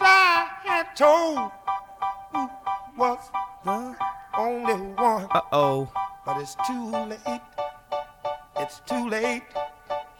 [0.00, 1.50] I had told
[2.32, 2.50] who
[2.96, 3.18] was
[3.64, 3.96] the
[4.36, 5.26] only one.
[5.30, 5.92] Uh oh.
[6.24, 7.40] But it's too late.
[8.56, 9.42] It's too late.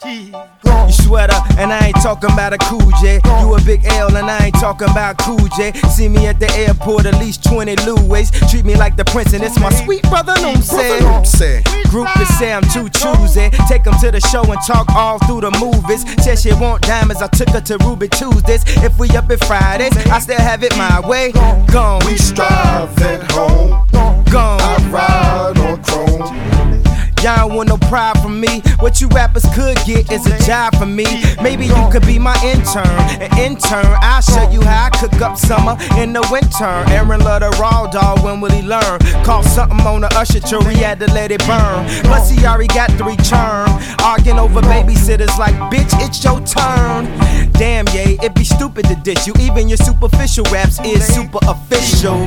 [0.04, 3.18] You sweater, and I ain't talking about a cool J.
[3.40, 5.72] You a big L, and I ain't talking about cool J.
[5.88, 8.30] See me at the airport, at least 20 Louis.
[8.50, 11.64] Treat me like the prince, and it's my sweet brother, no I'm saying.
[11.88, 13.48] Groupies say I'm too choosy.
[13.68, 16.04] Take them to the show and talk all through the movies.
[16.22, 18.64] Said she want diamonds, I took her to Ruby Tuesdays.
[18.84, 21.32] If we up at Fridays, I still have it my way.
[21.72, 23.86] Gone, We strive at home.
[24.30, 24.60] gone.
[24.60, 25.65] I ride.
[27.26, 28.62] Don't want no pride from me.
[28.78, 31.06] What you rappers could get is a job for me.
[31.42, 32.86] Maybe you could be my intern.
[33.20, 36.70] An intern, I'll show you how I cook up summer in the winter.
[36.94, 39.00] Aaron love the raw dog, when will he learn?
[39.24, 41.84] Caught something on the usher till he had to let it burn.
[42.04, 43.70] Plus he already got three term.
[44.04, 47.06] Arguing over babysitters like, bitch, it's your turn.
[47.58, 49.32] Damn, yeah, it'd be stupid to dish you.
[49.40, 52.18] Even your superficial raps is super official.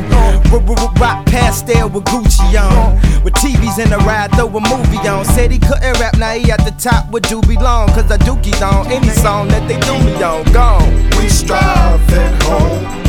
[1.00, 2.96] Rock past there with Gucci on.
[3.24, 5.26] With TVs in the ride, throw a movie on.
[5.26, 7.90] Said he couldn't rap, now he at the top with Doobie Long.
[7.90, 10.52] Cause I dookie on any song that they do me on.
[10.52, 10.92] Gone.
[11.18, 13.00] We strive at home.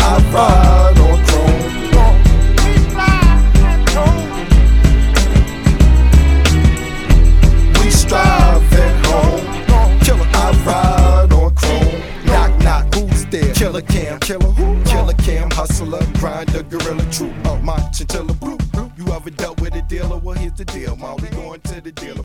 [0.00, 1.17] I ride on
[16.38, 17.32] hustler, grinder, gorilla, true.
[17.44, 18.58] Uh, my chinchilla blue.
[18.96, 20.16] You ever dealt with a dealer?
[20.16, 21.16] Well, here's the deal, man.
[21.16, 22.22] We going to the dealer.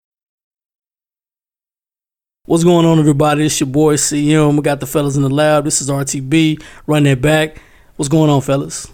[2.45, 3.45] What's going on, everybody?
[3.45, 4.55] It's your boy CM.
[4.55, 5.63] We got the fellas in the lab.
[5.63, 6.61] This is RTB.
[6.87, 7.61] Run that back.
[7.95, 8.91] What's going on, fellas?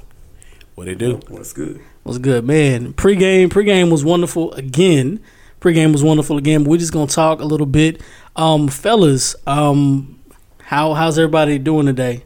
[0.75, 1.19] What they do?
[1.29, 1.81] What's good?
[2.03, 2.93] What's good, man?
[2.93, 5.19] Pre-game, pre-game was wonderful again.
[5.59, 6.63] Pre-game was wonderful again.
[6.63, 8.01] But we're just gonna talk a little bit,
[8.35, 9.35] um, fellas.
[9.45, 10.19] Um,
[10.61, 12.23] how how's everybody doing today?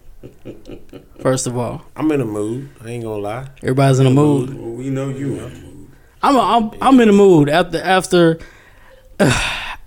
[1.22, 2.70] First of all, I'm in a mood.
[2.84, 3.48] I ain't gonna lie.
[3.62, 4.54] everybody's in a mood.
[4.54, 5.34] Well, we know you.
[5.34, 5.92] in a mood.
[6.22, 8.39] I'm I'm I'm in a mood after after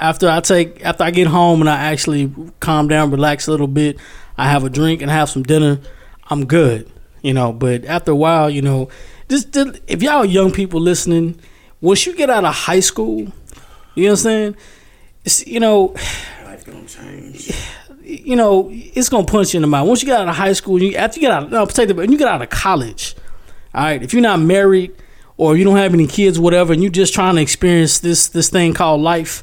[0.01, 3.67] after I take after I get home and I actually calm down, relax a little
[3.67, 3.99] bit.
[4.39, 5.79] I have a drink and have some dinner.
[6.29, 6.91] I'm good,
[7.23, 7.53] you know.
[7.53, 8.89] But after a while, you know,
[9.29, 11.39] just just- if y'all young people listening,
[11.81, 13.33] once you get out of high school,
[13.95, 14.57] you understand?
[15.25, 15.95] It's, you know,
[16.45, 17.51] Life gonna change.
[18.07, 19.89] You know, it's gonna punch you in the mouth.
[19.89, 21.95] Once you get out of high school, you after you get out, no, take the,
[21.95, 23.17] when you get out of college,
[23.75, 24.03] all right.
[24.03, 24.95] If you're not married
[25.37, 28.49] or you don't have any kids, whatever, and you're just trying to experience this this
[28.49, 29.43] thing called life,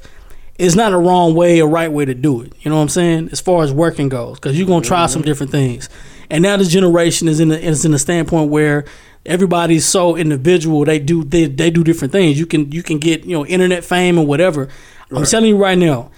[0.58, 2.54] it's not a wrong way or right way to do it.
[2.62, 3.30] You know what I'm saying?
[3.34, 5.28] As far as working goes, because you're gonna try some mm-hmm.
[5.28, 5.90] different things.
[6.30, 8.86] And now this generation is in the, is in a standpoint where
[9.26, 10.86] everybody's so individual.
[10.86, 12.40] They do they, they do different things.
[12.40, 14.70] You can you can get you know internet fame or whatever.
[15.12, 16.12] I'm telling you right now,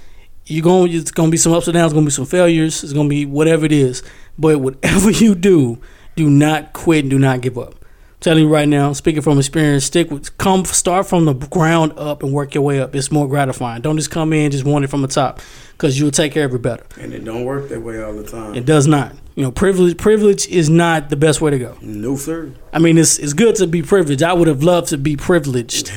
[0.46, 3.10] you're going it's gonna be some ups and downs, gonna be some failures, it's gonna
[3.10, 4.04] be whatever it is.
[4.38, 5.80] But whatever you do,
[6.16, 7.74] do not quit and do not give up.
[7.76, 11.94] I'm telling you right now, speaking from experience, stick with come start from the ground
[11.98, 12.96] up and work your way up.
[12.96, 13.82] It's more gratifying.
[13.82, 15.42] Don't just come in just want it from the top,
[15.74, 16.86] because you'll take care of it better.
[17.00, 18.56] And it don't work that way all the time.
[18.56, 19.14] It does not.
[19.36, 21.78] You know, privilege privilege is not the best way to go.
[21.82, 22.52] no sir.
[22.72, 24.24] I mean, it's it's good to be privileged.
[24.24, 25.92] I would have loved to be privileged.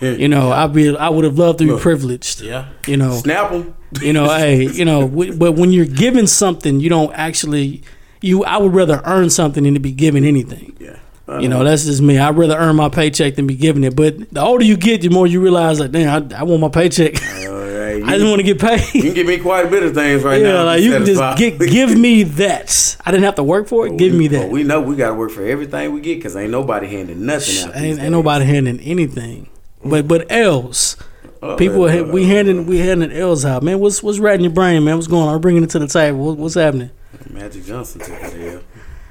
[0.00, 1.80] You know, I be I would have loved to be Look.
[1.82, 2.40] privileged.
[2.42, 2.68] Yeah.
[2.86, 3.74] You know, Snap them.
[4.00, 7.82] you know, hey, you know, w- but when you're given something, you don't actually.
[8.20, 10.74] You, I would rather earn something than to be given anything.
[10.80, 10.98] Yeah.
[11.40, 11.64] You know, uh-huh.
[11.64, 12.18] that's just me.
[12.18, 13.96] I'd rather earn my paycheck than be given it.
[13.96, 16.68] But the older you get, the more you realize, like, damn, I, I want my
[16.68, 17.14] paycheck.
[17.22, 18.02] Oh, All right.
[18.04, 18.94] I just want to get paid.
[18.94, 20.64] you can give me quite a bit of things right yeah, now.
[20.64, 22.96] like you can just get, give me that.
[23.06, 23.96] I didn't have to work for it.
[23.96, 24.50] Give me But that.
[24.50, 27.76] we know we gotta work for everything we get because ain't nobody handing nothing out.
[27.76, 29.48] ain't, ain't nobody handing anything.
[29.84, 30.96] But but L's.
[31.42, 33.78] Oh, People, yeah, ha- we handing we handing L's out, man.
[33.78, 34.94] What's what's right in your brain, man?
[34.96, 35.34] What's going on?
[35.34, 36.18] I'm bringing it to the table.
[36.24, 36.90] What, what's happening?
[37.30, 38.60] Magic Johnson took a L.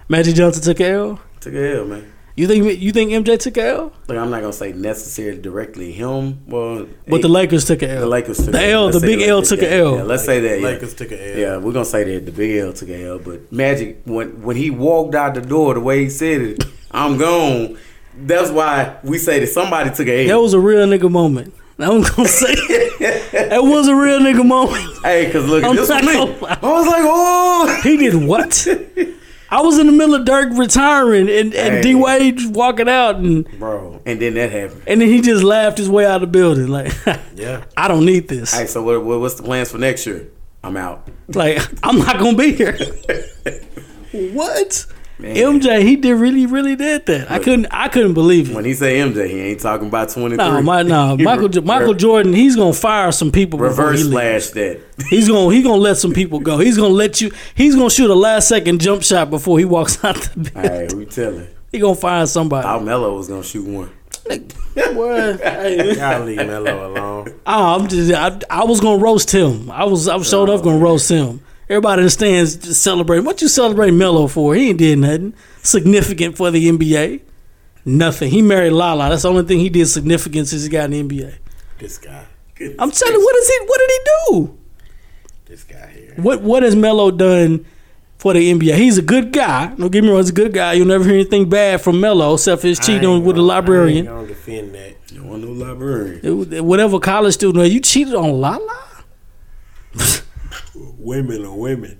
[0.10, 1.20] Magic Johnson took a L.
[1.42, 2.12] Took a L, man.
[2.36, 3.94] You think you think MJ took a L?
[4.08, 8.00] Like I'm not gonna say necessarily directly him, well, But the Lakers took a L.
[8.02, 9.96] the Lakers took The a L, Let's the big L Lakers- took a yeah, L.
[9.98, 10.60] Yeah, let's say that.
[10.60, 10.66] Yeah.
[10.66, 11.38] Lakers took a L.
[11.40, 14.56] Yeah, we're gonna say that the big L took a L, but Magic when when
[14.56, 17.78] he walked out the door, the way he said it, I'm gone.
[18.16, 21.54] That's why we say that somebody took a That was a real nigga moment.
[21.80, 23.32] I'm gonna say it.
[23.50, 24.86] that was a real nigga moment.
[25.04, 26.18] hey, cause look, I'm this was me.
[26.18, 28.68] I was like, oh, He did what?
[29.50, 31.82] I was in the middle of Dirk retiring and, and Hey.
[31.82, 34.82] D Wade walking out and bro, and then that happened.
[34.88, 36.68] and then he just laughed his way out of the building.
[36.68, 36.92] Like,
[37.36, 37.64] Yeah.
[37.76, 38.54] I don't need this.
[38.54, 40.28] Hey, so what, what, what's the plans for next year?
[40.64, 41.08] I'm out.
[41.28, 42.78] Like, I'm not gonna be here.
[44.12, 44.86] what?
[45.20, 45.36] Man.
[45.36, 47.32] MJ, he did really, really did that.
[47.32, 48.56] I couldn't, I couldn't believe it.
[48.56, 50.36] When he say MJ, he ain't talking about twenty.
[50.36, 53.60] No, my, no, Michael, re- Michael Jordan, he's gonna fire some people.
[53.60, 54.82] before reverse he slash that.
[55.10, 56.58] He's gonna, he gonna let some people go.
[56.58, 57.32] He's gonna let you.
[57.54, 60.72] He's gonna shoot a last second jump shot before he walks out the All building.
[60.82, 61.48] right, we telling.
[61.72, 62.68] He gonna find somebody.
[62.68, 63.92] Al Mello was gonna shoot one.
[64.28, 67.40] Boy, hey, Y'all leave Melo alone.
[67.46, 69.70] Oh, I'm just I, I was gonna roast him.
[69.70, 71.42] I was I was showed up gonna roast him.
[71.74, 73.26] Everybody in the stands just celebrating.
[73.26, 74.54] What you celebrating Melo for?
[74.54, 75.34] He ain't did nothing
[75.64, 77.22] significant for the NBA.
[77.84, 78.30] Nothing.
[78.30, 79.10] He married Lala.
[79.10, 81.34] That's the only thing he did significant since he got in the NBA.
[81.80, 82.26] This guy.
[82.78, 83.66] I'm telling you, what is he?
[83.66, 84.00] What did he
[84.30, 84.58] do?
[85.46, 86.14] This guy here.
[86.18, 87.66] What What has Melo done
[88.20, 88.76] for the NBA?
[88.76, 89.74] He's a good guy.
[89.74, 90.20] Don't get me wrong.
[90.20, 90.74] He's a good guy.
[90.74, 93.56] You'll never hear anything bad from Melo except for his cheating with a gonna- I
[93.56, 94.08] librarian.
[94.08, 94.94] ain't defend that.
[95.12, 96.54] You want no librarian.
[96.54, 98.80] It- Whatever college student, you cheated on Lala.
[101.04, 102.00] Women are women.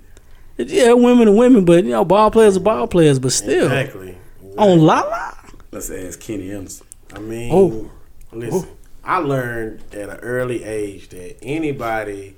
[0.56, 3.18] Yeah, women are women, but you know, ball players are ball players.
[3.18, 4.16] But still, Exactly.
[4.56, 5.36] on Lala.
[5.72, 6.86] Let's ask Kenny Anderson.
[7.14, 7.90] I mean, Oh.
[8.32, 8.68] listen.
[8.70, 8.76] Oh.
[9.04, 12.36] I learned at an early age that anybody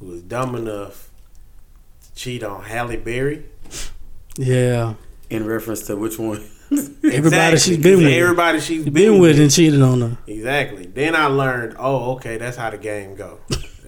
[0.00, 1.10] who is dumb enough
[2.02, 3.44] to cheat on Halle Berry,
[4.36, 4.94] Yeah,
[5.28, 6.42] In reference to which one?
[6.72, 10.18] everybody Exactly, she's been with, everybody she's been, been with and cheated on her.
[10.26, 10.86] Exactly.
[10.86, 13.38] Then I learned, oh, okay, that's how the game go.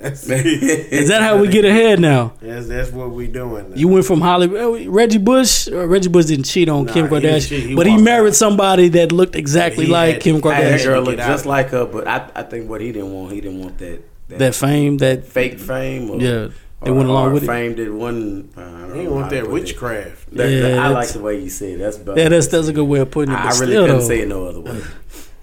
[0.02, 2.34] That's, Is that how we get ahead now?
[2.40, 3.70] that's, that's what we doing.
[3.70, 3.76] Now.
[3.76, 4.86] You went from Hollywood.
[4.88, 5.68] Reggie Bush.
[5.68, 7.66] Or Reggie Bush didn't cheat on Nah, Kim Kardashian, cheat.
[7.66, 8.34] He but he married out.
[8.34, 10.84] somebody that looked exactly He like had- Kim I had That Kardashian.
[10.84, 13.40] girl Get looked just like her, but I, I think what he didn't want, he
[13.40, 16.10] didn't want that that, That fame, that fake fame.
[16.10, 16.48] Or, yeah,
[16.82, 17.46] they went along or with it.
[17.46, 18.50] fame that one.
[18.56, 20.34] Uh, He didn't want that witchcraft.
[20.34, 21.74] That- Yeah, that- I like the way you said.
[21.74, 21.78] it.
[21.78, 22.20] That's better.
[22.20, 23.38] Yeah, that's that's a good way of putting it.
[23.38, 24.80] I really still, couldn't though, say it no other way.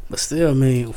[0.10, 0.94] but still, I mean,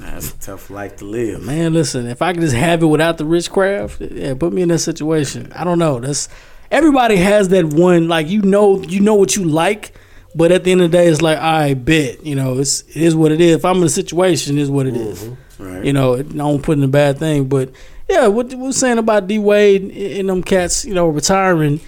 [0.00, 1.42] That's a tough life to live.
[1.42, 4.62] man, listen, if I could just have it without the rich craft, yeah, put me
[4.62, 5.52] in that situation.
[5.54, 6.00] I don't know.
[6.00, 6.28] That's
[6.70, 8.08] everybody has that one.
[8.08, 9.92] Like you know, you know what you like,
[10.34, 13.02] but at the end of the day, it's like I bet you know it's it
[13.02, 13.56] is what it is.
[13.56, 15.22] If I'm in a situation, it is what it is.
[15.24, 15.62] Mm-hmm.
[15.62, 15.84] Right.
[15.84, 17.70] You know, I don't put in a bad thing, but
[18.08, 21.80] yeah, what we're saying about D Wade and them cats, you know, retiring.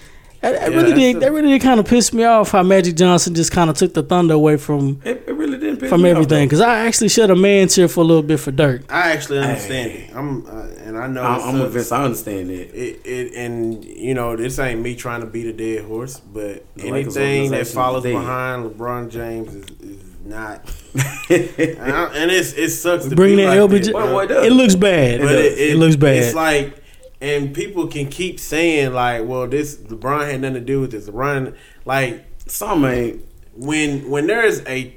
[0.52, 1.16] That, that Yeah, really did.
[1.16, 2.50] a- That really did kind of piss me off.
[2.52, 5.78] How Magic Johnson just kind of took the thunder away from It, it really didn't
[5.78, 6.46] piss from me everything.
[6.48, 8.82] Because I actually shed a man's here for a little bit for Dirk.
[8.93, 10.10] I actually understand it.
[10.14, 11.62] I'm, uh, and I know I'm, it I'm sucks.
[11.64, 11.93] convinced.
[11.93, 12.54] I understand that.
[12.75, 16.64] It, it and you know this ain't me trying to beat a dead horse, but
[16.76, 18.12] The anything that follows dead.
[18.12, 20.62] behind LeBron James is, is not.
[21.31, 23.84] and, I- and it's it sucks to Bring be that like LBJ.
[23.87, 24.46] that, Well, it does.
[24.46, 25.20] It looks bad.
[25.20, 26.16] but it, it, looks bad.
[26.16, 26.82] It's like,
[27.26, 31.08] and people can keep saying like, "Well, this LeBron had nothing to do with this."
[31.08, 33.23] LeBron, like Some ain't.
[33.55, 34.96] when when there is a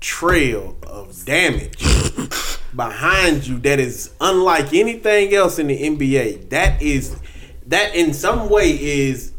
[0.00, 1.82] trail of damage
[2.74, 7.16] behind you that is unlike anything else in the NBA, that is
[7.66, 9.32] that in some way is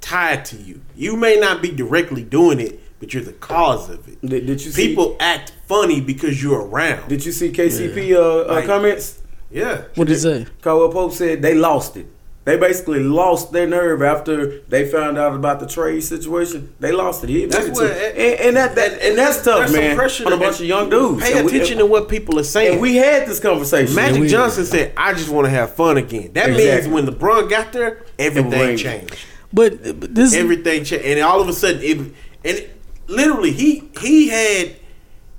[0.00, 0.80] tied to you.
[0.96, 4.20] You may not be directly doing it, but you're the cause of it.
[4.22, 4.88] Did, did you see?
[4.88, 7.08] People act funny because you're around.
[7.08, 9.19] Did you see KCP uh, uh, Like- comments?
[9.50, 9.82] Yeah.
[9.94, 10.46] what did he say?
[10.62, 12.06] Caldwell Pope said they lost it.
[12.46, 16.74] They basically lost their nerve after they found out about the trade situation.
[16.80, 17.28] They lost it.
[17.28, 18.16] He That's what- it.
[18.16, 19.96] and, and that, that and that's tough, There's some man.
[19.96, 21.22] pressure on a bunch of young dudes.
[21.22, 22.72] Pay And we- attention to what people are saying.
[22.72, 23.94] And we had this conversation.
[23.94, 26.66] Magic we- Johnson said, "I just want to have fun again." That Exactly.
[26.66, 29.16] means when LeBron got there, everything Everything- changed.
[29.52, 32.12] But, but this Everything changed, and all of a sudden, it and
[32.42, 32.70] it,
[33.06, 34.76] literally he he had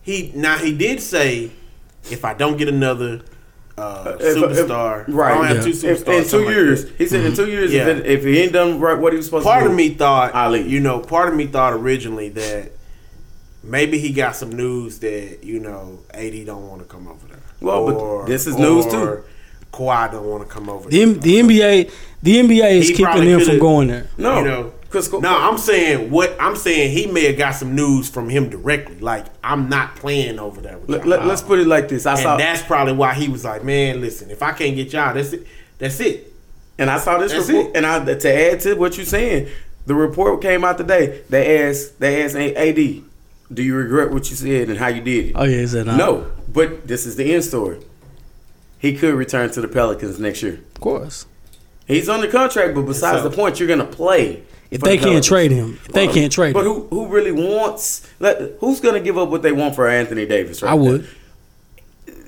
[0.03, 1.49] he now he did say,
[2.11, 3.21] "If I don't get another
[3.81, 5.31] uh, If- if- superstar, if right?
[5.31, 5.63] I don't have Yeah.
[5.63, 7.87] two superstars in two something like years, that." he said in two years, Yeah.
[7.87, 9.89] if, if he ain't done right what he was supposed Part to do, of me
[9.89, 10.61] thought, Ali.
[10.67, 12.71] you know, part of me thought originally that
[13.63, 17.37] maybe he got some news that you know AD don't want to come over there.
[17.59, 18.97] Well, but this is news, too.
[18.97, 19.23] or
[19.71, 20.89] Kawhi don't want to come over.
[20.89, 21.13] the, there.
[21.13, 21.91] the NBA
[22.23, 24.07] the NBA is He keeping probably them from going there.
[24.17, 26.91] no, you know, because no, I'm saying what I'm saying.
[26.91, 28.99] He may have got some news from him directly.
[28.99, 30.77] Like I'm not playing over there.
[30.77, 31.31] With let, y'all.
[31.31, 32.05] us put it like this.
[32.05, 34.91] I and saw that's probably why he was like, man, listen, if I can't get
[34.91, 35.47] y'all, that's it.
[35.77, 36.33] That's it.
[36.77, 37.67] And I saw this That's report.
[37.67, 37.77] it.
[37.77, 39.47] And I to add to what you're saying,
[39.85, 41.21] the report came out today.
[41.29, 45.27] They asked they asked AD, do you regret what you said and how you did
[45.27, 45.31] it?
[45.35, 45.97] Oh yeah, is that not?
[45.97, 47.79] no, but this is the end story.
[48.79, 50.55] He could return to the Pelicans next year.
[50.75, 51.27] of course.
[51.85, 54.43] He's on the contract, but besides so- the point, you're gonna play.
[54.71, 57.33] If they the can't trade him, if they can't trade But him, who who really
[57.33, 58.07] wants?
[58.19, 60.61] Let, who's gonna give up what they want for Anthony Davis?
[60.63, 61.07] Right I would.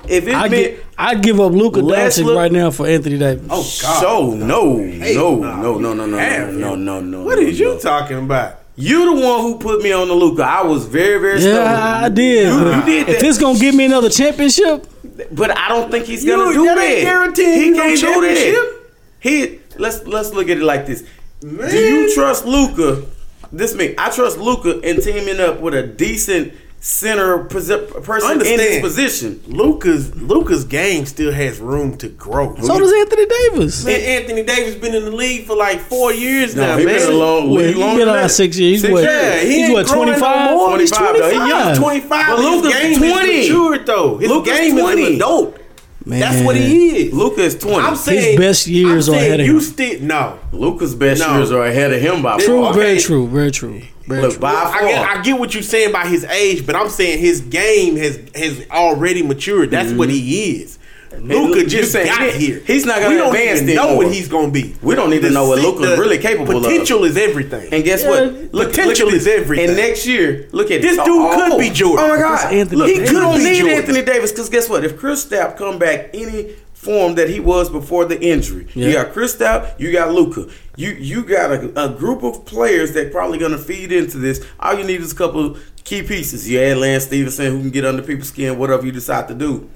[0.10, 2.86] If it I meant get I'd give up Luka Let's Doncic look- right now for
[2.86, 3.48] Anthony Davis.
[3.50, 4.02] Oh, oh God.
[4.02, 7.24] so no, no, nah, no, no, no, no, Have no, no, no.
[7.24, 7.80] What no, is you no.
[7.80, 8.60] talking about?
[8.76, 10.44] You the one who put me on the Luka.
[10.44, 12.04] I was very, very yeah, stubborn.
[12.04, 12.48] I did.
[12.48, 14.86] You, you did If that, it's gonna give me another championship,
[15.32, 16.84] but I don't think he's gonna You- do that that.
[16.84, 18.54] ain't guaranteeing he you no can't do championship.
[18.56, 18.80] that.
[19.22, 21.06] He let's let's look at it like this.
[21.44, 21.70] Man.
[21.70, 23.04] Do you trust Luka
[23.52, 23.94] this me.
[23.98, 29.40] I trust Luka in teaming up with a decent center posi- person in his position.
[29.48, 32.56] Luka's Luka's game still has room to grow.
[32.56, 33.86] So does Anthony Davis.
[33.86, 36.98] and Anthony Davis been in the league for like four years No, now, he man.
[36.98, 38.82] been a long, Well, he longer been than on six years.
[38.82, 39.04] Six What?
[39.04, 40.80] Yeah, he He's what, growing no 25?
[40.80, 41.18] He's 25.
[41.20, 41.30] though.
[41.30, 41.76] He young.
[41.76, 41.76] 25.
[41.76, 42.28] He's 25.
[42.28, 43.30] But His Luka's game 20.
[43.30, 44.18] is matured though.
[44.18, 45.02] His Luka's game 20.
[45.02, 45.58] is an adult.
[46.06, 47.14] That's what he is.
[47.14, 47.78] Luka is twenty.
[47.86, 49.62] I'm saying best years I'm are ahead of you him.
[49.62, 50.40] still no.
[50.52, 51.38] Luka's best No.
[51.38, 52.74] years are ahead of him by True, far.
[52.74, 53.00] Very Okay.
[53.02, 53.28] true.
[53.28, 53.82] Very true.
[54.08, 54.40] Very Look, true.
[54.42, 54.82] by I far.
[54.88, 58.20] get, I get what you're saying by his age, but I'm saying his game has
[58.36, 59.72] has already matured.
[59.72, 60.18] That's what mm-hmm.
[60.18, 60.78] he is.
[61.22, 62.62] Luka just saying got he- here.
[62.66, 64.06] he's not gonna we don't advance even know anymore.
[64.06, 64.76] what he's gonna be.
[64.82, 66.64] We don't need to know what se- Luka's really capable of.
[66.64, 67.74] Potential is everything.
[67.74, 68.34] And guess Yeah, what?
[68.54, 69.68] Look, potential look is everything.
[69.70, 72.06] And next year, look at This oh, dude could oh, be Jordan.
[72.06, 72.54] Oh my Because God!
[72.54, 73.78] Anthony look, Davis- you don't Could be need Jordan.
[73.78, 74.84] Anthony Davis because guess what?
[74.84, 79.80] If Kristaps come back any form that he was before the injury, you got Kristaps,
[79.80, 80.50] you got Luka.
[80.76, 84.46] You you got a, a group of players that probably gonna feed into this.
[84.60, 85.56] All you need is a couple
[85.86, 86.50] key pieces.
[86.50, 89.70] You add Lance Stephenson who can get under people's skin, whatever you decide to do.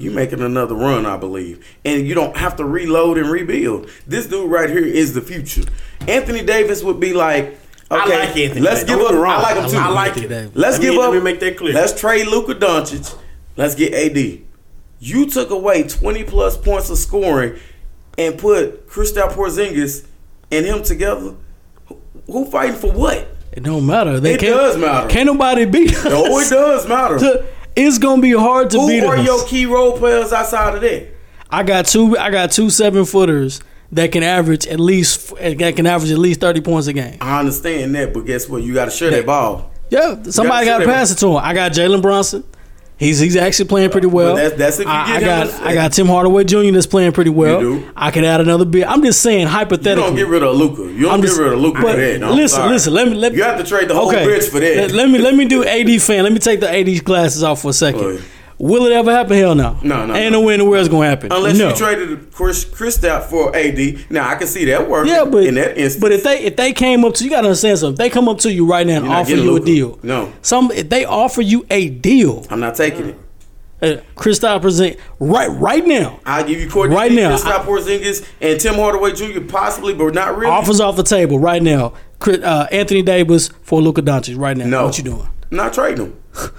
[0.00, 3.90] You making another run, I believe, and you don't have to reload and rebuild.
[4.06, 5.62] This dude right here is the future.
[6.08, 7.58] Anthony Davis would be like,
[7.90, 8.84] I okay, like Anthony let's Davis.
[8.84, 9.12] give Don't up.
[9.12, 9.32] get wrong.
[9.34, 9.76] I like him too.
[9.76, 9.92] I too.
[9.92, 10.56] like Anthony Anthony Davis.
[10.56, 11.10] Let's Let me- give up.
[11.12, 11.74] let me make that clear.
[11.74, 13.14] Let's trade Luka Doncic.
[13.58, 14.40] Let's get AD.
[15.00, 17.58] You took away twenty plus points of scoring
[18.16, 20.06] and put Kristaps Porzingis
[20.50, 21.34] and him together.
[21.88, 23.28] Who- Who fighting for what?
[23.52, 24.18] It don't matter.
[24.18, 25.08] They It can't, does matter.
[25.08, 26.04] Can't nobody beat us.
[26.04, 27.44] No, it does matter.
[27.76, 29.24] It's gonna be hard to Who beat are us.
[29.26, 31.08] your key role players outside of that?
[31.50, 32.16] I got two.
[32.16, 33.60] I got two seven footers
[33.92, 37.18] that can average at least that can average at least thirty points a game.
[37.20, 38.62] I understand that, but guess what?
[38.62, 39.70] You got to share that ball.
[39.90, 41.36] Yeah, somebody got to pass it to him.
[41.38, 42.44] I got Jalen Brunson.
[43.00, 44.36] He's he's actually playing pretty well.
[44.36, 46.70] that's- that's if you I, I got I got Tim Hardaway Jr.
[46.72, 47.62] that's playing pretty well.
[47.62, 47.90] You do.
[47.96, 48.86] I could add another bit.
[48.86, 50.02] I'm just saying hypothetical.
[50.02, 50.02] You hypothetically.
[50.02, 50.82] don't get rid of Luka.
[50.92, 52.20] You don't I'm get just- rid of Luka for that.
[52.20, 52.92] No, listen, listen.
[52.92, 54.26] Let me let You have to trade the whole okay.
[54.26, 54.76] bench for that.
[54.76, 56.24] Let, let me let me do AD fan.
[56.24, 58.04] Let me take the AD glasses off for a second.
[58.04, 58.22] Ahead.
[58.62, 59.38] Will it ever happen?
[59.38, 59.78] Hell no.
[59.82, 60.40] No, no, Ain't no.
[60.40, 61.32] no way in the world it's gonna happen.
[61.32, 61.70] Unless no.
[61.70, 64.10] you traded Chris Kristaps for AD.
[64.10, 65.10] Now I can see that working.
[65.12, 67.46] Yeah, but in that instance, but if they if they came up to you, gotta
[67.48, 67.94] understand something.
[67.94, 70.30] If they come up to you right now and offer you a deal, No.
[70.42, 73.18] Some if they offer you a deal, I'm not taking it.
[73.80, 76.20] uh, Kristaps present right right now.
[76.26, 79.40] I'll give you Courtney Right now, Kristaps Porzingis, and Tim Hardaway Jr.
[79.40, 80.52] possibly, but not really.
[80.52, 81.94] Offers off the table right now.
[82.18, 84.66] Chris- Uh, Anthony Davis for Luka Doncic right now.
[84.66, 84.84] No.
[84.84, 85.28] What you doing?
[85.50, 86.16] Not trading them.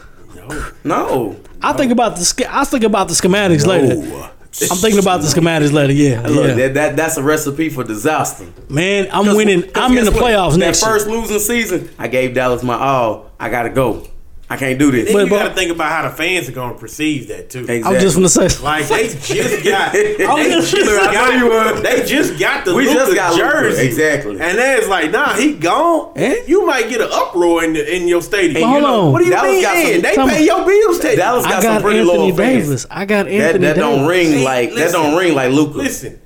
[0.84, 1.38] no.
[1.62, 4.29] I think about the I think about the schematics later.
[4.70, 5.93] I'm thinking about the schematics later.
[5.93, 6.53] Yeah, Look, yeah.
[6.55, 8.48] that, that that's a recipe for disaster.
[8.70, 9.70] Man, I'm winning.
[9.75, 10.24] I'm in the what?
[10.24, 13.31] playoffs that next first losing season, I gave Dallas my all.
[13.39, 14.08] I gotta go.
[14.51, 15.05] I can't do this.
[15.05, 17.50] Then But- you got to think about how the fans are going to perceive that
[17.50, 17.60] too.
[17.60, 17.84] Exactly.
[17.96, 18.50] I'm just gonna say.
[18.62, 21.81] Like they just got, I'm they just- just I know you got, were.
[21.81, 24.31] they just got the We Luka just got Luka, jersey, exactly.
[24.41, 26.12] And then it's like, nah, he gone.
[26.17, 26.43] Eh?
[26.48, 28.55] You might get an uproar in the, in your stadium.
[28.55, 29.12] Hey, But hold You know, on.
[29.13, 29.93] What do you Dallas mean?
[29.93, 31.00] some- they Come pay your bills.
[31.00, 31.15] Teddy.
[31.15, 32.63] Dallas got I some pretty Anthony loyal fans.
[32.65, 32.86] Davis.
[32.91, 35.77] I got That Anthony that don't ring Hey, like that don't ring like Luka.
[35.77, 36.20] Listen,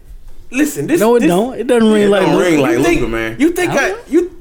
[0.51, 0.87] listen.
[0.87, 1.59] This No, it this, don't.
[1.59, 2.49] It doesn't ring It like don't Luka.
[2.49, 3.35] ring like you think, man.
[3.39, 4.34] You think I I, you?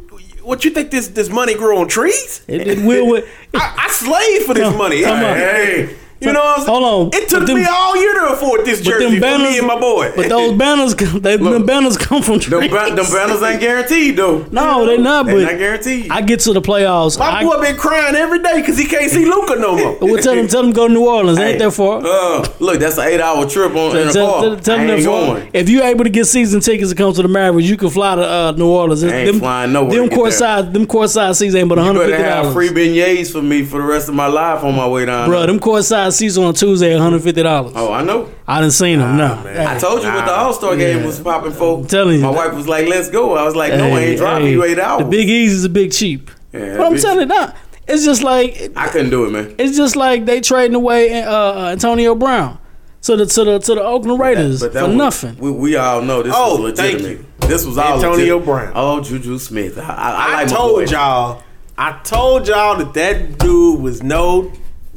[0.44, 2.42] What you think this this money grow on trees?
[2.46, 3.22] It, it will.
[3.54, 5.04] I, I slaved for this Come- money.
[5.04, 5.18] on.
[5.36, 6.82] Hey, you know what I'm saying?
[6.82, 7.20] Hold on.
[7.20, 9.66] It took them- me all year to afford this jersey them for banners, me and
[9.66, 10.12] my boy.
[10.16, 12.70] But those banners, come- they, them banners come from Them, trees.
[12.70, 14.44] ba- them banners ain't guaranteed though.
[14.50, 15.26] No, they're not.
[15.26, 16.10] But not guaranteed.
[16.10, 17.18] I get to the playoffs.
[17.18, 19.98] my I, boy been crying every day because he can't see Luka no more.
[20.00, 21.38] well, tell him, tell them go to New Orleans.
[21.38, 22.00] Ain't Hey, that far?
[22.04, 24.42] Uh, look, that's an eight-hour trip on in a Tell, car.
[24.42, 25.50] tell, tell them ain't that going.
[25.52, 28.14] If you're able to get season tickets to come to the Mavericks, you can fly
[28.16, 29.02] to uh, New Orleans.
[29.04, 31.84] I ain't them, flying nowhere Them court side, them court side seats ain't but You
[31.84, 32.54] better 150 have dollars.
[32.54, 35.28] free beignets for me for the rest of my life on my way down.
[35.28, 37.72] Bro, them court side seats on Tuesday, 150 dollars.
[37.76, 38.30] Oh, I know.
[38.46, 39.16] I didn't seen them.
[39.16, 39.66] No, man.
[39.66, 41.06] I told you what the All Star game Yeah.
[41.06, 41.78] was popping for.
[41.80, 42.22] I'm telling you.
[42.22, 44.78] My wife was like, "Let's go." I was like, "No, I ain't dropping you eight
[44.78, 46.30] hours." The Big Easy's a big cheap.
[46.52, 47.52] Yeah, but I'm telling you, nah,
[47.88, 49.54] it's just like I couldn't do it, man.
[49.58, 52.58] it's just like they trading away uh, Antonio Brown
[53.02, 55.36] to the to the to the Oakland Raiders But that for was- nothing.
[55.38, 57.40] We, we all know this Oh, was thank legitimate.
[57.40, 58.44] This was all Antonio legit.
[58.46, 58.72] Brown.
[58.74, 59.76] Oh, Juju Smith.
[59.78, 61.42] I, I, I, I like told y'all,
[61.76, 64.50] I told y'all that that dude was no,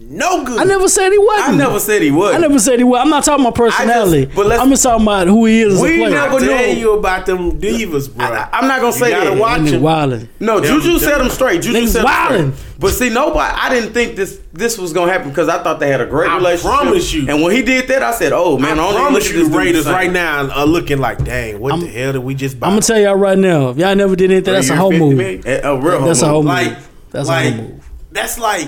[0.09, 0.57] no good.
[0.59, 1.49] I never said he wasn't.
[1.49, 2.33] I never said he was.
[2.33, 3.01] I never said he was.
[3.01, 4.25] I'm not talking about personality.
[4.33, 6.09] but let's- I'm just talking about who he is as a We player.
[6.11, 6.65] never I tell know.
[6.71, 8.25] you about them divas, bro.
[8.25, 9.37] I, I'm not gonna You say gotta that.
[9.37, 9.81] watch Nigga him.
[9.81, 10.27] wildin'.
[10.39, 11.61] No, Them- Juju said them- straight.
[11.61, 12.53] Juju Niggas set him wildin'.
[12.55, 12.63] straight.
[12.79, 13.53] But see, nobody.
[13.59, 16.29] I didn't think this this was gonna happen because I thought they had a great
[16.29, 16.77] I relationship.
[16.77, 17.27] promise you.
[17.27, 19.49] And when he did that, I said, "Oh man, I only promise look at you,
[19.49, 22.67] the Raiders right now are looking like, dang, what the hell did we just buy?
[22.67, 23.69] I'm gonna tell y'all right now.
[23.69, 25.17] If y'all never did anything, that's a Three whole move.
[25.17, 25.41] million?
[25.45, 26.65] A, a real That's a whole whole move.
[26.65, 26.73] move.
[26.75, 26.77] like,
[27.11, 27.89] That's like, a whole move.
[28.11, 28.67] that's like,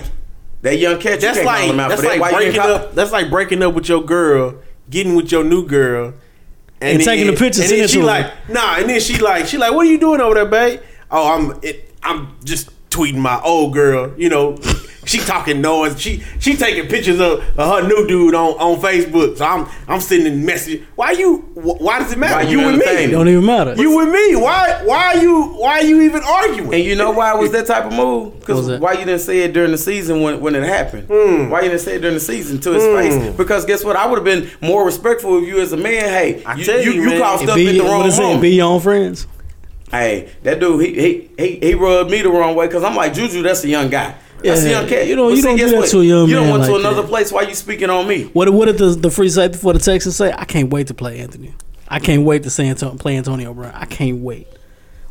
[0.62, 2.18] That young cat, you that's call like, that's for that.
[2.18, 2.94] like breaking up.
[2.94, 4.56] That's like breaking up with your girl,
[4.90, 6.12] getting with your new girl,
[6.80, 7.70] And taking the pictures.
[7.70, 8.06] And then she to her.
[8.06, 10.80] like, nah, and then she like, she like, what are you doing over there, babe?
[11.10, 11.58] Oh, I'm.
[11.62, 14.12] It, I'm just tweeting my old girl.
[14.18, 14.56] You know,
[15.10, 16.00] she talking noise.
[16.00, 19.36] She she taking pictures of, of her new dude on, on Facebook.
[19.38, 20.82] So I'm I'm sending message.
[20.94, 21.38] Why you?
[21.54, 22.36] Why does it matter?
[22.36, 22.82] Why you you with me.
[22.82, 23.10] entertaining?
[23.10, 23.74] Don't even matter.
[23.74, 24.36] You with me?
[24.36, 24.82] Why?
[24.84, 25.42] Why are you?
[25.54, 26.72] Why are you even arguing?
[26.74, 28.38] And you know why it was that type of move?
[28.38, 31.08] Because why you didn't say it during the season when, when it happened?
[31.08, 31.50] Hmm.
[31.50, 33.36] Why you didn't say it during the season to his face?
[33.36, 33.96] Because guess what?
[33.96, 36.08] I would have been more respectful of you as a man.
[36.08, 38.06] Hey, I you, tell you, you, you man, caused It up be, at the wrong
[38.06, 38.42] is moment.
[38.42, 39.26] Be your own friends.
[39.90, 43.12] Hey, that dude, he he he, he rubbed me the wrong way because I'm like
[43.12, 43.42] Juju.
[43.42, 44.14] That's a young guy.
[44.42, 45.06] A Yeah, young cat.
[45.06, 45.88] you don't- But you don't do that what?
[45.90, 47.08] to a young You don't man went to another that.
[47.08, 47.30] place.
[47.32, 48.24] Why you speaking on me?
[48.32, 50.32] What what did the, the free safety for the Texans say?
[50.36, 51.54] I can't wait to play Anthony.
[51.88, 53.72] I can't wait to see Antonio, play Antonio Brown.
[53.74, 54.46] I can't wait.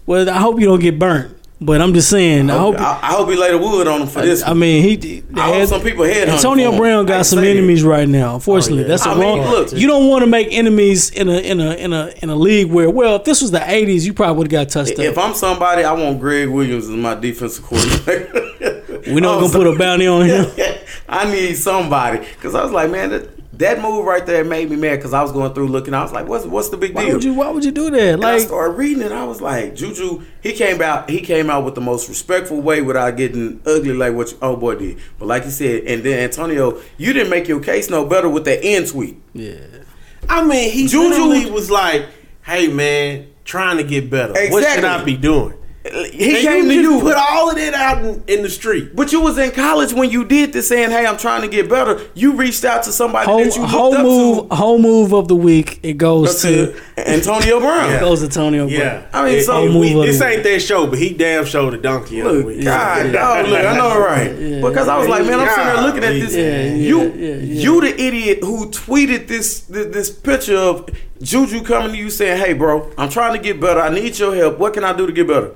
[0.06, 1.36] Well, I hope you don't get burnt.
[1.62, 2.50] But I'm just saying.
[2.50, 3.04] I, I hope, hope.
[3.04, 4.42] I, I hope he laid a wood on him for this.
[4.48, 5.24] I mean, he.
[5.36, 8.36] I hope some people head Antonio Brown got some enemies right now.
[8.36, 8.88] Unfortunately, Oh, yeah.
[8.88, 9.50] that's the I mean, wrong.
[9.52, 9.74] look.
[9.74, 12.72] you don't want to make enemies in a in a in a in a league
[12.72, 15.22] where well, if this was the '80s, you probably would have got touched If up.
[15.26, 18.86] I'm somebody, I want Gregg Williams as my defensive coordinator.
[19.08, 20.46] We're not Oh, gonna so- put a bounty on him.
[21.10, 23.30] I need somebody because I was like, man, that,
[23.60, 25.94] that move right there made me mad because I was going through looking.
[25.94, 27.14] I was like, what's what's the big Why deal?
[27.16, 27.34] would you?
[27.34, 28.14] Why would you do that?
[28.14, 29.12] and I Like, started reading it.
[29.12, 31.10] I was like, Juju, he came out.
[31.10, 34.60] He came out with the most respectful way without getting ugly like what your old
[34.60, 35.00] boy did.
[35.18, 38.46] But like you said, and then Antonio, you didn't make your case no better with
[38.46, 39.22] that end tweet.
[39.34, 39.56] yeah.
[40.30, 42.06] I mean, he Juju- was like,
[42.44, 44.34] "Hey, man, trying to get better.
[44.52, 45.92] What should I be doing?" He
[46.36, 47.00] And came to you.
[47.00, 48.94] put all of that out in, in the street.
[48.98, 51.70] but you was in college when you did this, saying, "Hey, I'm trying to get
[51.70, 54.56] better." You reached out to somebody Whole, that you looked whole up move, to.
[54.56, 55.80] whole move of the week.
[55.82, 57.94] It goes to, to Antonio Brown.
[57.94, 58.78] it goes to Antonio Brown.
[58.78, 61.72] Yeah, I mean, It- so- we- this of- ain't that show, but he damn showed
[61.72, 62.20] the donkey.
[62.20, 62.64] of the Look, week.
[62.66, 64.38] God, dog, look, I know, right?
[64.38, 64.62] Yeah.
[64.62, 66.36] because I was like, man, I'm sitting there looking at this.
[66.36, 67.62] Yeah, yeah, you, yeah, yeah.
[67.64, 70.90] you, the idiot who tweeted this, this, this picture of
[71.22, 73.82] Juju coming to you saying, "Hey, bro, I'm trying to get better.
[73.82, 74.58] I need your help.
[74.58, 75.52] What can I do to get better?"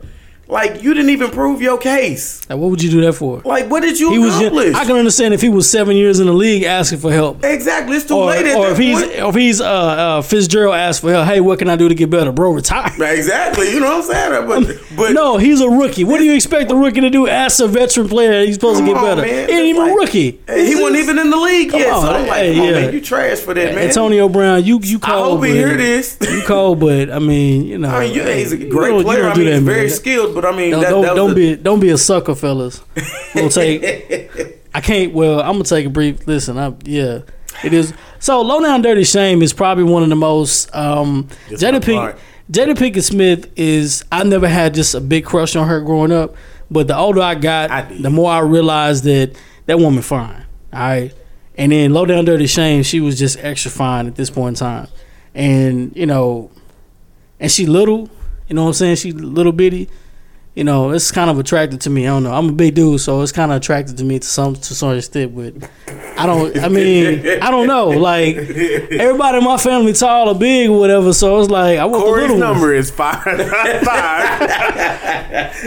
[0.53, 2.47] Like, you didn't even prove your case.
[2.49, 3.41] Like, what would you do that for?
[3.43, 4.37] Like, what did you He was.
[4.37, 4.75] accomplish?
[4.75, 7.43] I can understand if he was seven years in the league asking for help.
[7.43, 7.95] exactly.
[7.97, 9.19] It's too Or, late at or that if he's point.
[9.21, 11.95] or if he's uh, uh, Fitzgerald asked for help, hey, what can I do to
[11.95, 12.51] get better, bro?
[12.51, 12.91] Retire.
[13.23, 13.71] Exactly.
[13.73, 14.47] You know what I'm saying?
[14.47, 16.03] But, but no, he's a rookie.
[16.03, 17.27] What do you expect a rookie to do?
[17.27, 19.21] Ask a veteran player he's supposed to get on, better.
[19.21, 19.49] man.
[19.49, 20.39] He ain't even Like, a rookie.
[20.47, 21.93] Hey, he wasn't even in the league Come yet.
[21.93, 22.73] on, so I'm like, hey, come on, yeah.
[22.81, 23.87] man, you trash for that, man.
[23.87, 25.37] Antonio Brown, you you I cold.
[25.39, 26.17] hope he hear this.
[26.21, 29.25] You cold, but I mean, you know, I mean, you, he's a great you player.
[29.29, 29.75] I do mean, that, he's man.
[29.75, 31.97] very skilled, but I mean, Don't, that, don't, that don't a- be don't be a
[31.97, 32.81] sucker, fellas.
[33.35, 33.83] We'll take.
[34.75, 35.13] I can't.
[35.13, 36.25] Well, I'm gonna take a brief.
[36.27, 37.19] Listen, I yeah,
[37.63, 37.93] it is.
[38.19, 40.73] So, low down dirty shame is probably one of the most.
[40.75, 42.17] Um, Jada part.
[42.51, 44.03] Jada Pinkett Smith is.
[44.11, 46.35] I never had just a big crush on her growing up,
[46.71, 49.35] but the older I got, I the more I realized that
[49.67, 50.45] that woman fine.
[50.73, 51.13] All right,
[51.55, 54.65] and then low down dirty shame, she was just extra fine at this point in
[54.65, 54.87] time,
[55.35, 56.49] and you know,
[57.39, 58.09] and she little.
[58.47, 58.95] You know what I'm saying?
[58.97, 59.87] She little bitty
[60.55, 62.05] you know, it's kind of attracted to me.
[62.05, 62.31] I don't know.
[62.31, 64.95] I'm a big dude, so it's kind of attracted to me to some to some
[64.95, 65.35] extent.
[65.35, 65.67] But
[66.15, 66.55] I don't.
[66.59, 67.89] I mean, I don't know.
[67.89, 72.03] Like everybody in my family tall or big or whatever, so it's like I want
[72.03, 73.33] Corey's the little number is five five.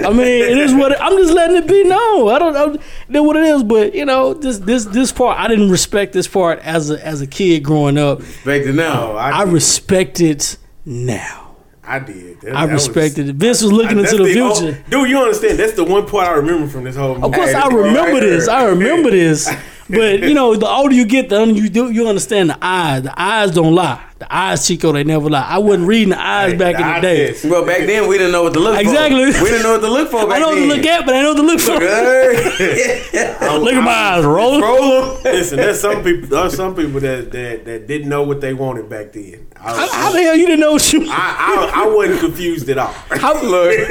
[0.04, 2.28] I mean, it is what I'm just letting it be known.
[2.30, 5.70] I don't know what it is, but you know, this this this part I didn't
[5.70, 8.20] respect this part as a as a kid growing up.
[8.20, 9.12] Respect it now.
[9.12, 11.45] Oh, I respect it now.
[11.86, 12.40] I did.
[12.40, 13.36] That- I that was- respected it.
[13.36, 14.84] Vince was looking into the oh, future.
[14.90, 15.58] dude, you understand?
[15.58, 17.26] That's the one part I remember from this whole movie.
[17.26, 18.48] Of course, Hey, I remember this.
[18.48, 19.48] I remember this.
[19.88, 23.02] But you know, the older you get, the you do you understand the eyes.
[23.04, 24.02] The eyes don't lie.
[24.18, 25.42] The eyes, Chico, they never lie.
[25.46, 27.26] I wasn't reading the eyes Hey, back the in the eye day.
[27.26, 27.44] test.
[27.44, 29.24] Well, back then we didn't know what to look Exactly.
[29.24, 29.28] for.
[29.28, 29.44] Exactly.
[29.44, 30.68] We didn't know what to look for back I know what to then.
[30.70, 31.72] look at, but I know what to look for.
[33.66, 34.60] Look at my eyes rolling.
[34.60, 35.22] Roll 'em.
[35.24, 36.28] Listen, there's some people.
[36.28, 39.46] There's some people that that, that didn't know what they wanted back then.
[39.58, 41.06] I, How, how the hell you didn't know what you?
[41.10, 42.92] I, I, I wasn't confused at all.
[42.92, 43.34] How,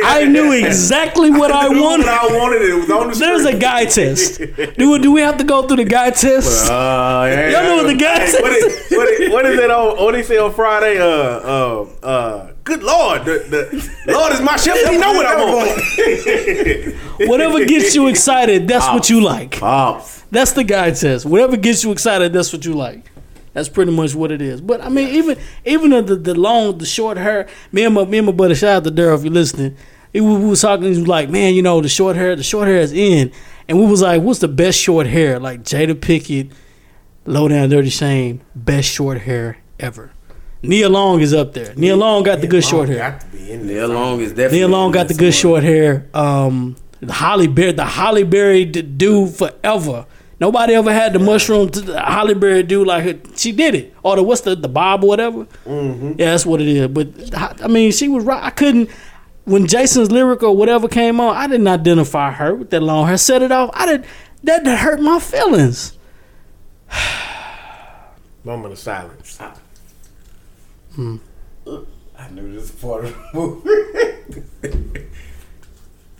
[0.05, 2.05] I knew exactly what I knew wanted.
[2.05, 2.61] What I wanted.
[2.61, 4.39] It was on the There's a guy test.
[4.77, 6.69] Do we, do we have to go through the guy test?
[6.69, 7.49] Uh, yeah.
[7.49, 8.63] Y'all know what the guy Hey, test what, is?
[8.63, 9.97] is, what, is, what is that on?
[10.15, 10.97] What they say on Friday?
[10.97, 12.51] Uh, uh, uh.
[12.63, 14.93] Good Lord, the, the Lord is my shepherd.
[14.93, 15.35] He know what I
[17.19, 17.29] want.
[17.29, 19.59] Whatever gets you excited, that's what you like.
[19.59, 20.21] Pops.
[20.31, 21.25] That's the guy says.
[21.25, 23.11] Whatever gets you excited, that's what you like.
[23.51, 24.61] That's pretty much what it is.
[24.61, 27.49] But I mean, even even the the long, the short hair.
[27.73, 29.75] Me and my me and my buddy, shout out to Daryl if you're listening.
[30.13, 30.85] He, we was talking.
[30.85, 32.37] He was like, "Man, you know the short hair.
[32.37, 33.33] The short hair is in."
[33.67, 36.53] And we was like, "What's the best short hair?" Like Jada Pinkett,
[37.25, 40.11] Low Down Dirty Shame, best short hair ever.
[40.61, 41.75] Nia Long is up there.
[41.75, 42.97] Nia Long got the good short hair.
[43.11, 43.87] Got to be in there.
[43.87, 44.57] Nia Long is definitely.
[44.59, 46.07] Nia Long got the good short hair.
[46.13, 50.05] Um, the Halle Berry, the Halle Berry d- do forever.
[50.39, 53.19] Nobody ever had the mushroom to the Halle Berry dude like her.
[53.35, 53.93] She did it.
[54.01, 55.45] Or the what's the the bob or whatever.
[55.65, 56.13] Mm-hmm.
[56.17, 56.87] Yeah, that's what it is.
[56.87, 58.43] But I mean, she was right.
[58.43, 58.89] I couldn't.
[59.43, 63.17] when Jason's lyric or whatever came on, I didn't identify her with that long hair.
[63.17, 63.69] Set it off.
[63.73, 64.05] I did
[64.43, 64.63] that.
[64.63, 65.95] That hurt my feelings.
[68.43, 69.39] Moment of silence.
[70.97, 74.43] I knew this part of the movie.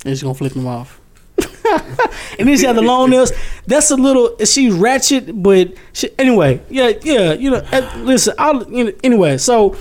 [0.04, 1.02] And she's gonna flip him off.
[2.40, 3.32] and then she had the long nails.
[3.66, 4.38] That's a little.
[4.46, 7.34] She's ratchet, but she, anyway, yeah, yeah.
[7.34, 8.36] You know, uh, listen.
[8.38, 9.38] I'll you know, anyway.
[9.38, 9.76] So,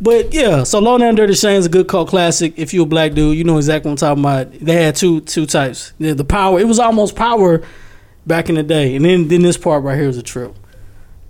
[0.00, 0.64] but yeah.
[0.64, 2.54] So, Low Down Dirty Shame's a good cult classic.
[2.56, 4.58] If you're a black dude, you know exactly what I'm talking about.
[4.64, 5.92] They had two two types.
[5.98, 6.58] The, the power.
[6.58, 7.62] It was almost power
[8.26, 10.56] back in the day, and then then this part right here is a trip.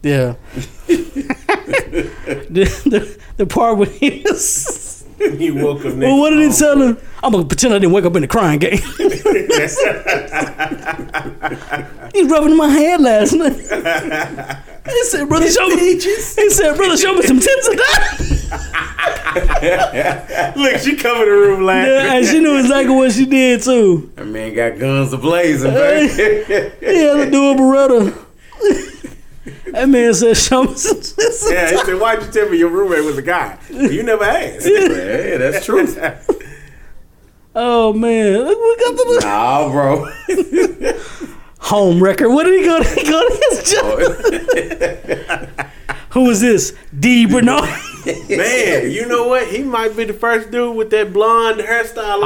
[0.03, 0.37] Yeah.
[2.51, 5.05] the, the the part where he was.
[5.19, 5.99] he woke up next.
[5.99, 6.99] Well, what did he tell him?
[7.23, 8.79] I'm gonna pretend I didn't wake up in the crying game.
[12.15, 13.55] He's rubbing my hand last night.
[14.89, 18.25] He said, "Brother, show me." He said, "Brother, show me some tips of that."
[20.57, 21.93] Look, she covered the room laughing.
[21.93, 24.11] Yeah, and she knew exactly what she did too.
[24.15, 26.13] That man got guns ablazing, baby.
[26.81, 28.15] He had to do a Beretta.
[29.73, 32.71] That man said, "Show me some tips." Yeah, he said, "Why'd you tell me your
[32.71, 33.59] roommate was a guy?
[33.71, 35.87] You never asked." yeah, that's true.
[37.61, 40.07] Oh man, Look, we got the Nah, bro.
[41.59, 42.29] home record.
[42.29, 42.83] What did he go?
[42.83, 45.47] He go to his oh.
[45.57, 45.71] job.
[46.11, 46.75] Who was this?
[46.99, 47.27] D.
[47.27, 47.69] Bernard.
[48.29, 49.49] Man, you know what?
[49.49, 52.21] He might be the first dude with that blonde hairstyle.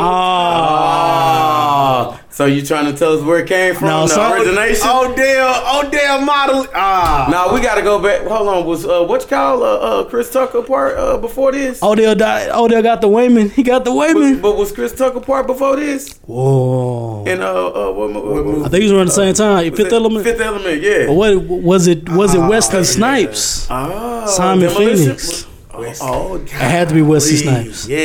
[0.85, 3.89] Ah, so you trying to tell us where it came from?
[3.89, 4.87] No, the so- origination?
[4.87, 6.67] Odell, Odell model.
[6.75, 8.23] Ah, No, we gotta go back.
[8.27, 11.83] Hold on, was uh, what you call uh, uh, Chris Tucker part uh, before this?
[11.83, 12.51] Odell died.
[12.51, 13.51] Odell got the Wayman.
[13.51, 14.41] He got the Wayman.
[14.41, 16.19] but was Chris Tucker part before this?
[16.27, 17.25] Whoa.
[17.27, 19.69] And uh, uh what, what, what, I think he was around the same time.
[19.71, 20.25] was Fifth Element.
[20.25, 21.07] Fifth Element, yeah.
[21.07, 22.09] But what was it?
[22.09, 23.69] Was it Wesley Snipes?
[23.75, 25.47] Oh, Simon Phoenix.
[25.75, 26.43] Oh, God.
[26.43, 27.89] It had to be Wesley Snipes.
[27.89, 27.99] yeah.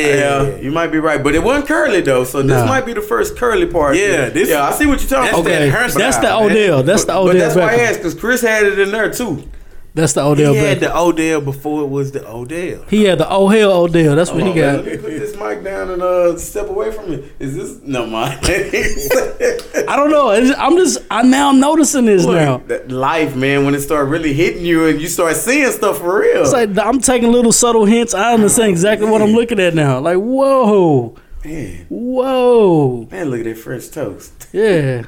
[0.43, 2.23] Yeah, you might be right, but it wasn't curly though.
[2.23, 2.65] So this Nah.
[2.65, 3.97] might be the first curly part.
[3.97, 5.43] Yeah, this- yeah, I see what you're talking that's about.
[5.43, 6.33] that Okay, that's the.
[6.33, 6.83] Odell.
[6.83, 9.43] That's the Odell but that's why I asked because Chris had it in there too.
[9.97, 10.53] That's the Odell.
[10.53, 10.81] He had Beckham.
[10.81, 12.83] the Odell before it was the Odell.
[12.87, 14.15] He had the oh hell Odell.
[14.15, 14.85] That's what he Hold man, got.
[14.85, 17.33] Let me put this mic down and uh, step away from it.
[17.39, 18.39] Is this no mind?
[18.45, 20.29] I don't know.
[20.29, 20.99] I'm just.
[21.09, 22.57] I now I'm noticing this now.
[22.67, 26.19] that life, man, when it start really hitting you and you start seeing stuff for
[26.21, 26.43] real.
[26.43, 28.13] It's like I'm taking little subtle hints.
[28.13, 29.99] I understand exactly what I'm looking at now.
[29.99, 34.47] Like whoa, man, whoa, man, look at that French toast.
[34.53, 35.03] yeah.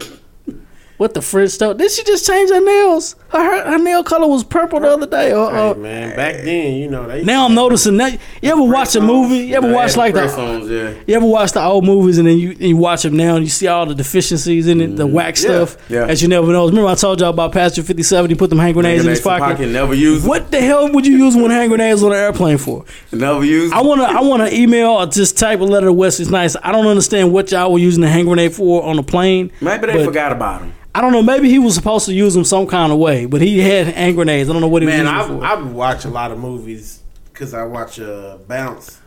[0.99, 1.77] What the French stuff?
[1.77, 3.15] Did she just change her nails?
[3.29, 5.31] Her, her, her nail color was purple the other day.
[5.31, 7.23] Or, Hey, man, back then, you know they.
[7.23, 8.19] now I'm noticing that.
[8.41, 9.37] You ever watch a movie?
[9.47, 10.25] You ever Nah, watch like the
[10.69, 11.01] yeah.
[11.07, 13.45] You ever watch the old movies and then you, and you watch them now and
[13.45, 15.93] you see all the deficiencies in it, the whack stuff Mm-hmm.
[15.93, 16.05] yeah.
[16.05, 16.67] that you never know.
[16.67, 19.43] Remember I told y'all about Passenger 57, he put them hand grenades in his pocket.
[19.45, 20.25] pocket, never use.
[20.25, 22.83] What the hell would you use one hand grenades on an airplane for?
[23.13, 23.71] Never use.
[23.71, 26.57] I wanna I wanna email or just type a letter to Wesley Snipes.
[26.61, 29.51] I don't understand what y'all were using the hand grenade for on the plane.
[29.61, 30.73] Maybe they forgot about him.
[30.99, 31.23] I don't know.
[31.23, 34.15] Maybe he was supposed to use them some kind of way, but he had hand
[34.17, 34.49] grenades.
[34.49, 35.45] I don't know what he Man, was I using for.
[35.45, 38.99] I watch a lot of movies because I watch uh, Bounce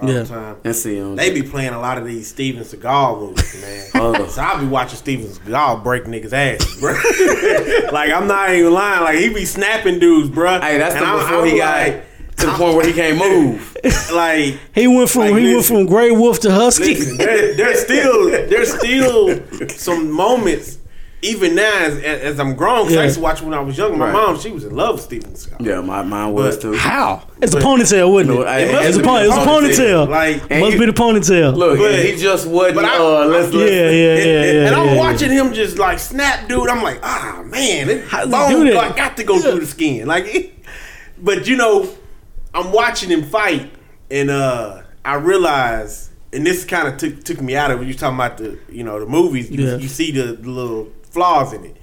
[0.00, 0.20] all Yeah.
[0.22, 0.56] the time.
[0.62, 1.00] Let's see.
[1.00, 3.88] Um, They be playing a lot of these Steven Seagal movies, man.
[3.96, 4.26] Oh.
[4.28, 6.92] So I be watching Steven Seagal break niggas' asses, bro.
[7.92, 9.02] like I'm not even lying.
[9.02, 10.60] Like he be snapping dudes, bro.
[10.60, 13.18] hey, that's the I'm- before I'm he got like, to the point where he can't
[13.18, 13.76] move.
[14.12, 16.94] like he went from Like, he went from Gray Wolf to Husky.
[16.94, 20.78] listen, there, there's still there's still some moments.
[21.24, 23.02] Even now, as, as I'm grown, 'cause I Yeah.
[23.04, 23.96] used to watch when I was young.
[23.96, 24.12] My Right.
[24.12, 25.64] mom, she was in love with Steven Seagal.
[25.64, 26.72] Yeah, my mine was But too.
[26.74, 27.22] How?
[27.40, 28.46] It's a ponytail, wouldn't No, it?
[28.48, 30.06] I- It must It's a, have pony, been it's a a ponytail.
[30.06, 30.08] ponytail.
[30.10, 31.56] Like, Must you- be the ponytail.
[31.56, 32.74] Look, But- he just wasn't.
[32.74, 34.14] but I- uh, let's, yeah, let's, yeah, yeah,
[34.52, 34.66] yeah.
[34.66, 36.68] and I'm yeah, watching him just like snap, dude.
[36.68, 38.88] I'm like, ah, man, it How does he bone do that?
[38.88, 40.08] got, got to go through the skin.
[40.08, 40.52] Like,
[41.22, 41.88] but you know,
[42.52, 43.70] I'm watching him fight,
[44.10, 47.86] and uh, I realize, and this kind of took took me out of it.
[47.86, 49.48] You talking about the, you know, the movies.
[49.52, 49.76] You, Yeah.
[49.76, 51.76] you see the, the little flaws in it.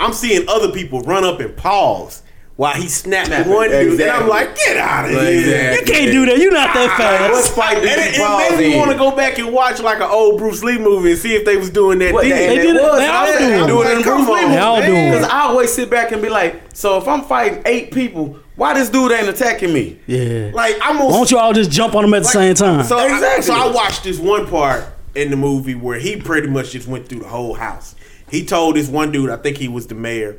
[0.00, 2.22] I'm seeing other people run up and pause.
[2.56, 5.78] While he snapped the Snapping, one dude, and I'm like, "Get out of here!" Exactly.
[5.78, 6.38] You can't do that.
[6.38, 7.54] You're not that What fast.
[7.54, 9.96] fight And did it, you it made me want to go back and watch like
[9.96, 12.12] an old Bruce Lee movie and see if they was doing that.
[12.12, 12.30] What, then.
[12.30, 12.98] they, They they did it- was.
[12.98, 13.66] they all I- do they it.
[13.66, 15.10] do it in Come Bruce Lee on, They all movie.
[15.10, 18.74] Because I always sit back and be like, so if I'm fighting eight people, why
[18.74, 19.98] this dude ain't attacking me?
[20.06, 20.50] Yeah.
[20.52, 22.84] Like I'm Why don't you all just jump on them at the same time?
[22.84, 23.42] So I, Exactly.
[23.44, 27.08] so I watched this one part in the movie where he pretty much just went
[27.08, 27.94] through the whole house.
[28.32, 30.38] He told this one dude, I think he was the mayor.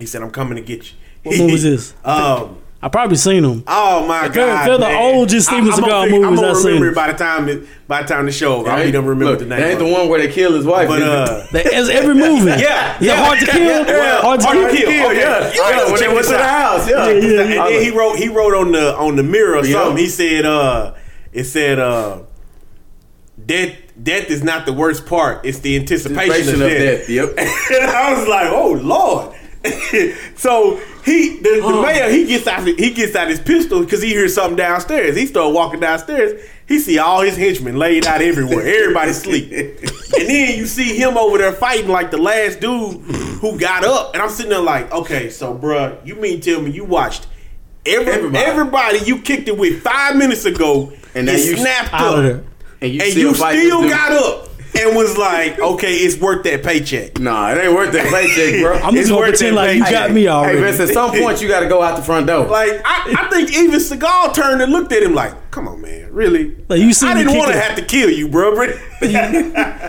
[0.00, 1.94] He said, "I'm coming to get you." What movie is this?
[2.04, 2.58] Um.
[2.80, 3.64] I probably seen them.
[3.66, 4.68] Oh my If god!
[4.68, 6.66] they're the oldest Steven I- Seagal gonna figure- movies I'm gonna seen.
[6.66, 8.54] remember it by the time it, by the time the show.
[8.60, 8.70] over.
[8.70, 9.68] I'll be done remember Look, the That name.
[9.70, 10.86] ain't the one where they kill his wife.
[10.86, 12.50] But uh, That- It's every movie.
[12.50, 13.84] yeah, Is that hard to kill?
[13.84, 14.70] yeah, Hard to hard kill?
[14.70, 15.06] to kill.
[15.10, 15.18] Okay.
[15.18, 17.08] Yeah, Yeah, when they went to the house, yeah.
[17.08, 19.72] Yeah, yeah, And then he wrote he wrote on the on the mirror or Yeah.
[19.82, 19.96] something.
[19.96, 20.94] He said uh
[21.32, 22.18] it said uh
[23.44, 25.44] death death is not the worst part.
[25.44, 26.98] It's the anticipation, Anticipation of, of death.
[27.06, 27.28] death, yep.
[27.38, 29.34] and I was like, oh lord.
[30.36, 34.08] so he the, the mayor he gets out he gets out his pistol because he
[34.10, 35.16] hears something downstairs.
[35.16, 36.40] He start walking downstairs.
[36.68, 38.60] He see all his henchmen laid out everywhere.
[38.82, 39.50] Everybody sleep.
[39.50, 43.00] And then you see him over there fighting like the last dude
[43.40, 44.14] who got up.
[44.14, 47.26] And I'm sitting there like, okay, so bruh, you mean tell me you watched
[47.84, 48.44] every, Everybody.
[48.44, 48.98] everybody.
[49.00, 52.44] you kicked it with five minutes ago And then you snapped Out up of there.
[52.80, 53.90] And you and still you still this dude.
[53.90, 57.18] got up and was like, okay, it's worth that paycheck.
[57.18, 58.74] Nah, it ain't worth that paycheck, bro.
[58.74, 60.58] I'm It's just gonna pretend that like you got me already.
[60.58, 62.46] Hey, Vince, at some point you got to go out the front door.
[62.46, 66.12] Like I, I think even Seagal turned and looked at him like, "Come on, man,
[66.12, 66.56] really?
[66.68, 68.54] Like, you see I didn't want to have to kill you, bro.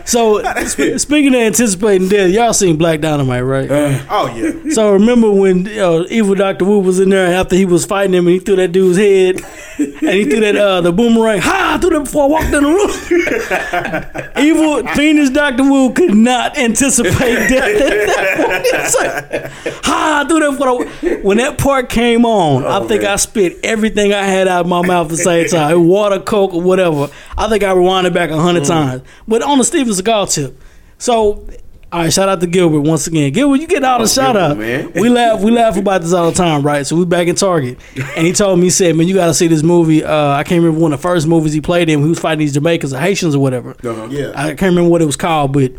[0.06, 3.70] So sp- speaking of anticipating death, y'all seen Black Dynamite, right?
[4.10, 7.86] oh yeah, So remember when uh, evil Doctor Wu was in there after he was
[7.86, 9.42] fighting him and he threw that dude's head
[9.78, 11.40] and he threw that uh, the boomerang.
[11.42, 11.74] Ha!
[11.76, 14.46] I threw that before I walked in the room.
[14.46, 18.30] evil fiendish Doctor Wu could not anticipate death.
[18.72, 20.24] It's like, ha!
[20.24, 22.66] I threw that before I, when that part came on.
[22.66, 23.12] I think man.
[23.12, 25.88] I spit everything I had out of my mouth at the same time.
[25.88, 27.10] Water, coke, or whatever.
[27.38, 28.99] I think I rewound it back a hundred times.
[29.28, 30.62] But on the Steven Seagal tip.
[30.98, 31.48] So,
[31.92, 33.32] all right, shout out to Gilbert once again.
[33.32, 34.58] Gilbert, you get all the shout Gilbert, out.
[34.58, 34.92] man.
[34.94, 36.86] We laugh, we laugh about this all the time, right?
[36.86, 37.80] So we back in Target,
[38.16, 40.44] and he told me, he said, "Man, you got to see this movie." Uh, I
[40.44, 42.02] can't remember one of the first movies he played in.
[42.04, 43.72] He was fighting these Jamaicans or Haitians or whatever.
[43.84, 44.08] Uh-huh.
[44.12, 44.32] yeah.
[44.36, 45.72] I can't remember what it was called, but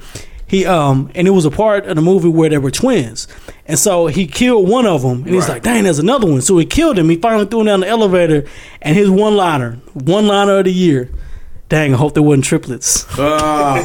[0.46, 3.28] he um and it was a part of the movie where they were twins,
[3.66, 5.48] and so he killed one of them, and he's Right.
[5.54, 7.08] like, "Dang, there's another one." So he killed him.
[7.08, 8.44] He finally threw him down the elevator,
[8.82, 11.08] and his one liner, one liner of the year.
[11.70, 13.06] Dang, I hope they wasn't triplets.
[13.18, 13.82] Ah,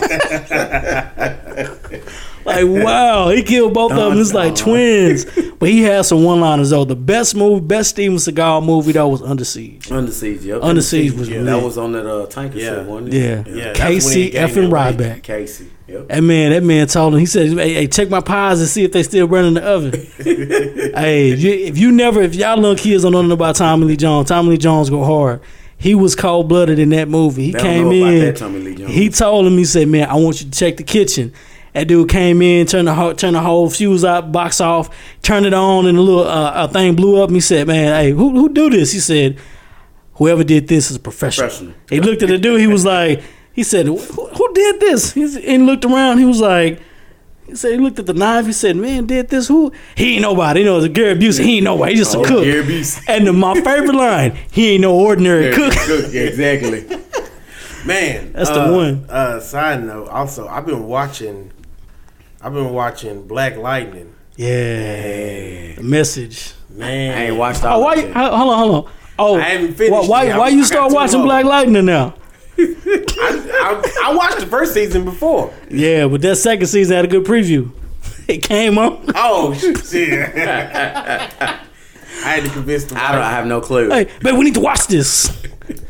[2.45, 4.19] Like wow, he killed both of them.
[4.19, 5.25] It's like twins,
[5.57, 6.85] but he had some one liners though.
[6.85, 9.91] The best movie, best Steven Seagal movie though was Under Siege.
[9.91, 10.61] Under Siege, yep.
[10.61, 11.45] Under Siege was yeah, lit.
[11.47, 12.65] that was on that uh, tanker Yeah.
[12.75, 13.17] ship, wasn't it?
[13.17, 14.69] Yeah, Yeah, that's when he Casey gave effing.
[14.69, 15.23] Ryback.
[15.23, 16.07] Casey, yep.
[16.07, 17.19] That man, that man told him.
[17.19, 19.63] He said, "Hey, hey check my pies and see if they still burning in the
[19.63, 23.85] oven." hey, if you, if you never, if y'all little kids don't know about Tommy
[23.87, 25.41] Lee Jones, Tommy Lee Jones go hard.
[25.77, 27.47] He was cold blooded in that movie.
[27.47, 28.19] He They came in.
[28.19, 28.93] that Tommy Lee Jones.
[28.93, 31.33] He told him, he said, "Man, I want you to check the kitchen."
[31.73, 34.89] That dude came in, turned the whole, turned the whole fuse out, box off,
[35.21, 37.27] turned it on, and a little uh, a thing blew up.
[37.27, 39.37] And he said, "Man, hey, who who do this?" He said,
[40.13, 41.73] "Whoever did this is a professional." Professional.
[41.89, 42.61] He looked at the dude.
[42.61, 46.19] He was like, he said, "Who, who did this?" He's, and he looked around.
[46.19, 46.81] He was like,
[47.47, 48.45] he said he looked at the knife.
[48.45, 49.47] He said, "Man, did this?
[49.47, 49.71] Who?
[49.95, 50.61] He ain't nobody.
[50.61, 51.43] You know, it's Gary Busey.
[51.43, 51.93] He ain't nobody.
[51.93, 53.03] He just a Oh, cook." Gary Busey.
[53.07, 56.85] And the, my favorite line, "He ain't no ordinary Yeah, cook." cook, yeah, exactly.
[57.85, 58.33] man.
[58.33, 59.05] That's the uh, one.
[59.09, 61.51] Uh, side note, also, I've been watching,
[62.41, 64.13] I've been watching Black Lightning.
[64.37, 66.53] Yeah, the message.
[66.69, 67.93] Man, I ain't watched Oh, why?
[67.93, 68.13] of you- it.
[68.13, 68.91] Hold on, hold on.
[69.17, 70.07] Oh, I haven't finished Why?
[70.07, 70.37] Why, yet.
[70.37, 71.21] why I- you start watching.
[71.21, 72.15] Black Lightning now?
[72.57, 75.53] I, I, I watched the first season before.
[75.69, 77.71] Yeah, but that second season had a good preview.
[78.27, 79.05] It came on.
[79.13, 79.53] Oh
[79.85, 80.29] shit!
[80.39, 81.59] I
[82.23, 82.97] had to convince them.
[82.99, 83.89] I, don't, I have no clue.
[83.89, 85.29] Hey, man, we need to watch this.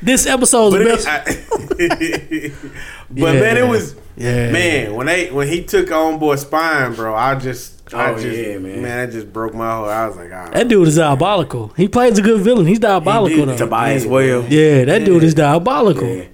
[0.02, 1.08] This episode's But, the it, best.
[1.08, 2.76] I,
[3.10, 4.52] but man, it was Yeah.
[4.52, 7.16] man when they when he took on boy spine, bro.
[7.16, 8.82] I just, I Oh, just, yeah, man.
[8.82, 9.90] man, that just broke my heart.
[9.90, 11.74] I was like, ah, That dude is diabolical.
[11.78, 12.66] He plays a good villain.
[12.66, 13.56] He's diabolical though.
[13.58, 14.44] Tobias Well.
[14.50, 16.08] Yeah, that dude is diabolical.
[16.08, 16.26] Yeah.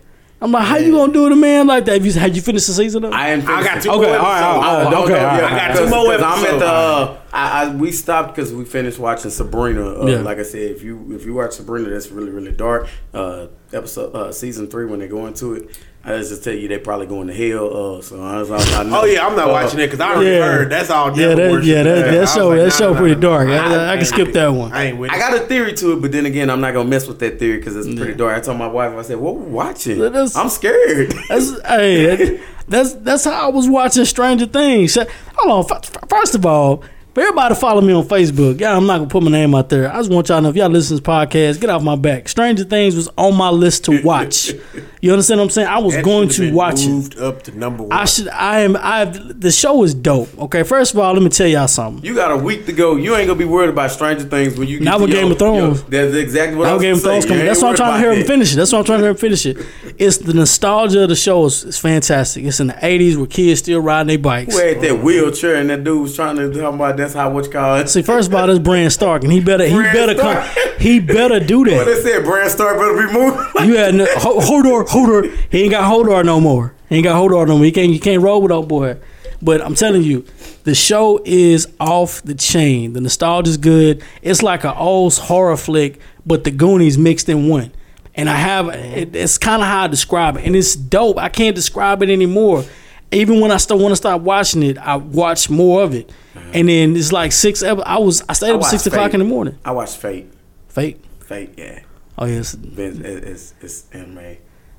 [0.43, 1.93] I'm like, how you gonna do to a man like that?
[1.93, 3.03] Have you, had you finished the season?
[3.03, 3.11] Though?
[3.11, 3.41] I am.
[3.47, 4.95] I got two Okay, more all right, all right, episodes.
[4.95, 5.43] all right, okay, all right.
[5.43, 6.59] I got two more I'm at episodes.
[6.59, 6.65] the.
[6.65, 10.01] Uh, I, I we stopped because we finished watching Sabrina.
[10.01, 10.17] Uh, Yeah.
[10.21, 12.87] Like I said, if you if you watch Sabrina, that's really really dark.
[13.13, 16.79] Uh, episode uh, season three when they go into it, I just tell you they
[16.79, 17.97] probably going to hell.
[17.97, 19.99] Uh, so I was, I, I know, Oh yeah, I'm not uh, watching it because
[19.99, 20.51] I already Yeah.
[20.51, 21.15] heard that's all.
[21.15, 23.47] yeah, that, yeah, that, I that show, like, that nah, show nah, pretty nah, dark.
[23.49, 23.53] nah.
[23.53, 24.71] I, I can skip that one.
[24.73, 26.89] I ain't with I got a theory to it, but then again, I'm not gonna
[26.89, 28.35] mess with that theory because it's pretty dark.
[28.35, 29.99] I told my wife, I said, "What we watching?
[29.99, 34.95] That's- I'm scared." That's hey, that's that's how I was watching Stranger Things.
[35.35, 38.59] Hold on, f- f- first of all, for everybody follow me on Facebook.
[38.59, 39.91] Yeah, I'm not gonna put my name out there.
[39.91, 41.95] I just want y'all to know if y'all listen to this podcast, get off my
[41.95, 42.29] back.
[42.29, 44.53] Stranger Things was on my list to watch.
[45.01, 45.67] You understand what I'm saying?
[45.67, 46.87] I was That going to watch it.
[46.89, 47.91] moved up to number one.
[47.91, 48.27] I should.
[48.29, 48.75] I am.
[48.77, 49.05] I.
[49.05, 50.29] The show is dope.
[50.37, 52.05] Okay, first of all, let me tell y'all something.
[52.05, 52.95] You got a week to go.
[52.97, 55.39] You ain't gonna be worried about Stranger Things when you get to with Game of
[55.39, 55.81] Thrones.
[55.81, 57.45] your- that's exactly what I Now was Game of Thrones coming.
[57.45, 58.55] That's why I'm trying to hear him finish it.
[58.57, 59.57] That's why I'm trying to hear him finish it.
[59.97, 62.45] It's the nostalgia of the show is, is fantastic.
[62.45, 64.55] It's in the 80s where kids still riding their bikes.
[64.55, 67.45] Who had that wheelchair and that dude was trying to talk about that's how what
[67.45, 67.89] you call it.
[67.89, 70.45] See, first of all, that's Bran Stark, and he better he better Stark.
[70.45, 71.85] come, he better do What that.
[71.85, 73.45] they said, Bran Stark better be moving.
[73.67, 75.35] You had no, Ho- Hodor, Hodor.
[75.51, 76.73] He ain't got Hodor no more.
[76.89, 77.65] He ain't got Hodor no more.
[77.65, 78.97] He can't you can't roll with old boy.
[79.43, 80.25] But I'm telling you,
[80.65, 82.93] the show is off the chain.
[82.93, 84.03] The nostalgia's good.
[84.21, 87.71] It's like an old horror flick, but the Goonies mixed in one.
[88.13, 91.17] and I have it, it's kind of how I describe it, and it's dope.
[91.17, 92.63] I can't describe it anymore.
[93.13, 96.09] Even when I still want to stop watching it, I watch more of it,
[96.53, 97.61] and then it's like six.
[97.61, 99.57] I was I stayed I up six o'clock in the morning.
[99.65, 100.31] I watched Fate.
[100.69, 101.03] Fate.
[101.19, 101.79] Fate, yeah.
[102.17, 104.37] Oh yes, It's, it's, it's anime.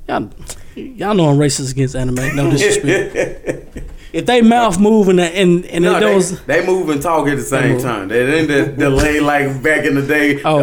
[0.09, 0.31] y'all,
[0.77, 2.35] y'all know I'm racist against anime.
[2.37, 3.79] No disrespect.
[4.13, 7.27] if they mouth move and and and No, it they, goes, they move and talk
[7.29, 7.83] at the same move.
[7.83, 8.09] time.
[8.09, 10.43] They ain't the delay like back in the day.
[10.43, 10.59] Oh.
[10.59, 10.63] Uh,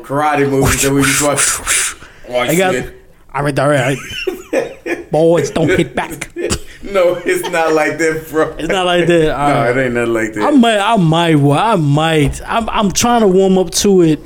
[0.00, 1.94] uh, karate movies that we used to watch.
[2.28, 2.92] Watch I got.
[3.34, 3.98] All right, all right.
[5.10, 6.34] Boys, don't hit back.
[6.82, 8.54] No, it's not like that, bro.
[8.58, 9.30] It's not like that.
[9.38, 9.70] All No, right.
[9.70, 10.42] it uh, ain't nothing like that.
[10.44, 12.40] I might, I might, well, I might.
[12.46, 14.20] I'm, I'm trying to warm up to it.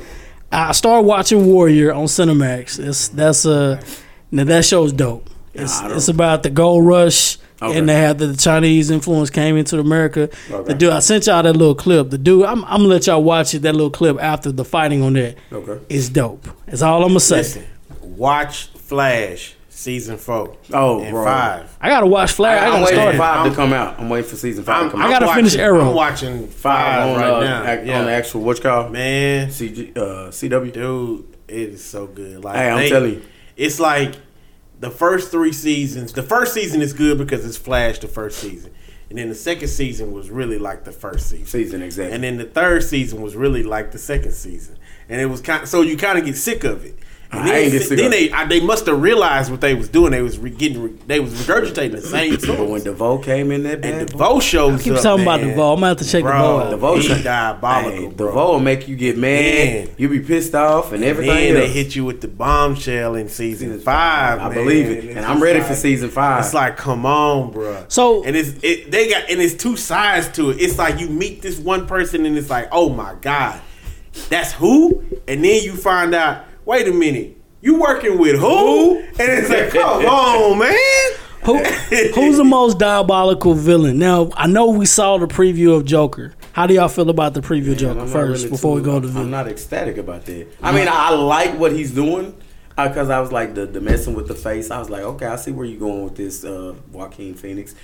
[0.51, 2.79] I started watching Warrior on Cinemax.
[2.79, 3.81] It's that's a uh,
[4.31, 5.29] now that show's dope.
[5.53, 7.77] It's Nah, I it's about the gold rush, Okay.
[7.77, 10.29] and they have the Chinese influence came into America.
[10.51, 10.63] Okay.
[10.67, 12.09] The dude, I sent y'all that little clip.
[12.11, 13.63] The dude, I'm, I'm gonna let y'all watch it.
[13.63, 15.37] That little clip after the fighting on that.
[15.51, 15.79] Okay.
[15.89, 16.47] It's dope.
[16.67, 17.37] That's all I'm gonna say.
[17.37, 17.65] Listen,
[18.01, 20.55] watch Flash season four.
[20.71, 21.23] Oh, and bro.
[21.25, 21.75] five.
[21.81, 22.61] I gotta watch Flash.
[22.61, 23.11] I, I'm gotta waiting start.
[23.15, 23.99] for five I'm- to come out.
[23.99, 25.11] I'm waiting for season 5 I'm, to come I'm out.
[25.13, 25.89] gotta watching, finish Arrow.
[25.89, 27.71] I'm watching five five on, right uh, now.
[27.71, 27.99] ac- yeah.
[27.99, 30.71] on the actual what you call Man, CG, uh, CW.
[30.71, 32.43] dude, it is so good.
[32.43, 33.21] Like, Hey, I'm they- telling you.
[33.57, 34.13] it's like
[34.79, 36.13] the first three seasons.
[36.13, 37.97] The first season is good because it's Flash.
[37.97, 38.71] The first season,
[39.09, 41.47] and then the second season was really like the first season.
[41.47, 42.13] Season exactly.
[42.13, 44.77] And then the third season was really like the second season,
[45.09, 45.63] and it was kind.
[45.63, 46.99] of, so you kind of get sick of it.
[47.33, 49.73] And I then, ain't get sick then they I, they must have realized what they
[49.73, 50.11] was doing.
[50.11, 52.55] They was re- getting re- they was regurgitating the same thing.
[52.57, 52.83] but when stories.
[52.83, 55.01] DeVoe came in that bad And boy, DeVoe shows Keep up.
[55.01, 55.49] talking about man.
[55.49, 55.73] DeVoe.
[55.73, 56.69] I'm gonna have to check bro, DeVoe out.
[56.69, 58.15] DeVoe he shot- diabolical, hey.
[58.15, 59.87] DeVoe will make you get mad.
[59.87, 59.89] Man.
[59.97, 61.35] You be pissed off and everything.
[61.49, 64.39] And then they hit you with the bombshell in season, Season five.
[64.39, 64.53] I man.
[64.53, 66.43] believe it, it's and I'm ready like- for season five.
[66.45, 67.85] It's like, come on, bro.
[67.87, 70.61] So- and it's it, they got and it's two sides to it.
[70.61, 73.59] It's like you meet this one person and it's like, oh my god,
[74.29, 78.99] that's who, and then you find out, wait a minute, you working with who?
[78.99, 81.13] And it's like, come on, man.
[81.45, 83.99] Who, who's the most diabolical villain?
[83.99, 86.33] Now I know we saw the preview of Joker.
[86.53, 89.07] How do y'all feel about the preview of Joker first really before we go to
[89.07, 90.47] the I'm not ecstatic about that.
[90.61, 92.33] I mean, I like what he's doing
[92.77, 94.71] because I was like the, the messing with the face.
[94.71, 97.75] I was like, okay, I see where you're going with this, uh, Joaquin Phoenix.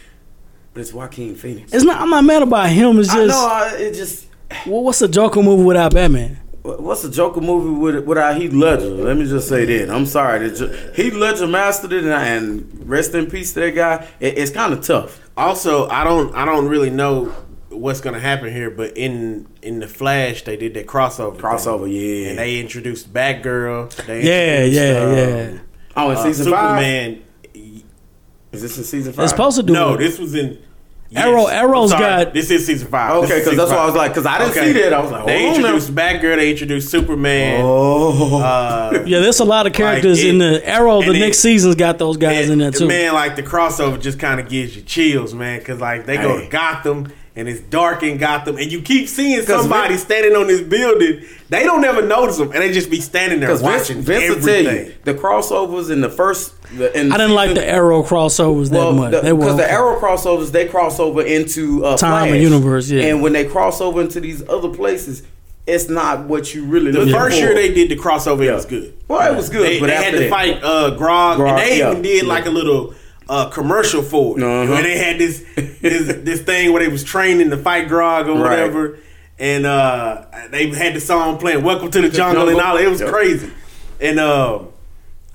[0.74, 1.74] But it's Joaquin Phoenix.
[1.74, 2.00] It's not.
[2.00, 3.00] I'm not mad about him.
[3.00, 3.18] It's just.
[3.18, 3.48] I just know.
[3.48, 4.28] I, it just.
[4.68, 6.40] well, what's a Joker movie without Batman?
[6.78, 8.90] What's a Joker movie with without Heath Ledger?
[8.90, 9.90] Let me just say that.
[9.94, 10.50] I'm sorry.
[10.50, 14.08] The Heath Ledger mastered it, and, and rest in peace to that guy.
[14.20, 15.20] It, it's kind of tough.
[15.38, 17.34] Also, I don't I don't really know
[17.70, 21.34] what's gonna happen here, but in in the Flash they did that crossover.
[21.34, 21.42] thing.
[21.42, 22.30] Crossover, yeah.
[22.30, 23.94] And they introduced Batgirl.
[24.06, 25.60] They Yeah, introduced, yeah, um, yeah.
[25.96, 26.84] Oh, in uh, season five.
[26.84, 27.24] Superman.
[28.52, 29.24] Is this in season five?
[29.26, 29.74] It's supposed to do.
[29.74, 29.98] No, it.
[30.00, 30.60] this was in.
[31.16, 33.24] Arrow- I'm Arrow's sorry, got- this is season five.
[33.24, 34.94] Okay, because that's why I was like, because I didn't see that.
[34.94, 35.68] I was like, they hold on now.
[35.70, 36.36] introduced Batgirl.
[36.36, 37.62] They introduced Superman.
[37.66, 41.02] Oh, Uh, Yeah, there's a lot of characters Like, it- in the Arrow.
[41.02, 42.88] The it- next season's got those guys in there too.
[42.88, 46.38] Man, like the crossover just kind of gives you chills, man, because like they go
[46.38, 46.46] Hey.
[46.46, 47.08] to Gotham
[47.40, 51.24] and it's dark in Gotham, and you keep seeing somebody Vin- standing on this building.
[51.50, 54.30] They don't ever notice them, and they just be standing there because Vince, watching Vince
[54.36, 54.86] will tell everything.
[54.88, 56.54] you the crossovers in the first.
[56.78, 59.12] The, in I didn't like the Arrow crossovers that much.
[59.12, 59.74] the- they were because the okay.
[59.74, 62.42] Arrow crossovers, they cross over into uh, Time and Flash.
[62.42, 63.04] universe, yeah.
[63.06, 65.24] And when they cross over into these other places,
[65.66, 67.44] it's not what you really The first for.
[67.46, 68.94] year they did the crossover, it was good.
[69.08, 71.50] Well, it was good, They, but they after had to that- fight uh, Grodd, Grodd,
[71.50, 72.30] and they yeah, even did yeah.
[72.30, 72.94] like a little
[73.30, 74.44] uh, commercial for it.
[74.44, 74.72] Uh-huh.
[74.74, 78.34] Where they had this, this this thing where they was training to fight Grodd or
[78.34, 78.50] Right.
[78.50, 79.00] whatever,
[79.38, 82.76] and uh, they had the song playing "Welcome to the Jungle" and all.
[82.78, 83.10] It was Yep.
[83.12, 83.52] crazy.
[84.02, 84.70] And um,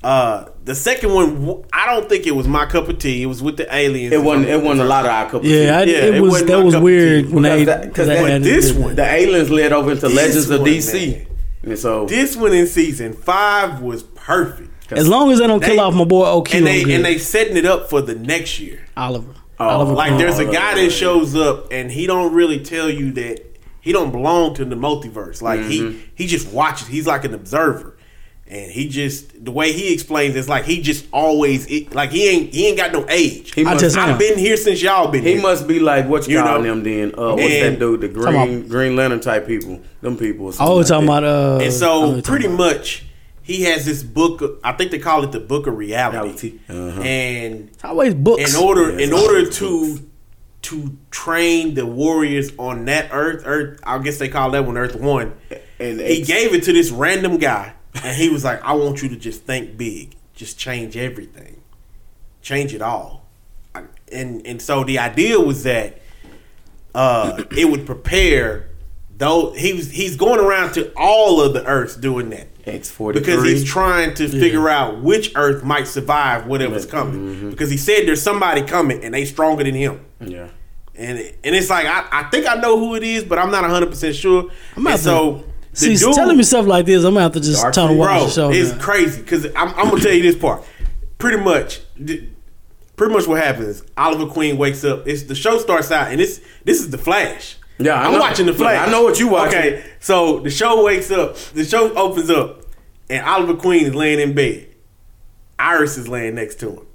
[0.03, 3.23] uh, the second one, I don't think it was my cup of tea.
[3.23, 4.13] It was with the aliens.
[4.13, 4.49] It wasn't.
[4.49, 5.65] It wasn't a lot of our cup of tea.
[5.65, 7.65] yeah, I, Yeah, it it was that was weird when they.
[7.65, 8.83] Because that- 'cause they that- had this did that.
[8.83, 11.27] one- The aliens led over into This Legends of DC, man.
[11.63, 14.71] and so This one in season five was perfect.
[14.97, 17.57] As long as they don't kill off my boy OQ, and they and they setting
[17.57, 18.85] it up for the next year.
[18.97, 19.35] Oliver.
[19.61, 19.93] Oh, Oliver.
[19.95, 20.19] Like Queen.
[20.19, 23.41] there's a guy that shows up and he don't really tell you that
[23.81, 25.41] he don't belong to the multiverse.
[25.43, 25.71] Like Mm-hmm.
[25.99, 26.89] he he just watches.
[26.89, 27.97] He's like an observer,
[28.49, 32.53] and he just the way he explains it's like he just always like he ain't
[32.53, 33.55] he ain't got no age.
[33.55, 34.19] He I must- just I've know.
[34.19, 35.31] been here since y'all been here.
[35.35, 35.43] he here.
[35.43, 36.75] must be like what you, You call know?
[36.75, 37.13] them then.
[37.17, 38.01] Uh, what's And- that dude?
[38.01, 39.81] The Green about- Green Lantern type people.
[40.01, 40.53] Them people.
[40.59, 41.19] Oh, like talking that.
[41.19, 41.59] about uh.
[41.63, 42.77] and so pretty talking about.
[42.77, 43.04] much
[43.45, 44.59] he has this book.
[44.65, 46.19] I think they call it the Book of Reality.
[46.19, 46.61] Reality.
[46.69, 47.01] Uh-huh.
[47.03, 48.55] And It's always books.
[48.57, 50.01] in order Yeah, in order always to
[50.63, 54.97] to train the warriors on that earth earth i guess they call that one earth
[54.97, 55.35] one
[55.79, 59.11] And he gave it to this random guy and he was like i want you
[59.11, 61.61] to just think big just change everything
[62.41, 63.27] change it all
[64.11, 66.01] and and so the idea was that
[66.95, 68.71] uh it would prepare
[69.19, 73.19] though he was he's going around to all of the Earths doing that X forty
[73.21, 77.21] because he's trying to figure out which Earth might survive whatever's coming.
[77.37, 77.51] Mm-hmm.
[77.51, 80.05] Because he said there's somebody coming and they stronger than him.
[80.21, 80.49] Yeah.
[80.97, 83.63] And and it's like I, I think I know who it is, but I'm not
[83.63, 84.51] 100 percent sure.
[84.77, 87.33] I'm and out so the See, dude- telling me stuff like this, I'm gonna have
[87.33, 88.51] to just Dark try to watch bro, the show.
[88.53, 88.79] it's man.
[88.81, 90.63] crazy because I'm, I'm gonna tell you this part.
[91.19, 93.83] Pretty much, pretty much what happens.
[93.97, 95.07] Oliver Queen wakes up.
[95.09, 97.57] It's the show starts out, and it's this is the Flash.
[97.79, 98.87] Yeah, I I'm watching the Flash.
[98.87, 99.59] I know what you watching.
[99.59, 101.37] Okay, so the show wakes up.
[101.37, 102.63] The show opens up,
[103.11, 104.69] and Oliver Queen is laying in bed.
[105.59, 106.87] Iris is laying next to him.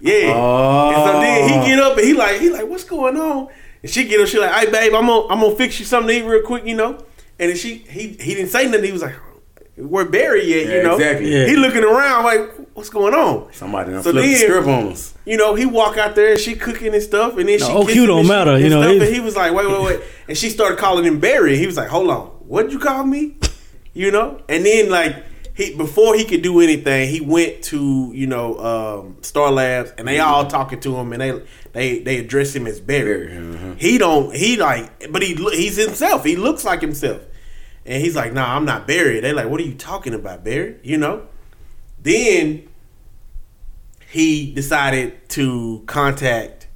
[0.00, 0.32] Yeah.
[0.34, 0.88] Oh.
[0.88, 3.48] And so then he get up and he like he like what's going on?
[3.82, 4.28] And she get up.
[4.28, 6.64] She like, hey babe, I'm gonna I'm gonna fix you something to eat real quick,
[6.66, 6.98] you know.
[7.38, 8.84] And then she he he didn't say nothing.
[8.84, 9.14] He was like,
[9.76, 10.94] we're Barry yet, Yeah, you know.
[10.96, 11.32] exactly.
[11.34, 11.46] Yeah.
[11.46, 13.52] He looking around like, what's going on?
[13.52, 15.14] Somebody done So flipped the then- script on us.
[15.24, 17.72] You know, he walk out there and she cooking and stuff, and then No, she
[17.72, 19.52] OQ kissing don't and matter, shit you and know, stuff, it- and he was like,
[19.54, 21.56] wait, wait, wait, and she started calling him Barry.
[21.56, 23.36] He was like, hold on, what did you call me?
[23.92, 25.16] You know, and then like
[25.54, 30.06] he before he could do anything, he went to you know um, Star Labs, and
[30.06, 33.28] they all talking to him, and they they they address him as Barry.
[33.28, 33.74] Barry, uh-huh.
[33.78, 36.24] He don't he like, but he he's himself.
[36.24, 37.22] He looks like himself,
[37.86, 39.18] and he's like, nah, I'm not Barry.
[39.20, 40.76] They like, what are you talking about, Barry?
[40.82, 41.26] You know.
[42.06, 42.68] Then
[44.08, 46.68] he decided to contact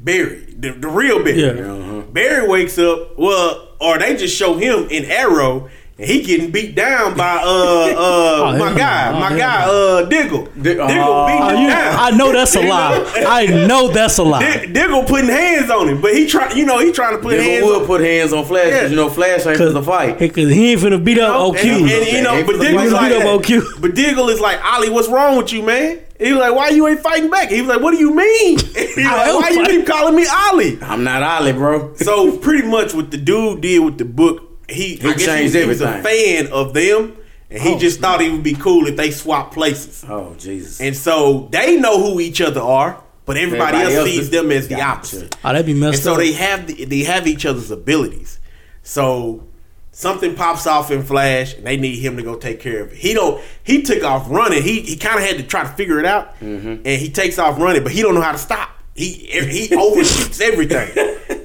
[0.00, 1.42] Barry, the, the real Barry.
[1.42, 1.72] Yeah.
[1.72, 2.00] Uh-huh.
[2.10, 6.74] Barry wakes up, well, or they just show him in Arrow, and he getting beat
[6.74, 9.18] down by uh uh my hell guy, no.
[9.20, 10.44] my Oh, guy, uh Diggle.
[10.46, 11.26] Dig- Diggle oh.
[11.26, 11.96] beating Oh, him you- down.
[12.00, 13.12] I know that's a lie.
[13.26, 14.40] I know that's a lie.
[14.40, 17.30] Dig- Diggle putting hands on him, but he try, you know, he trying to put
[17.30, 18.88] Diggle hands will on put hands on Flash because Yeah.
[18.88, 20.18] you know Flash ain't for the fight.
[20.18, 21.64] Because he ain't finna beat up OQ.
[21.64, 23.80] And, and, you know, but for the Diggle's like, Beat up OQ.
[23.80, 26.00] but Diggle is like, Ollie, what's wrong with you, man?
[26.18, 27.50] He was like, why you ain't fighting back?
[27.50, 28.58] He was like, what do you mean?
[28.94, 30.78] He was like, why you keep calling me Ollie?
[30.80, 31.94] I'm not Ollie, bro.
[31.96, 35.62] So pretty much what the dude did with the book, he, I guess changed he,
[35.62, 37.16] he was a fan of them,
[37.50, 40.04] and he Oh, just thought it would be cool if they swap places.
[40.08, 40.80] Oh Jesus.
[40.80, 44.50] And so they know who each other are, but everybody, Everybody else else sees them
[44.50, 45.36] as the opposite.
[45.44, 46.18] Oh, that'd be messed And messed so up.
[46.18, 48.38] they have the, they have each other's abilities.
[48.82, 49.44] So
[49.92, 52.98] something pops off in Flash, and they need him to go take care of it.
[52.98, 53.42] He don't.
[53.62, 54.62] He took off running.
[54.62, 56.68] He he kind of had to try to figure it out, Mm-hmm.
[56.84, 58.70] and he takes off running, but he don't know how to stop.
[58.94, 60.90] He he overshoots everything,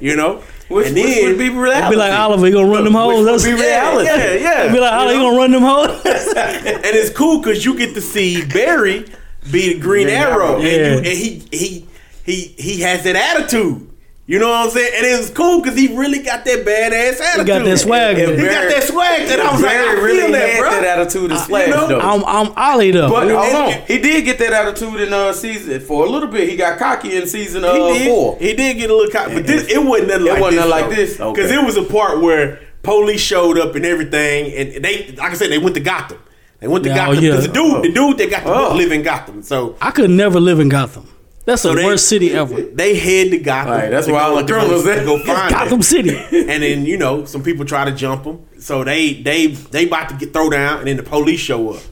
[0.02, 0.44] you know.
[0.70, 1.90] Which, and which then would be reality.
[1.92, 3.16] be like Oliver, you gonna run them hoes?
[3.26, 4.06] would That's be yeah, reality.
[4.06, 4.34] yeah,
[4.66, 4.72] yeah.
[4.74, 6.02] Be like Oliver, you gonna run them hoes?
[6.06, 9.06] and it's cool because you get to see Barry
[9.52, 10.62] be the Green Green Arrow, Arrow.
[10.62, 11.88] and, you, and he he
[12.26, 13.89] he he has that attitude.
[14.30, 14.92] You know what I'm saying?
[14.96, 17.40] And it was cool because he really got that badass attitude.
[17.40, 18.16] He got that swag.
[18.18, 18.38] He man.
[18.38, 20.70] got that swag that I was like, I Barry feel really that, had bro.
[20.70, 22.00] that attitude as Flash, know, though.
[22.00, 23.10] I'm I'm Ollie though.
[23.10, 26.48] But hold on, he did get that attitude in uh season for a little bit.
[26.48, 28.38] He got cocky in season uh, He did, four.
[28.38, 30.70] he did get a little cocky, but this, it wasn't nothing It like wasn't this.
[30.70, 31.12] nothing like this?
[31.18, 31.56] because Okay.
[31.56, 35.50] it was a part where police showed up and everything, and they, like I said,
[35.50, 36.20] they went to Gotham.
[36.60, 37.32] They went to Yeah, oh, Gotham yeah.
[37.32, 38.76] because the dude, the dude that got the book Oh.
[38.76, 39.42] live in Gotham.
[39.42, 41.08] So I could never live in Gotham.
[41.50, 42.62] That's the they- worst city ever.
[42.62, 43.72] They head to Gotham.
[43.74, 45.00] Right, that's to where go- all the to go- criminals at.
[45.00, 45.82] to go find Gotham.
[45.82, 46.16] City.
[46.50, 50.10] And then you know some people try to jump them, so they they they about
[50.10, 51.84] to get throw down, and then the police show up,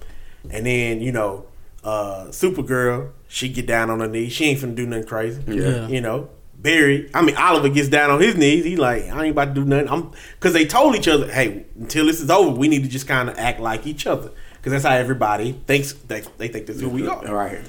[0.50, 1.46] and then you know
[1.84, 4.32] uh Supergirl she get down on her knees.
[4.32, 5.42] She ain't finna do nothing crazy.
[5.48, 5.88] Yeah.
[5.88, 6.30] you know.
[6.60, 8.66] Barry, I mean Oliver gets down on his knees.
[8.66, 9.90] He like, I ain't about to do nothing.
[9.90, 13.08] I'm because they told each other, hey, until this is over, we need to just
[13.08, 15.94] kind of act like each other because that's how everybody thinks.
[15.94, 17.24] They, they think that's who we are.
[17.26, 17.60] Right.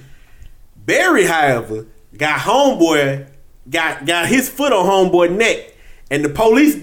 [0.89, 1.87] Barry, however,
[2.17, 3.29] got homeboy
[3.69, 5.75] got got his foot on homeboy neck,
[6.11, 6.77] and the police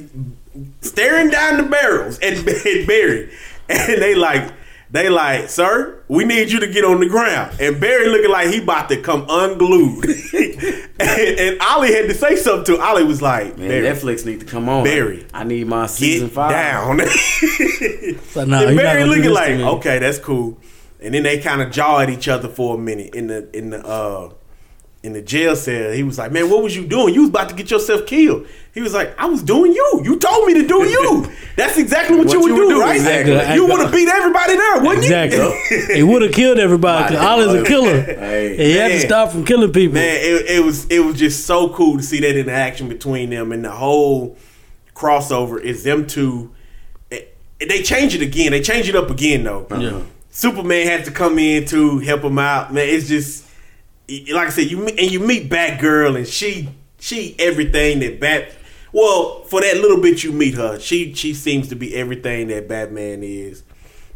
[0.82, 3.32] staring down the barrels at, at Barry,
[3.68, 4.54] and they like
[4.92, 8.50] they like, sir, we need you to get on the ground, and Barry looking like
[8.50, 10.06] he about to come unglued,
[11.00, 14.42] and, and Ollie had to say something to Ollie was like, Man, Barry, Netflix need
[14.42, 14.84] to come on.
[14.84, 16.52] Barry, I need my season get five.
[16.52, 17.02] down.
[18.36, 20.60] So, nah, and you're not Barry gonna looking like, okay, that's cool.
[21.06, 23.70] And then they kind of jaw at each other for a minute in the in
[23.70, 24.32] the uh
[25.04, 25.92] in the jail cell.
[25.92, 27.14] He was like, "Man, what was you doing?
[27.14, 30.02] You was about to get yourself killed." He was like, "I was doing you.
[30.04, 31.32] You told me to do you.
[31.56, 32.96] That's exactly what, What you would you do, would do, right?
[32.96, 33.54] exactly.
[33.56, 35.16] You would have beat everybody there, wouldn't you?
[35.16, 35.78] Exactly.
[35.90, 38.02] you?" he would have killed everybody because Ollie's a killer.
[38.02, 38.52] Hey.
[38.54, 39.94] And he had to stop from killing people.
[39.94, 43.52] Man, it, it was it was just so cool to see that interaction between them
[43.52, 44.36] and the whole
[44.96, 46.52] crossover is them two.
[47.12, 48.52] it- they change it again.
[48.52, 49.68] They change it up again though.
[49.70, 50.02] Yeah.
[50.36, 52.74] Superman has to come in to help him out.
[52.74, 53.46] Man, it's just
[54.10, 56.68] like I said, you and you meet Batgirl, and she
[57.00, 58.52] she everything that Bat.
[58.92, 62.68] Well, for that little bit you meet her, she she seems to be everything that
[62.68, 63.64] Batman is.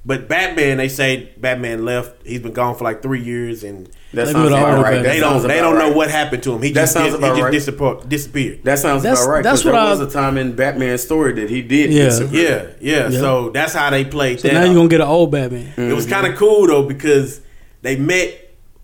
[0.09, 2.25] But Batman, they say Batman left.
[2.25, 4.81] He's been gone for like three years, and That They sounds do the about older
[4.81, 4.83] right.
[4.95, 5.03] Batman.
[5.03, 5.95] That they sounds don't they don't know right.
[5.95, 6.61] what happened to him.
[6.63, 7.53] He That just sounds dis- about he right.
[7.53, 8.09] just disappeared.
[8.09, 8.59] disappeared.
[8.63, 9.43] That sounds That's- about right.
[9.43, 11.93] that's 'cause what there I- was a time in Batman's story that he did.
[11.93, 12.05] Yeah.
[12.05, 12.75] disappear.
[12.81, 13.09] yeah, yeah.
[13.11, 13.19] Yeah.
[13.19, 14.39] So that's how they played.
[14.39, 15.73] So that now you're gonna get an old Batman.
[15.77, 16.13] It was Mm-hmm.
[16.15, 17.41] kind of cool though because
[17.83, 18.33] they met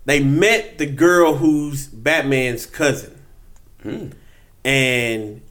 [0.06, 3.16] they met the girl who's Batman's cousin,
[3.82, 4.10] Hmm.
[4.64, 5.42] and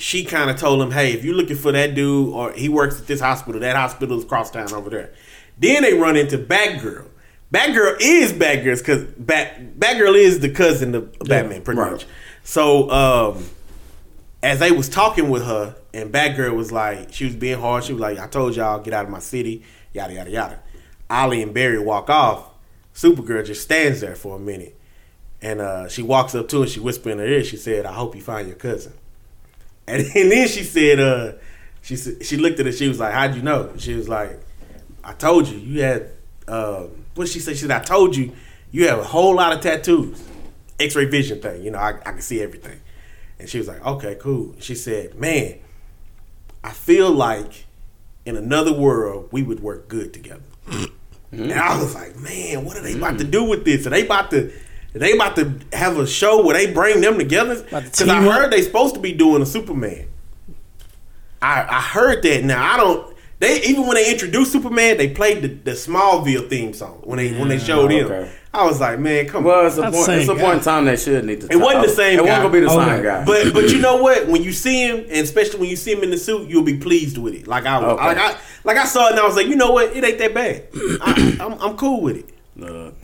[0.00, 2.98] she kind of told him, "Hey, if you're looking for that dude, or he works
[2.98, 5.12] at this hospital, that hospital is across town over there."
[5.58, 7.06] Then they run into Batgirl.
[7.52, 11.92] Batgirl is Batgirl's because Bat Batgirl is the cousin of Batman, pretty right.
[11.92, 12.06] much.
[12.44, 13.44] So um,
[14.42, 17.84] as they was talking with her, and Batgirl was like, she was being hard.
[17.84, 20.60] She was like, "I told y'all get out of my city." Yada yada yada.
[21.10, 22.48] Ollie and Barry walk off.
[22.94, 24.80] Supergirl just stands there for a minute,
[25.42, 26.66] and uh, she walks up to her.
[26.66, 27.44] She whispers in her ear.
[27.44, 28.94] She said, "I hope you find your cousin."
[29.90, 31.32] And, and then she said, uh,
[31.82, 32.72] she said she looked at her.
[32.72, 34.38] She was like, "How'd you know?" She was like,
[35.02, 35.58] "I told you.
[35.58, 36.10] You had
[36.46, 37.54] um, what she say?
[37.54, 38.32] She said, "I told you.
[38.72, 40.22] You have a whole lot of tattoos,
[40.78, 41.64] X-ray vision thing.
[41.64, 42.80] You know, I, I can see everything."
[43.38, 45.58] And she was like, "Okay, cool." She said, "Man,
[46.62, 47.64] I feel like
[48.24, 50.42] in another world we would work good together."
[51.32, 53.86] And I was like, "Man, what are they about to do with this?
[53.86, 54.52] Are they about to?"
[54.94, 57.62] Are they about to have a show where they bring them together?
[57.62, 58.34] Because I team up?
[58.34, 60.06] heard they supposed to be doing a Superman.
[61.42, 62.44] I I heard that.
[62.44, 63.16] Now I don't.
[63.38, 67.32] They even when they introduced Superman, they played the, the Smallville theme song when they
[67.38, 68.06] when they mm, showed him.
[68.06, 68.30] okay.
[68.52, 69.66] I was like, man, come Well, on.
[69.66, 70.10] it's a That's point.
[70.20, 71.52] It's a point in time they should need to.
[71.52, 72.42] It wasn't the same It guy.
[72.42, 72.94] wasn't gonna be the Okay.
[72.96, 73.24] same guy.
[73.24, 74.26] But but you know what?
[74.28, 76.76] When you see him, and especially when you see him in the suit, you'll be
[76.76, 77.46] pleased with it.
[77.46, 78.04] Like I Okay.
[78.04, 79.96] like I like I saw it and I was like, you know what?
[79.96, 80.64] It ain't that bad.
[81.00, 82.28] I, I'm I'm cool with it.
[82.56, 82.94] Look,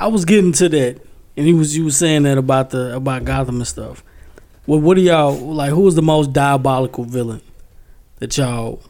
[0.00, 1.00] I, was getting to that,
[1.36, 4.02] and he was you was saying that about the about Gotham and stuff.
[4.66, 5.70] Well, what do y'all like?
[5.70, 7.40] Who was the most diabolical villain
[8.18, 8.82] that y'all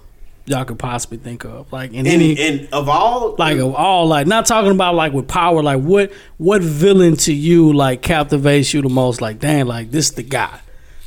[0.46, 1.72] y'all could possibly think of?
[1.72, 5.12] Like in And, any and of all, like of all like not talking about like
[5.12, 5.62] with power.
[5.62, 9.20] Like what what villain to you like captivates you the most?
[9.20, 10.60] Like dang, like this the guy.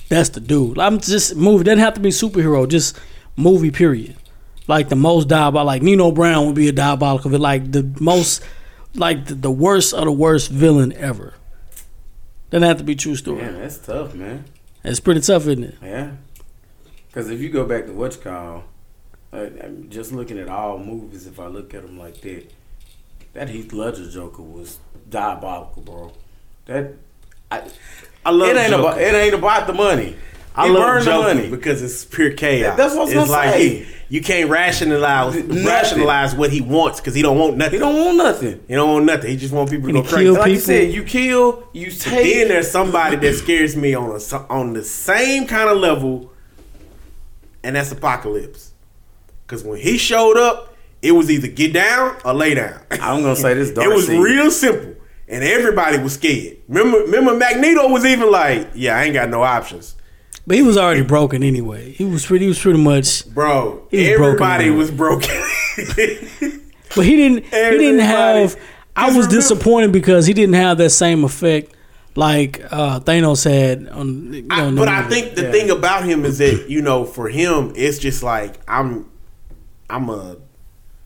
[0.08, 0.78] That's the dude.
[0.78, 1.64] I'm just movie.
[1.64, 2.68] Doesn't have to be superhero.
[2.68, 2.99] Just
[3.36, 3.72] movie.
[3.72, 4.16] Period.
[4.68, 5.66] Like the most diabolical.
[5.66, 7.30] Like Nino Brown would be a diabolical.
[7.30, 7.41] villain.
[7.41, 8.43] Like the most.
[8.93, 11.35] Like the, the worst of the worst villain ever.
[12.49, 13.41] Doesn't have to be true story.
[13.41, 14.45] man, that's tough, man.
[14.83, 15.75] It's pretty tough, isn't it?
[15.81, 16.11] Yeah.
[17.07, 18.63] Because if you go back to what you call,
[19.31, 22.51] like, I'm just looking at all movies, if I look at them like that,
[23.33, 24.79] that Heath Ledger Joker was
[25.09, 26.11] diabolical, bro.
[26.65, 26.93] That
[27.49, 27.69] I,
[28.25, 28.81] I love it ain't Joker.
[28.81, 30.15] about it ain't about the money.
[30.56, 31.49] I He love burned the Joker money.
[31.49, 32.76] because it's pure chaos.
[32.76, 33.68] That's what I was it's gonna like say.
[33.70, 35.66] he- you can't rationalize Nothing.
[35.66, 37.74] rationalize what he wants because he don't want nothing.
[37.76, 38.60] He don't want nothing.
[38.68, 39.30] He don't want nothing.
[39.32, 40.26] He just want people to And go he crazy.
[40.26, 42.34] kill Like you said, you kill, you take.
[42.36, 46.30] Then there's somebody that scares me on a on the same kind of level,
[47.64, 48.72] and that's Apocalypse.
[49.47, 52.80] Because when he showed up, it was either get down or lay down.
[52.91, 53.72] I'm gonna say this.
[53.74, 54.93] Dark it was real simple,
[55.30, 56.58] and everybody was scared.
[56.68, 59.95] Remember, remember Magneto was even like, "Yeah, I ain't got no options."
[60.47, 61.91] But he was already broken anyway.
[61.91, 62.45] He was pretty.
[62.45, 63.27] He was pretty much.
[63.33, 64.77] Bro, was broken, everybody man.
[64.77, 65.29] was broken.
[66.93, 67.45] But he didn't.
[67.45, 68.59] He didn't have.
[68.97, 71.73] I was remember- disappointed because he didn't have that same effect
[72.15, 74.33] like uh, Thanos had on.
[74.33, 75.51] You know, I- but I think the Yeah.
[75.53, 79.09] thing about him is that you know, for him, it's just like I'm,
[79.89, 80.35] I'm a,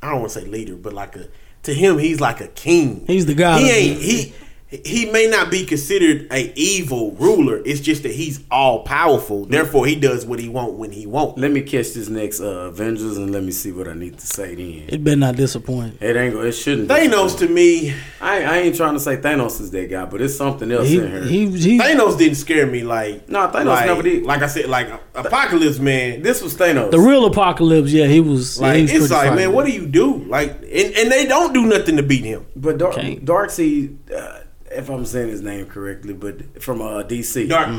[0.02, 1.28] I don't want to say leader, but like a
[1.64, 3.04] to him, he's like a king.
[3.06, 4.34] He's the god He ain't he.
[4.68, 7.62] He may not be considered a evil ruler.
[7.66, 9.46] It's just that he's all powerful.
[9.46, 11.38] Therefore, he does what he want when he want.
[11.38, 14.26] Let me catch this next uh, Avengers and let me see what I need to
[14.26, 14.86] say then.
[14.90, 16.02] it better not disappoint.
[16.02, 16.34] It ain't.
[16.34, 16.90] go- It shouldn't.
[16.90, 20.36] Thanos to me, I, I ain't trying to say Thanos is that guy, but it's
[20.36, 21.24] something else He in here.
[21.24, 21.80] he he.
[21.80, 23.30] Thanos didn't scare me like.
[23.30, 24.24] No, Thanos like, never did.
[24.24, 26.24] Like I said, like Apocalypse man.
[26.24, 26.90] this was Thanos.
[26.90, 28.58] The real apocalypse, yeah, he was.
[28.60, 29.56] yeah, Like he was it's like, man, frightening.
[29.56, 30.16] what do you do?
[30.26, 32.46] Like, and, and they don't do nothing to beat him.
[32.56, 33.18] but Dark Okay.
[33.18, 34.35] Darkseid, uh,
[34.76, 37.48] if I'm saying his name correctly, but from uh, DC.
[37.50, 37.70] Dark,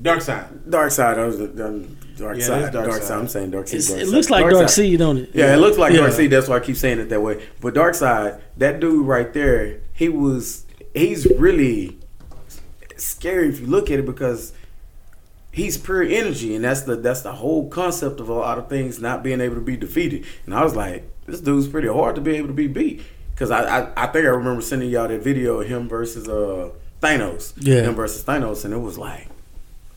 [0.00, 0.70] dark side.
[0.70, 1.18] Dark Side.
[1.18, 2.72] I was um, Dark Yeah, Side.
[2.72, 3.02] Dark Dark, Side.
[3.04, 3.18] Side.
[3.18, 3.80] I'm saying Dark Side.
[3.88, 4.70] Dark it looks like Dark Side.
[4.70, 5.30] Seed, don't it?
[5.34, 6.00] Yeah, it looks like Yeah.
[6.00, 6.30] Dark Seed.
[6.30, 7.46] That's why I keep saying it that way.
[7.60, 10.66] But Dark Side, that dude right there, he was.
[10.94, 11.98] He's really
[12.96, 14.52] scary if you look at it because
[15.52, 19.00] he's pure energy, and that's the that's the whole concept of a lot of things
[19.00, 20.24] not being able to be defeated.
[20.46, 23.02] And I was like, this dude's pretty hard to be able to be beat
[23.40, 26.70] because I, I I think I remember sending y'all that video of him versus uh
[27.00, 27.54] Thanos.
[27.56, 27.82] Yeah.
[27.82, 29.28] him versus Thanos, and it was like.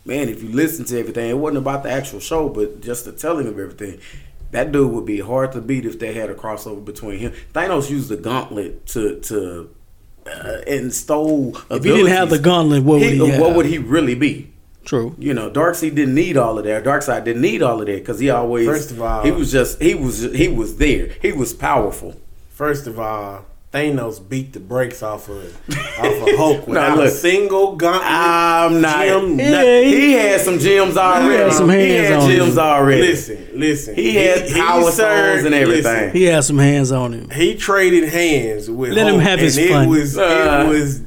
[0.05, 3.13] Man, if you listen to everything, it wasn't about the actual show, but just the
[3.13, 4.01] telling of everything.
[4.51, 7.31] That dude would be hard to beat if they had a crossover between him.
[7.53, 9.73] Thanos used the gauntlet to to
[10.27, 11.57] uh, and stole.
[11.71, 13.55] If he didn't have the gauntlet, what would he what have?
[13.55, 14.51] would he really be?
[14.83, 15.15] True.
[15.17, 16.83] You know, Darkseid didn't need all of that.
[16.83, 18.67] Darkseid didn't need all of that because he always.
[18.67, 21.15] First of all- he was just he was he was there.
[21.21, 22.15] He was powerful.
[22.53, 25.43] First of all, Thanos beat the brakes off of
[25.97, 27.07] off of Hulk without look.
[27.07, 28.03] a single gauntlet.
[28.05, 29.03] I'm not.
[29.05, 29.83] gem, Yeah, nothing.
[29.87, 31.33] He had some gems already.
[31.33, 32.59] He had some He hands had on him.
[32.59, 33.01] already.
[33.01, 33.95] Listen, listen.
[33.95, 35.83] He had power stones and everything.
[35.83, 37.29] listen, He had some hands on him.
[37.31, 39.85] he traded hands with Let him Hulk, have his and fun.
[39.85, 40.65] It was Uh.
[40.67, 41.01] it was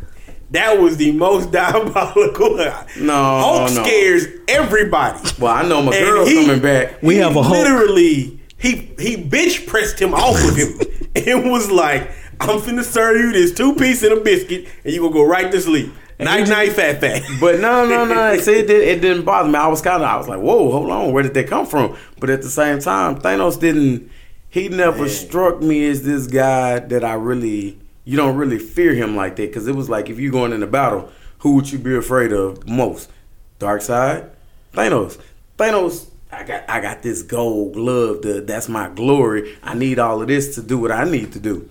[0.51, 2.57] that was the most diabolical.
[2.99, 3.85] No, Hulk no.
[3.85, 5.21] scares everybody.
[5.39, 7.01] Well, I know my And girl he- coming back.
[7.01, 7.57] We He have a Hulk.
[7.57, 10.79] literally he he bench pressed him off of him
[11.27, 12.11] and was like,
[12.41, 15.51] "I'm finna serve you this two piece and a biscuit, and you gonna go right
[15.51, 17.23] to sleep." Night night, fat fat.
[17.41, 18.37] But no, no, no.
[18.41, 19.57] See, it, did, it didn't bother me.
[19.57, 21.95] I was kind of, I was like, whoa, hold on, where did they come from?
[22.19, 24.11] But at the same time, Thanos didn't.
[24.49, 27.79] He never struck me as this guy that I really.
[28.05, 30.63] You don't really fear him like that because it was like if you going in
[30.63, 33.11] a battle, who would you be afraid of most?
[33.59, 34.31] Dark side,
[34.73, 35.19] Thanos.
[35.59, 36.09] Thanos.
[36.37, 38.21] I got, I got this gold glove.
[38.23, 39.57] To, that's my glory.
[39.63, 41.69] I need all of this to do what I need to do.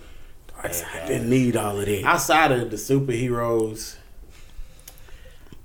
[0.47, 2.03] Dark side didn't need all of that.
[2.03, 3.95] Outside of the superheroes,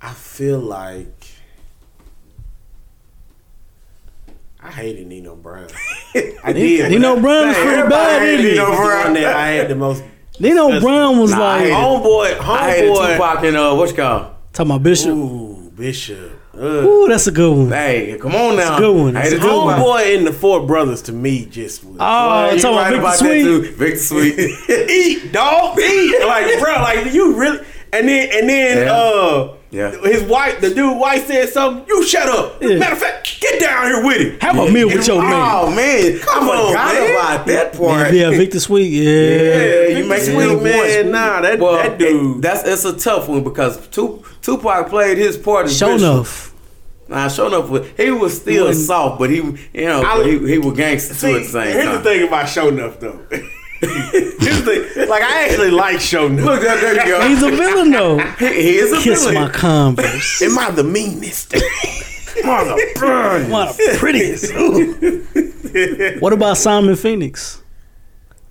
[0.01, 1.25] I feel like
[4.63, 5.67] I hated Nino Brown.
[6.43, 6.91] I did.
[6.91, 8.49] Nino Brown was pretty bad, hated ain't he?
[8.51, 9.13] Nino Nino Brown.
[9.13, 9.25] Brown.
[9.35, 10.03] I had the most.
[10.39, 13.13] Nino Brown was Nah, like hated- Homeboy, I hated homeboy.
[13.17, 14.35] Tupac and uh, what's it called?
[14.53, 15.09] talking about Bishop.
[15.09, 15.13] Ooh,
[15.67, 16.40] Ooh, Bishop.
[16.53, 17.07] Ugh.
[17.09, 17.69] that's a good one.
[17.69, 18.75] Hey, come on now.
[18.75, 19.15] a good one.
[19.15, 19.77] I It's hated a good Tupac.
[19.77, 21.97] Homeboy and the Four Brothers to me just was.
[21.99, 23.75] Oh, You talking right about about Victor that too.
[23.75, 24.39] Victor Sweet.
[24.89, 26.25] eat, dog, eat.
[26.25, 27.59] Like, bro, like you really.
[27.93, 28.93] And then, and then, Yeah.
[28.93, 29.91] uh, Yeah.
[30.03, 31.85] his wife, the dude, wife said something.
[31.89, 32.61] You shut up.
[32.61, 32.77] Yeah.
[32.77, 34.41] Matter of fact, get down here with it.
[34.41, 35.33] Have a meal with your man.
[35.33, 37.11] Oh man, Come I on, forgot man.
[37.11, 38.13] about that part.
[38.13, 38.87] Yeah, Victor Sweet.
[38.87, 39.03] Yeah.
[39.11, 41.03] Yeah, you Victor make Sweet, man.
[41.05, 41.11] voice.
[41.11, 42.37] Nah, that Well, that dude.
[42.37, 46.51] it- that's it's a tough one because Tup- Tupac played his part as Sho'nuff.
[47.07, 47.97] Nah, Sho'nuff.
[47.97, 51.29] He was still Wasn't- soft, but he, you know, I- he, he was gangster See,
[51.31, 51.95] too at the same here's time.
[51.95, 53.19] the thing about Sho'nuff, though.
[53.81, 55.09] here's the thing.
[55.09, 56.43] Like, I actually like Sho'nuff.
[56.45, 57.27] Look, there, there you go.
[57.27, 58.17] He's a villain though.
[58.19, 59.47] he, he is a Kiss villain.
[59.51, 60.41] Kiss my Converse.
[60.41, 61.53] Am I the meanest?
[62.45, 63.49] Mother burn.
[63.51, 64.51] One of the prettiest.
[66.21, 67.60] What about Simon Phoenix?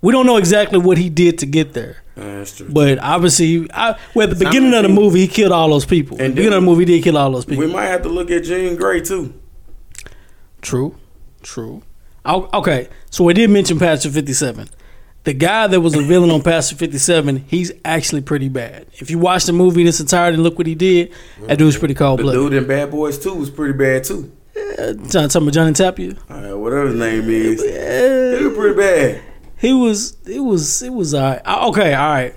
[0.01, 1.97] We don't know exactly what he did to get there.
[2.15, 2.67] That's true.
[2.69, 5.85] But obviously, I, well, at the beginning of the Phoenix- movie, he killed all those
[5.85, 6.17] people.
[6.17, 7.65] At the beginning of the movie, he did kill all those people.
[7.65, 9.33] We might have to look at Jean Grey too.
[10.61, 10.95] True,
[11.41, 11.83] true.
[12.25, 14.69] Okay, so we did mention Passenger Fifty Seven.
[15.23, 18.87] The guy that was a villain on Passenger Fifty Seven, he's actually pretty bad.
[18.93, 21.13] If you watch the movie in its entirety and look what he did,
[21.47, 22.41] that dude's pretty cold The blooded.
[22.41, 24.31] dude in Bad Boys 2 was pretty bad too.
[25.09, 26.11] John, talking about Johnny Tapia.
[26.29, 27.61] Uh, whatever his name is.
[27.61, 29.21] He was pretty bad.
[29.61, 30.17] He was.
[30.27, 30.81] It was.
[30.81, 31.13] It was.
[31.13, 31.41] All right.
[31.45, 31.93] Uh, Okay.
[31.93, 32.35] All right.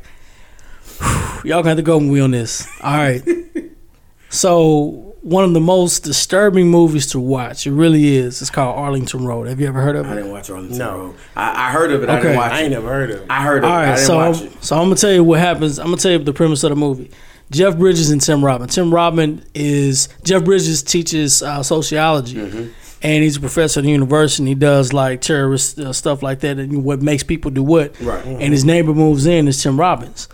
[1.44, 2.68] Y'all gonna have to go with me on this.
[2.82, 3.22] All right.
[4.30, 7.66] so one of the most disturbing movies to watch.
[7.66, 8.42] It really is.
[8.42, 9.46] It's called Arlington Road.
[9.48, 10.10] Have you ever heard of it?
[10.10, 10.96] I didn't watch Arlington No.
[10.98, 11.14] Road.
[11.34, 12.08] I, I heard of it.
[12.10, 12.22] I Okay.
[12.24, 12.62] didn't watch I it.
[12.64, 13.26] ain't never heard of it.
[13.30, 13.80] I heard of All it.
[13.80, 13.94] I right.
[13.96, 14.64] didn't So watch I'm, it.
[14.64, 15.78] so I'm gonna tell you what happens.
[15.78, 17.10] I'm gonna tell you the premise of the movie.
[17.50, 18.74] Jeff Bridges and Tim Robbins.
[18.74, 22.36] Tim Robbins is Jeff Bridges teaches uh, sociology.
[22.36, 22.70] Mm-hmm.
[23.04, 24.42] And he's a professor at the university.
[24.42, 28.00] And he does like terrorist uh, stuff like that, and what makes people do what.
[28.00, 28.24] Right.
[28.24, 30.28] And his neighbor moves in is Tim Robbins,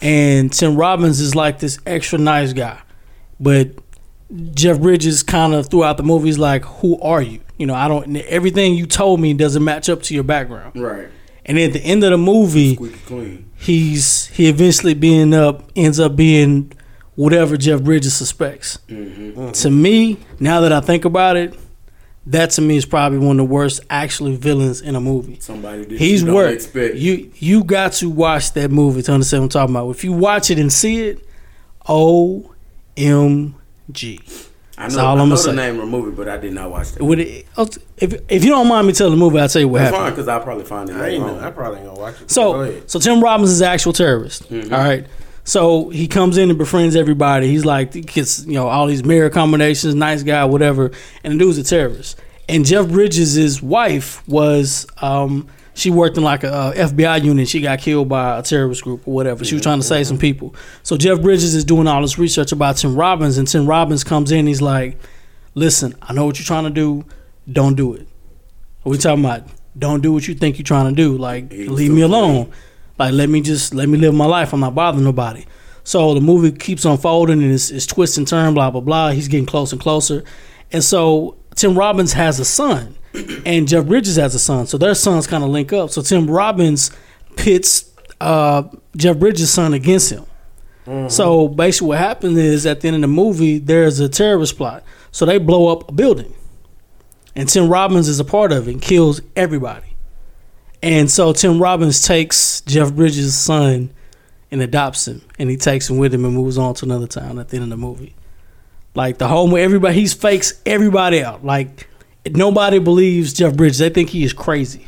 [0.00, 2.80] and Tim Robbins is like this extra nice guy,
[3.40, 3.70] but
[4.54, 7.88] Jeff Bridges kind of throughout the movie is like, "Who are you?" You know, I
[7.88, 8.16] don't.
[8.16, 10.74] Everything you told me doesn't match up to your background.
[10.76, 11.08] Right.
[11.46, 13.50] And at the end of the movie, clean.
[13.56, 16.72] he's he eventually being up ends up being
[17.14, 18.78] whatever Jeff Bridges suspects.
[18.88, 21.54] To me, now that I think about it,
[22.28, 25.38] that to me is probably one of the worst actually villains in a movie.
[25.40, 25.98] Somebody did.
[25.98, 26.54] He's you don't worked.
[26.54, 26.94] Expect.
[26.96, 29.90] You you got to watch that movie to understand what I'm talking about.
[29.90, 31.26] If you watch it and see it,
[31.88, 32.54] O
[32.96, 33.54] M
[33.90, 34.20] G.
[34.76, 35.52] I That's know, all I I'm know the say.
[35.54, 37.02] name of the movie, but I did not watch that.
[37.02, 39.66] Would it, oh, if if you don't mind me telling the movie, I'll tell you
[39.68, 40.04] what That's happened.
[40.06, 40.94] fine because I'll probably find it.
[40.96, 41.24] I later ain't.
[41.24, 41.38] on.
[41.40, 42.20] I probably ain't gonna watch it.
[42.20, 42.88] Go So, ahead.
[42.90, 44.48] so Tim Robbins is an actual terrorist.
[44.50, 44.72] Mm-hmm.
[44.72, 45.06] all right.
[45.48, 47.48] So he comes in and befriends everybody.
[47.48, 50.90] He's like, he gets, you know, all these mirror combinations, nice guy, whatever.
[51.24, 52.20] And the dude's a terrorist.
[52.50, 57.48] And Jeff Bridges' wife was, um, she worked in like a, uh FBI unit.
[57.48, 59.42] She got killed by a terrorist group or whatever.
[59.42, 60.54] She was trying to save some people.
[60.82, 64.30] So Jeff Bridges is doing all this research about Tim Robbins, and Tim Robbins comes
[64.30, 64.46] in.
[64.46, 64.98] He's like,
[65.54, 67.06] "Listen, I know what you're trying to do.
[67.50, 68.06] Don't do it."
[68.82, 69.44] What we talking about?
[69.78, 71.16] Don't do what you think you're trying to do.
[71.16, 72.50] Like, leave me alone.
[72.98, 74.52] Like, let me just let me live my life.
[74.52, 75.46] I'm not bothering nobody.
[75.84, 79.10] So the movie keeps unfolding and it's, it's twists and turns, blah blah blah.
[79.10, 80.24] He's getting closer and closer,
[80.72, 82.94] and so Tim Robbins has a son,
[83.46, 84.66] and Jeff Bridges has a son.
[84.66, 85.90] So their sons kind of link up.
[85.90, 86.90] So Tim Robbins
[87.36, 87.90] pits
[88.20, 88.64] uh,
[88.96, 90.24] Jeff Bridges' son against him.
[91.08, 94.82] So basically, what happens is at the end of the movie, there's a terrorist plot.
[95.10, 96.32] So they blow up a building,
[97.36, 99.87] and Tim Robbins is a part of it and kills everybody.
[100.82, 103.90] And so Tim Robbins takes Jeff Bridges' son
[104.50, 107.38] and adopts him, and he takes him with him and moves on to another town
[107.38, 108.14] at the end of the movie.
[108.94, 111.44] Like the whole where everybody, he fakes everybody out.
[111.44, 111.88] Like
[112.30, 113.78] nobody believes Jeff Bridges.
[113.78, 114.86] They think he is crazy.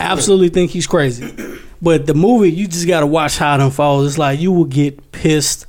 [0.00, 1.58] Absolutely think he's crazy.
[1.82, 4.08] But the movie, you just got to watch how it unfolds.
[4.08, 5.66] It's like you will get pissed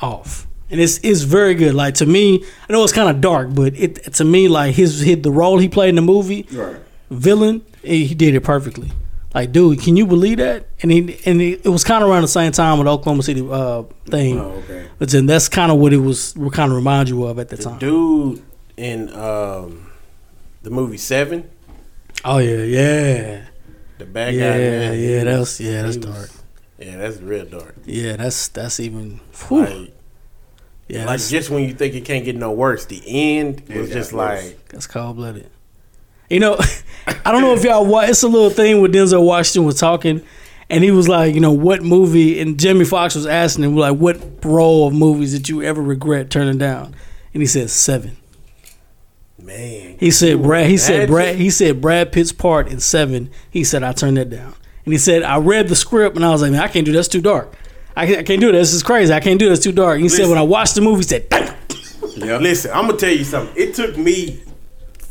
[0.00, 1.74] off, and it's it's very good.
[1.74, 5.00] Like to me, I know it's kind of dark, but it to me like his,
[5.00, 6.76] his the role he played in the movie, Right.
[7.10, 8.90] villain, he, he did it perfectly.
[9.34, 10.66] Like, dude, can you believe that?
[10.82, 13.22] And he and it, it was kind of around the same time with the Oklahoma
[13.22, 14.38] City uh, thing.
[14.38, 14.88] Oh, okay.
[14.98, 16.34] But then that's kind of what it was.
[16.36, 17.78] We' Kind of remind you of at the time.
[17.78, 18.42] Dude
[18.76, 19.90] in um,
[20.62, 21.48] the movie Seven,
[22.24, 23.44] Oh yeah, yeah,
[23.98, 24.58] the bad yeah, guy.
[24.58, 25.24] man, he yeah.
[25.38, 26.30] was- That's yeah, that's was- dark.
[26.78, 27.76] Yeah, that's real dark.
[27.86, 29.20] Yeah, that's that's even.
[29.48, 29.94] Whew, Like,
[30.88, 34.12] yeah, like just when you think it can't get no worse, the end was just
[34.12, 35.48] like that's cold blooded.
[36.28, 36.58] You know,
[37.24, 38.08] I don't know if y'all watch.
[38.10, 40.22] It's a little thing where Denzel Washington was talking,
[40.70, 42.40] and he was like, you know, what movie?
[42.40, 46.30] And Jamie Foxx was asking him like, what role of movies did you ever regret
[46.30, 46.94] turning down?
[47.34, 48.16] And he said seven.
[49.38, 49.96] man.
[49.98, 50.68] He said Brad.
[50.68, 51.08] He said?
[51.08, 51.36] Brad.
[51.36, 53.30] He said Brad Pitt's part in Seven.
[53.50, 54.54] He said I turned that down.
[54.84, 56.92] And he said I read the script and I was like, man, I can't do
[56.92, 56.98] that.
[56.98, 57.52] That's too dark.
[57.96, 58.58] I can't, I can't do that.
[58.58, 59.12] This is crazy.
[59.12, 59.52] I can't do that.
[59.54, 59.94] It's too dark.
[59.96, 61.54] And he said when I watched the movie, he said, Damn.
[62.16, 62.36] Yeah.
[62.38, 63.54] Listen, I'm gonna tell you something.
[63.56, 64.42] It took me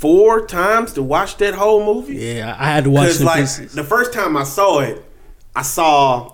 [0.02, 2.16] four times to watch that whole movie.
[2.16, 3.74] yeah, I had to watch some like pieces.
[3.74, 5.06] the first time I saw it,
[5.56, 6.34] I saw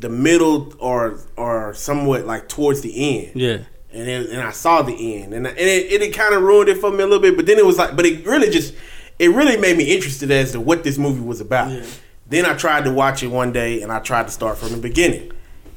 [0.00, 3.36] the middle or or somewhat like towards the end.
[3.36, 3.58] Yeah,
[3.92, 6.78] and it, and I saw the end, and, and it, it, kind of ruined it
[6.78, 7.36] for me a little bit.
[7.36, 8.74] But then it was like, but it really just,
[9.18, 11.82] it really made me interested as to what this movie was about.
[12.26, 14.78] Then I tried to watch it one day, and I tried to start from the
[14.78, 15.30] beginning,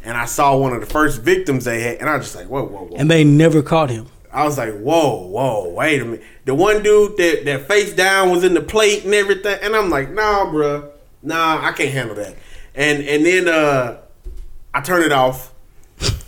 [0.04, 2.48] and I saw one of the first victims they had, and I was just like,
[2.48, 2.96] whoa, whoa, whoa.
[2.98, 4.08] and they never caught him.
[4.36, 6.24] I was like, whoa, whoa, wait a minute.
[6.46, 9.90] The one dude that that face down was in the plate and everything, and I'm
[9.90, 10.90] like, nah, bruh,
[11.24, 12.36] nah, I can't handle that.
[12.76, 13.98] And and then uh,
[14.74, 15.54] I turned it off.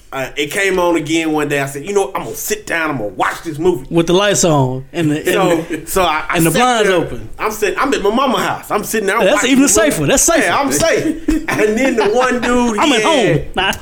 [0.09, 1.59] Uh, it came on again one day.
[1.59, 2.15] I said, you know, what?
[2.15, 2.91] I'm gonna sit down.
[2.91, 3.93] I'm gonna watch this movie.
[3.93, 6.97] with the lights on and the, and So, so I, I and the blinds there.
[6.97, 7.29] open.
[7.37, 7.77] I'm sitting.
[7.77, 8.71] I'm at my mama's house.
[8.71, 9.17] I'm sitting there.
[9.17, 10.05] I'm That's even safer.
[10.05, 10.45] That's safer.
[10.45, 11.27] Yeah, I'm safe.
[11.27, 13.51] and then the one dude, I'm at had- home.
[13.57, 13.73] Nah.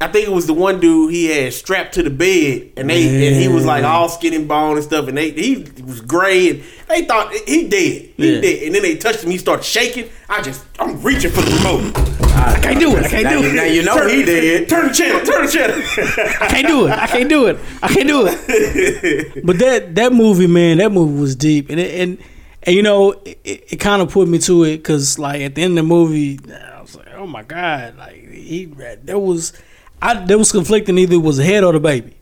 [0.00, 3.28] I think it was the one dude he had strapped to the bed, and they
[3.28, 6.50] and he was like all skin and bone and stuff, and they he was gray,
[6.50, 8.40] and they thought he dead, he Yeah.
[8.40, 10.08] dead, and then they touched him, he started shaking.
[10.28, 11.96] I just I'm reaching for the remote.
[12.38, 13.04] I can't do it.
[13.04, 13.54] I can't do it.
[13.54, 14.68] Now you know turn, he did.
[14.68, 15.20] Turn the channel.
[15.26, 15.76] Turn the channel.
[16.40, 16.92] I can't do it.
[16.92, 17.58] I can't do it.
[17.82, 19.44] I can't do it.
[19.44, 22.18] But that that movie, man, that movie was deep, and it, and
[22.62, 25.62] and you know, it, it kind of put me to it because like at the
[25.62, 28.66] end of the movie, I was like, oh my god, like he
[29.04, 29.52] there was,
[30.00, 32.14] I there was conflicting either it was the head or the baby.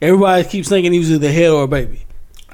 [0.00, 2.00] Everybody keeps thinking he was either the head or a baby.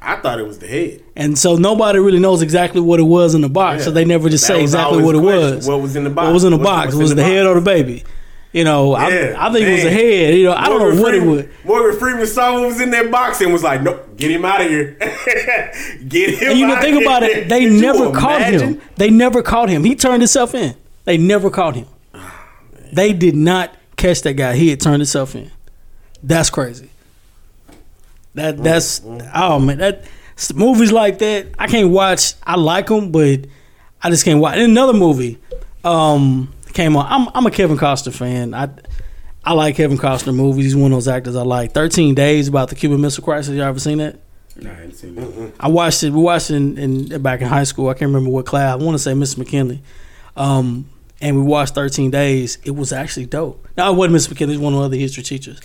[0.03, 1.03] I thought it was the head.
[1.16, 4.29] And so nobody really knows exactly what it was in the box, so they never
[4.31, 5.57] just That say was exactly always what it the question.
[5.57, 5.68] was.
[5.68, 6.25] What was in the box?
[6.27, 6.87] What was in the What's- box?
[6.87, 7.51] what's was the the head box?
[7.51, 8.05] or the baby?
[8.53, 9.99] You know, Yeah, I, I think it was the man.
[10.01, 10.35] head.
[10.35, 11.45] You know, I don't know what it Freeman- was.
[11.64, 14.61] Morgan Freeman saw what was in that box and was like, "Nope, get him out
[14.62, 14.97] of here,
[16.09, 17.49] get him." And you know, outta think about here." it.
[17.49, 18.68] They Could you never caught imagine?
[18.75, 18.81] him.
[18.97, 19.85] They never caught him.
[19.85, 20.75] He turned himself in.
[21.05, 21.87] They never caught him.
[22.14, 22.49] Ah,
[22.93, 24.55] they did not catch that guy.
[24.55, 25.51] He had turned himself in.
[26.22, 26.90] That's crazy.
[28.34, 29.03] That that's
[29.34, 30.05] oh man that
[30.55, 32.34] movies like that I can't watch.
[32.44, 33.40] I like them, but
[34.03, 34.55] I just can't watch.
[34.55, 35.38] And another movie
[35.84, 37.07] um came on.
[37.09, 38.55] I'm I'm a Kevin Costner fan.
[38.55, 38.70] I
[39.44, 40.66] I like Kevin Costner movies.
[40.66, 41.72] He's one of those actors I like.
[41.72, 43.55] Thirteen Days about the Cuban Missile Crisis.
[43.55, 44.18] Y'all ever seen that?
[44.57, 45.53] Nah, I ain't seen that.
[45.59, 46.12] I watched it.
[46.12, 47.88] We watched it in, in back in high school.
[47.88, 48.72] I can't remember what class.
[48.72, 49.38] I want to say Mr.
[49.38, 49.82] McKinley.
[50.36, 50.88] Um,
[51.21, 52.59] and we watched 13 Days.
[52.64, 53.66] It was actually dope.
[53.77, 54.31] Now, I wasn't Mr.
[54.31, 54.57] McKinley.
[54.57, 55.61] One of the other history teachers.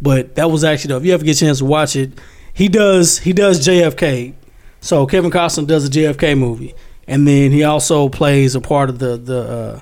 [0.00, 1.02] But that was actually dope.
[1.02, 2.12] If you ever get a chance to watch it,
[2.54, 4.34] he does he does JFK.
[4.80, 6.74] So Kevin Costner does a JFK movie,
[7.06, 9.80] and then he also plays a part of the the uh,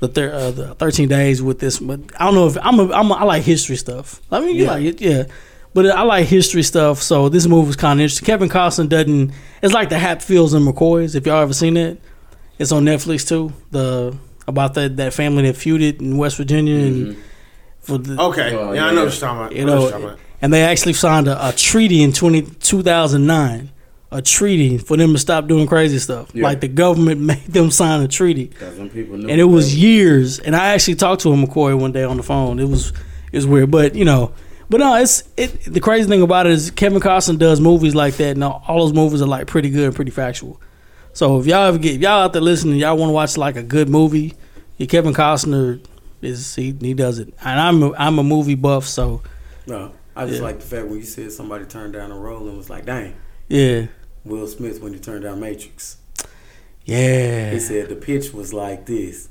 [0.00, 1.78] the, thir- uh, the 13 Days with this.
[1.78, 4.20] But I don't know if I'm a, I'm a, I like history stuff.
[4.32, 4.70] I mean, you Yeah.
[4.72, 5.24] like it, yeah.
[5.74, 8.26] But I like history stuff, so this movie was kind of interesting.
[8.26, 9.32] Kevin Costner doesn't.
[9.62, 11.14] It's like the Hatfields and McCoys.
[11.14, 12.02] If y'all ever seen it,
[12.58, 13.52] it's on Netflix too.
[13.70, 14.18] The
[14.52, 17.20] about that that family that feuded in West Virginia and mm-hmm.
[17.80, 18.94] for the Okay, Oh, yeah, I yeah.
[18.94, 19.52] know what you're talking about.
[19.56, 20.18] you I know what know, you're talking about.
[20.42, 22.42] and they actually signed a, a treaty in 20,
[22.96, 23.70] 2009,
[24.10, 26.30] a treaty for them to stop doing crazy stuff.
[26.34, 26.44] Yeah.
[26.44, 29.72] Like the government made them sign a treaty, Cause some people knew and it was
[29.72, 29.78] that.
[29.78, 30.38] years.
[30.38, 32.58] And I actually talked to him, McCoy one day on the phone.
[32.58, 32.90] It was
[33.32, 34.32] it was weird, but you know,
[34.68, 35.64] but no, it's it.
[35.64, 38.80] The crazy thing about it is Kevin Costner does movies like that, and all all
[38.86, 40.60] those movies are like pretty good and pretty factual.
[41.14, 43.56] So if y'all ever get if y'all out there listening, y'all want to watch like
[43.56, 44.34] a good movie,
[44.78, 45.84] your Kevin Costner
[46.22, 49.22] Is he he does it, and I'm a, I'm a movie buff, so
[49.66, 50.44] No, I just Yeah.
[50.46, 53.14] like the fact when you said somebody turned down a role and was like, "Dang,
[53.48, 53.86] yeah,
[54.24, 55.96] Will Smith when he turned down Matrix."
[56.84, 57.50] yeah.
[57.52, 59.28] He said the pitch was like this.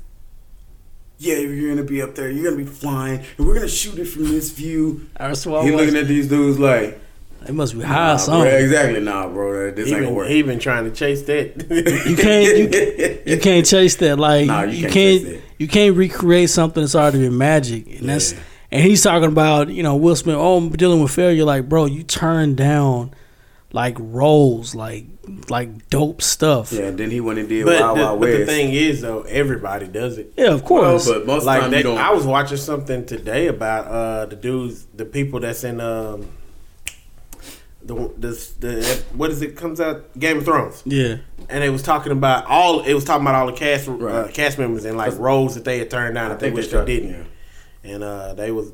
[1.18, 2.30] Yeah, you're gonna be up there.
[2.30, 5.06] You're gonna be flying, and we're gonna shoot it from this view.
[5.16, 7.00] I He was- looking at these dudes like,
[7.46, 8.52] They must be nah, high or bro, something.
[8.54, 10.28] exactly, nah, bro, this He ain't gonna been, work.
[10.28, 11.66] he been trying to chase that.
[12.06, 14.18] You can't you, you can't chase that.
[14.18, 15.40] Like Nah, you, you can't can't, that.
[15.58, 17.86] you can't recreate something that's already been magic.
[18.00, 18.34] And that's
[18.70, 20.36] and he's talking about you know Will Smith.
[20.36, 21.44] Oh, I'm dealing with failure.
[21.44, 23.12] Like bro, you turned down
[23.72, 25.06] like roles, like
[25.48, 26.72] like dope stuff.
[26.72, 29.22] yeah, then he went and did but, Wild the, Wild but the thing is, though,
[29.22, 30.32] everybody does it.
[30.36, 31.08] Yeah, of course.
[31.08, 31.98] but most like time that, you don't.
[31.98, 36.28] I was watching something today about uh the dudes, the people that's in um
[37.84, 38.28] the the,
[38.60, 41.16] the what is it comes out Game of Thrones, yeah,
[41.48, 44.58] and they was talking about all it was talking about all the cast uh, cast
[44.58, 46.84] members and like roles that they had turned down I that they think wish they
[46.84, 47.10] didn't,
[47.84, 47.92] yeah.
[47.94, 48.72] and uh they was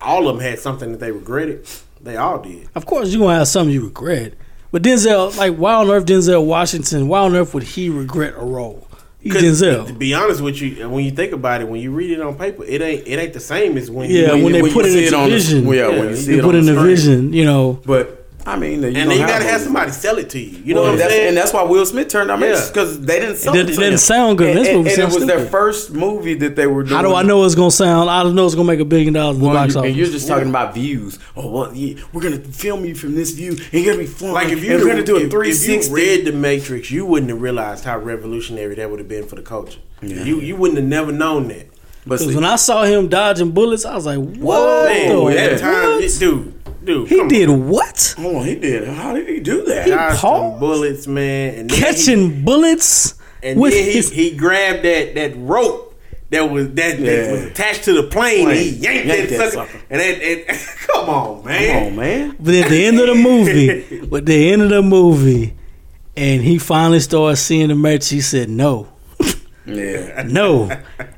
[0.00, 1.66] all of them had something that they regretted.
[2.02, 2.68] They all did.
[2.74, 4.34] of course you're gonna have something you regret.
[4.72, 7.08] But Denzel, like, why on earth Denzel Washington?
[7.08, 8.86] Why on earth would he regret a role?
[9.20, 12.10] He's 'Cause To be honest with you, when you think about it, when you read
[12.12, 14.62] it on paper, it ain't it ain't the same as when Yeah, you, when they
[14.62, 15.66] when put you it on the- vision.
[15.66, 17.80] well, yeah, Yeah, when you see it put on in the the vision, you know.
[17.84, 18.19] But
[18.50, 20.58] I mean, you and don't then you gotta have somebody sell it to you.
[20.64, 21.28] You know Well, what I'm that's, saying?
[21.28, 22.46] And that's why Will Smith turned down Yeah.
[22.48, 24.48] Matrix because they didn't sell It it, didn't- to didn't sound good.
[24.50, 26.96] And, This and- movie and it sounds was their first movie that they were doing.
[26.96, 28.10] How do I know it's gonna sound?
[28.10, 29.88] I don't know it's gonna make a billion dollars in the box you- office.
[29.88, 31.18] and you're just talking about views.
[31.36, 34.34] Oh well, yeah, we're gonna film you from this view, and you're gonna be flying.
[34.34, 35.90] Like if you and we're gonna do a if- If 360.
[35.90, 39.36] you read the Matrix, you wouldn't have realized how revolutionary that would have been for
[39.36, 39.78] the culture.
[40.02, 40.24] Yeah.
[40.24, 41.66] You you wouldn't have never known that.
[42.06, 44.88] but Because see, when I saw him dodging bullets, I was like, Whoa, "What?
[44.88, 46.02] Man, the that time, what?
[46.04, 46.54] it- dude,
[46.84, 48.14] dude, he come did what?
[48.18, 48.88] hold on, he did.
[48.88, 49.86] How did he do that?
[49.86, 49.98] He on.
[49.98, 50.60] Dodged paused?
[50.60, 55.14] bullets, man, and then he- Catching bullets and with then he, his he grabbed that
[55.14, 55.86] that rope
[56.30, 58.48] that was that, that was attached to the plane.
[58.48, 59.84] and he yanked, Yanked that, that sucker, sucker.
[59.90, 60.58] and that, and,
[60.88, 61.68] come on, man.
[61.74, 62.36] Come on, man.
[62.38, 63.70] But at the end of the movie,
[64.16, 65.56] at the end of the movie,
[66.16, 68.88] and he finally started seeing the merch, he said no.
[69.66, 70.22] Yeah.
[70.26, 70.68] No.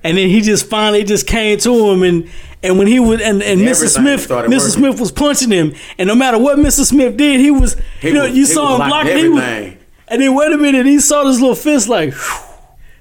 [0.04, 2.30] and then he just finally just came to him and
[2.62, 3.68] and when he was and, and Mr.
[3.70, 4.58] Everything Smith started Mr.
[4.58, 4.70] working.
[4.70, 6.84] Smith was punching him and no matter what Mr.
[6.84, 9.28] Smith did, he was He you know, was- you he saw him blocking blocking he
[9.30, 9.78] was, everything.
[10.08, 12.48] and then wait a minute, he saw this little fist like whew.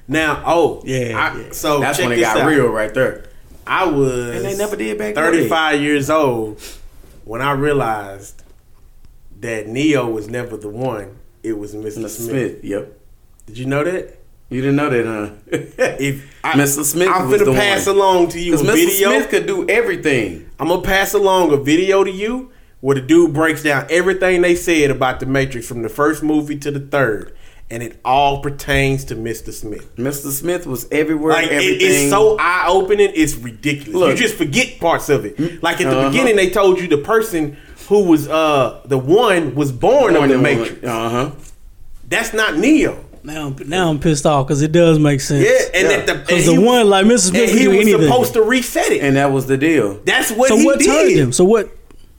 [0.08, 1.52] Now, oh Yeah, I, yeah.
[1.52, 2.48] So That's check when it this got out.
[2.48, 3.26] real right there.
[3.68, 5.38] I was And they never did back in the day.
[5.48, 6.60] 35 years old
[7.24, 8.44] when I realized
[9.40, 11.18] that Neo was never the one.
[11.44, 12.00] It was Mr.
[12.00, 12.10] Mr.
[12.10, 12.10] Smith.
[12.60, 12.64] Smith.
[12.64, 13.00] Yep.
[13.48, 14.18] Did you know that?
[14.52, 15.30] You didn't know that, huh?
[16.00, 16.84] If I, Mr.
[16.84, 17.96] Smith I'm gonna pass one.
[17.96, 18.74] along to you a Mr.
[18.74, 19.10] video.
[19.12, 20.50] Smith could do everything.
[20.60, 24.56] I'm gonna pass along a video to you where the dude breaks down everything they
[24.56, 27.34] said about the Matrix from the first movie to the third,
[27.70, 29.54] and it all pertains to Mr.
[29.54, 29.96] Smith.
[29.96, 30.32] Mr.
[30.32, 31.32] Smith was everywhere.
[31.34, 33.94] Like it, it's so eye opening, it's ridiculous.
[33.96, 34.10] Look.
[34.12, 35.64] you just forget parts of it.
[35.64, 36.10] Like at the Uh-huh.
[36.10, 37.56] beginning, they told you the person
[37.88, 40.84] who was uh the one was born, of the Matrix.
[40.84, 41.32] Uh huh.
[42.10, 43.06] That's not Neo.
[43.24, 45.46] Now I'm, now I'm pissed off because it does make sense.
[45.46, 45.98] Yeah, and Yeah.
[45.98, 47.30] that the Because and the he- one like Mr.
[47.30, 48.02] Smith he was anything.
[48.02, 49.02] supposed to reset it.
[49.02, 50.00] And that was the deal.
[50.06, 50.88] That's what so he what did.
[50.88, 51.32] turned him?
[51.32, 51.70] So what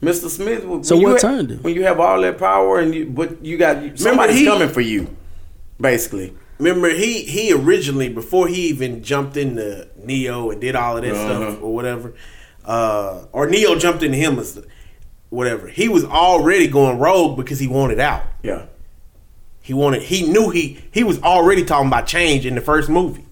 [0.03, 0.29] Mr.
[0.29, 0.65] Smith.
[0.65, 1.59] when So you what ha- turned him?
[1.63, 4.81] When you have all that power and you, but you got somebody's he- coming for
[4.81, 5.09] you,
[5.81, 6.35] basically.
[6.59, 11.13] Remember, he he originally before he even jumped into Neo and did all of that
[11.15, 11.51] Uh-huh.
[11.53, 12.15] stuff or whatever,
[12.65, 14.45] uh, or Neo jumped into him or
[15.31, 15.67] whatever.
[15.69, 18.23] He was already going rogue because he wanted out.
[18.43, 18.63] Yeah.
[19.63, 20.03] He wanted.
[20.03, 23.25] He knew he he was already talking about change in the first movie.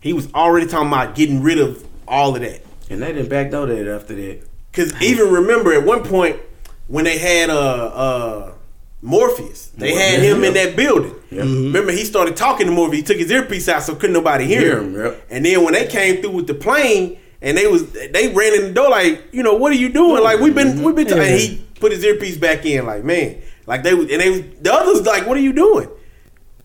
[0.00, 2.62] He was already talking about getting rid of all of that.
[2.90, 4.40] And they didn't back know that after that.
[4.72, 6.40] Cause even remember at one point
[6.88, 8.52] when they had uh uh
[9.00, 11.14] Morpheus, they had him in that building.
[11.30, 11.42] Yeah.
[11.42, 12.98] Remember he started talking to Morpheus.
[12.98, 14.94] He took his earpiece out so couldn't nobody hear, him.
[14.94, 15.26] yep.
[15.30, 18.62] And then when they came through with the plane and they was they ran in
[18.62, 20.22] the door like you know what are you doing?
[20.22, 21.08] Like we've been we've been.
[21.08, 21.22] Yeah.
[21.22, 24.40] And he put his earpiece back in like man like they was and they was
[24.60, 25.88] the others like what are you doing?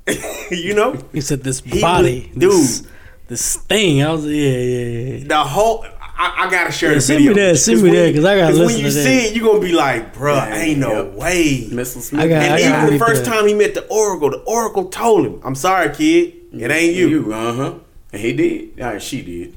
[0.52, 2.92] you know he said this body, was- dude.
[3.28, 4.02] this thing.
[4.04, 5.28] I was yeah yeah yeah.
[5.28, 5.86] the whole.
[6.20, 7.34] I, I gotta share Yeah, the send video.
[7.36, 9.04] me that, send 'Cause me when that, 'cause I gotta listen when you to that.
[9.04, 11.14] see it, you gonna be like, bruh, Yeah, ain't no yep.
[11.14, 11.68] way.
[11.70, 12.02] Mr.
[12.02, 12.22] Smith.
[12.24, 13.30] I got- And I even gotta the first that.
[13.32, 17.08] time he met the Oracle, the Oracle told him, "I'm sorry, kid, it ain't you."
[17.08, 17.34] You.
[17.34, 17.74] Uh huh.
[18.14, 18.70] And he did.
[18.78, 19.56] Yeah, she did.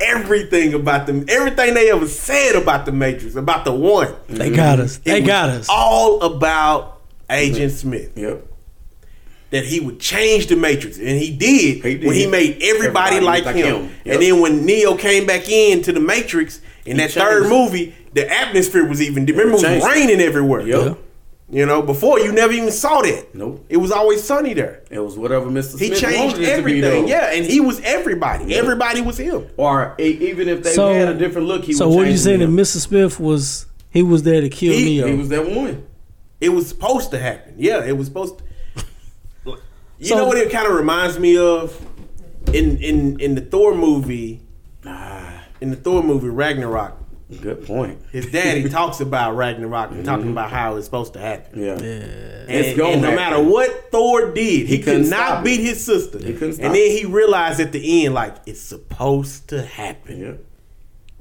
[0.00, 4.80] Everything about them, everything they ever said about the Matrix, about the one, They got
[4.80, 4.96] us.
[4.98, 5.66] it They got us.
[5.70, 8.12] All about Agent Smith.
[8.16, 8.46] Yep.
[9.50, 12.04] That he would change the Matrix, and he did, He did.
[12.04, 13.74] when he made everybody, Everybody like, like him.
[13.84, 13.90] him.
[14.04, 14.14] Yep.
[14.14, 17.56] And then when Neo came back into the Matrix in He that third changed it.
[17.56, 19.26] movie, the atmosphere was even.
[19.26, 20.62] Remember, it was raining everywhere.
[20.62, 20.98] Yep.
[21.52, 23.34] You know, before you never even saw that.
[23.34, 23.66] Nope.
[23.68, 24.84] It was always sunny there.
[24.88, 25.78] It was whatever Mr.
[25.78, 27.08] He Smith changed wanted it to be, everything.
[27.08, 28.54] Yeah, and he was everybody.
[28.54, 29.48] Everybody was him.
[29.56, 31.96] Or e- even if they So- had a different look, he was like, so would
[31.96, 32.56] what you change saying that them.
[32.56, 32.76] Mr.
[32.76, 35.06] Smith was he was there to kill He- Neo?
[35.08, 35.82] He was that one.
[36.40, 37.54] It was supposed to happen.
[37.58, 38.44] Yeah, it was supposed to.
[39.98, 41.76] You So- know what it kind of reminds me of?
[42.52, 44.40] In in in the Thor movie,
[45.60, 46.96] in the Thor movie Ragnarok,
[47.40, 47.98] Good point.
[48.10, 50.32] his daddy talks about Ragnarok and talking mm-hmm.
[50.32, 51.62] about how it's supposed to happen.
[51.62, 51.72] Yeah.
[51.74, 55.40] And, It's gonna and no matter what Thor did, he, He couldn't could stop not
[55.40, 55.44] it.
[55.44, 56.18] beat his sister.
[56.18, 60.20] He couldn't stop and then he realized at the end, like it's supposed to happen.
[60.20, 60.32] Yeah.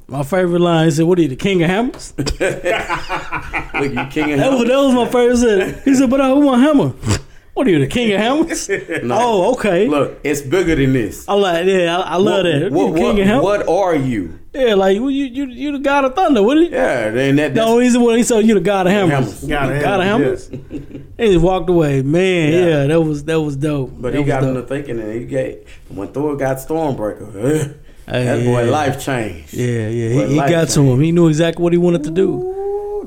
[0.08, 0.86] my favorite line.
[0.86, 4.66] He said, "What are you, the king of hammers?" Look, you king of That was,
[4.66, 5.38] that was my favorite.
[5.38, 6.94] Said, he said, "But I want hammer."
[7.60, 8.70] What are you, the king of hammers?
[9.12, 9.86] Oh, okay.
[9.86, 11.28] Look, it's bigger than this.
[11.28, 12.72] I like, yeah, I, I love that.
[12.72, 13.44] What, You king what, of hammers?
[13.44, 14.40] what are you?
[14.54, 16.42] Yeah, like you, you, you the god of thunder.
[16.42, 16.56] What?
[16.56, 16.70] Are you?
[16.70, 18.16] Yeah, then that, that's, No, he's the one.
[18.16, 19.44] He said, "You the god of hammers." Hammers.
[19.44, 21.02] God of God of hammers, hammers.
[21.18, 22.02] He just walked away.
[22.02, 22.60] Man, Yeah.
[22.66, 23.92] yeah, that was that was dope.
[23.94, 27.36] But That he was got him to thinking, and he get when Thor got Stormbreaker.
[27.36, 27.74] eh,
[28.12, 28.72] Hey, that boy yeah.
[28.72, 29.54] life changed.
[29.54, 31.00] Yeah, yeah, Boy, he, he life got to him.
[31.02, 32.56] He knew exactly what he wanted to do.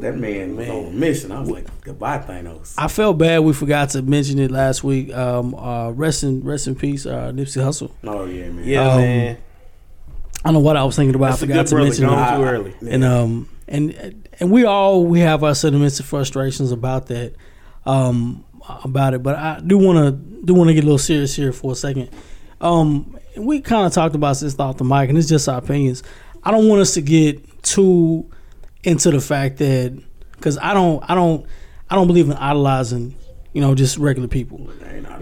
[0.04, 1.32] Ooh, that man, was on a mission.
[1.32, 2.74] I was like, goodbye, Thanos.
[2.78, 5.12] I felt bad we forgot to mention it last week.
[5.14, 7.90] Um, uh, rest in rest in peace, uh, Nipsey Hussle.
[8.04, 8.64] oh yeah, man.
[8.66, 9.36] Yeah, Um, man.
[10.44, 11.38] I don't know what I was thinking about.
[11.38, 12.36] That's I a forgot good to brother mention it.
[12.36, 12.92] too early.
[12.92, 17.34] and um and and we all we have our sentiments and frustrations about that
[17.86, 18.44] um
[18.84, 20.10] about it but i do want to
[20.44, 22.08] do want to get a little serious here for a second
[22.60, 26.02] um we kind of talked about this off the mic and it's just our opinions
[26.44, 28.28] i don't want us to get too
[28.84, 29.96] into the fact that
[30.32, 31.46] because i don't i don't
[31.90, 33.14] i don't believe in idolizing
[33.52, 34.70] you know just regular people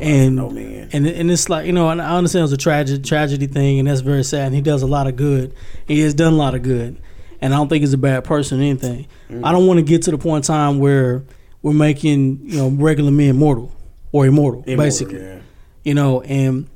[0.01, 0.89] and no man.
[0.93, 3.87] and and it's like you know, and I understand it's a tragic tragedy thing, and
[3.89, 4.47] that's very sad.
[4.47, 5.53] And he does a lot of good.
[5.87, 6.99] He has done a lot of good,
[7.43, 9.09] and I don't think he's a bad person or anything.
[9.29, 9.45] Mm.
[9.45, 11.23] I don't want to get to the point in time where
[11.61, 13.71] we're making you know regular men mortal
[14.11, 15.21] or immortal, Immortal, basically.
[15.21, 15.41] yeah.
[15.85, 16.67] You know, and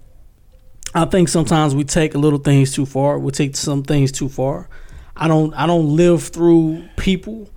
[0.95, 3.18] I think sometimes we take a little things too far.
[3.18, 4.68] We take some things too far.
[5.16, 7.48] I don't I don't live through people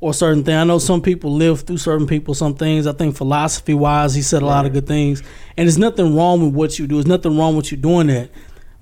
[0.00, 0.56] or certain things.
[0.56, 2.86] I know some people live through certain people, some things.
[2.86, 5.22] I think philosophy wise, he said a lot of good things.
[5.56, 6.96] And there's nothing wrong with what you do.
[6.96, 8.30] There's nothing wrong with you doing that.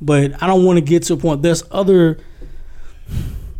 [0.01, 1.43] But I don't want to get to a point.
[1.43, 2.19] There's other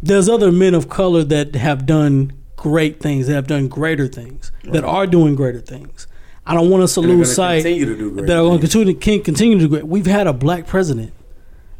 [0.03, 4.53] there's other men of color that have done great things, that have done greater things,
[4.65, 6.07] that are doing greater things.
[6.47, 8.67] I don't want us to lose sight continue to do great that are going to
[8.67, 9.87] continue, can continue to do great.
[9.87, 11.13] We've had a black president.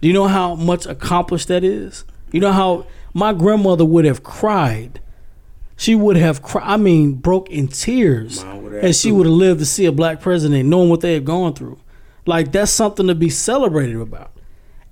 [0.01, 2.05] Do you know how much accomplished that is?
[2.33, 5.01] You know how my grandmother would have cried.
[5.77, 6.65] She would have cried.
[6.67, 9.87] I mean, broke in tears, Mine would have and she would have lived to see
[9.87, 11.79] a black president, knowing what they have gone through.
[12.27, 14.33] Like that's something to be celebrated about.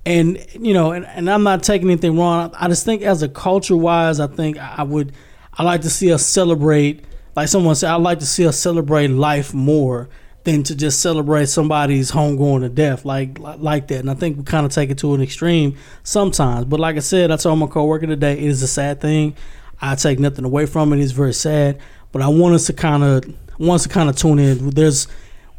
[0.05, 2.51] And you know, and, and I'm not taking anything wrong.
[2.57, 5.13] I just think as a culture wise, I think I would
[5.53, 7.03] I like to see us celebrate
[7.37, 10.09] like someone said, I'd like to see us celebrate life more
[10.47, 13.99] than to just celebrate somebody's homegoing to death like like, that.
[13.99, 16.65] And I think we kind of take it to an extreme sometimes.
[16.65, 19.35] But like I said, I told my coworker today, it is a sad thing.
[19.81, 20.99] I take nothing away from it.
[20.99, 21.79] It's very sad.
[22.13, 23.25] But I want us to kind of
[23.59, 24.69] want us to kind of tune in.
[24.69, 25.09] There's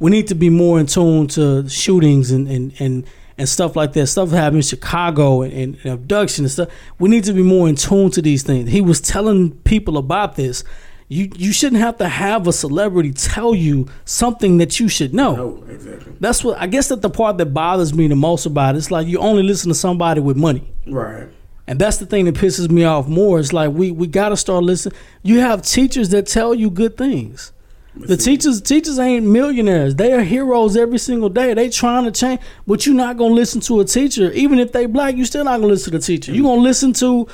[0.01, 3.93] we need to be more in tune to shootings and and and, and stuff like
[3.93, 4.07] that.
[4.07, 6.70] Stuff happened in Chicago and, and abduction and stuff.
[6.99, 8.70] We need to be more in tune to these things.
[8.70, 10.64] He was telling people about this.
[11.09, 15.35] You you shouldn't have to have a celebrity tell you something that you should know.
[15.35, 16.13] No, exactly.
[16.21, 18.79] That's what I guess that the part that bothers me the most about it.
[18.79, 20.71] It's like you only listen to somebody with money.
[20.87, 21.29] Right.
[21.67, 23.39] And that's the thing that pisses me off more.
[23.39, 24.99] It's like we we got to start listening.
[25.23, 27.53] You have teachers that tell you good things.
[27.95, 29.95] The teachers teachers ain't millionaires.
[29.97, 31.55] They are heroes every single day.
[31.55, 34.87] They trying to change, but you're not gonna listen to a teacher, even if they
[34.87, 35.17] black.
[35.17, 36.33] You still not gonna listen to the teacher.
[36.33, 37.27] You are gonna listen to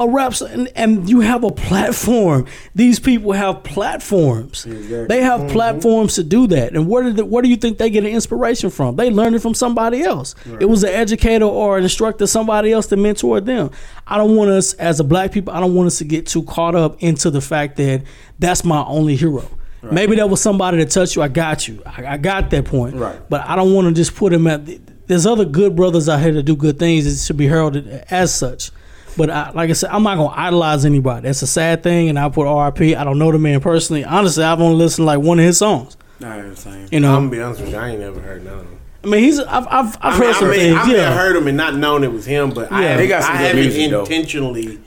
[0.00, 2.46] a rap, and, and you have a platform.
[2.74, 4.64] These people have platforms.
[4.64, 4.96] Exactly.
[4.96, 5.06] Mm-hmm.
[5.08, 6.74] They have platforms to do that.
[6.74, 8.96] And where did the, where do you think they get an inspiration from?
[8.96, 10.34] They learned it from somebody else.
[10.58, 13.70] It was an educator or an instructor, somebody else to mentor them.
[14.06, 15.52] I don't want us as a black people.
[15.52, 18.02] I don't want us to get too caught up into the fact that
[18.38, 19.44] that's my only hero.
[19.82, 21.22] Maybe that was somebody that touched you.
[21.22, 21.82] I got you.
[21.86, 22.96] I, I got that point.
[22.96, 23.18] Right.
[23.30, 24.66] But I don't want to just put him at.
[25.06, 27.06] There's other good brothers out here that do good things.
[27.06, 28.70] It should be heralded as such.
[29.16, 31.22] But I, like I said, I'm not gonna idolize anybody.
[31.26, 32.96] That's a sad thing, and I put RIP.
[32.96, 34.04] I don't know the man personally.
[34.04, 35.96] Honestly, I've only listened to like one of his songs.
[36.20, 36.88] Nah, I'm saying.
[36.92, 38.78] You know, I'm gonna be honest with you, I ain't never heard none of them.
[39.02, 39.40] I mean, he's.
[39.40, 39.66] I've.
[39.68, 40.76] I've, I've I heard mean, some I mean, things.
[40.78, 41.08] I may yeah.
[41.08, 42.88] have heard him and not known it was him, but I, Yeah.
[42.90, 44.78] haven't, got some I good haven't music, intentionally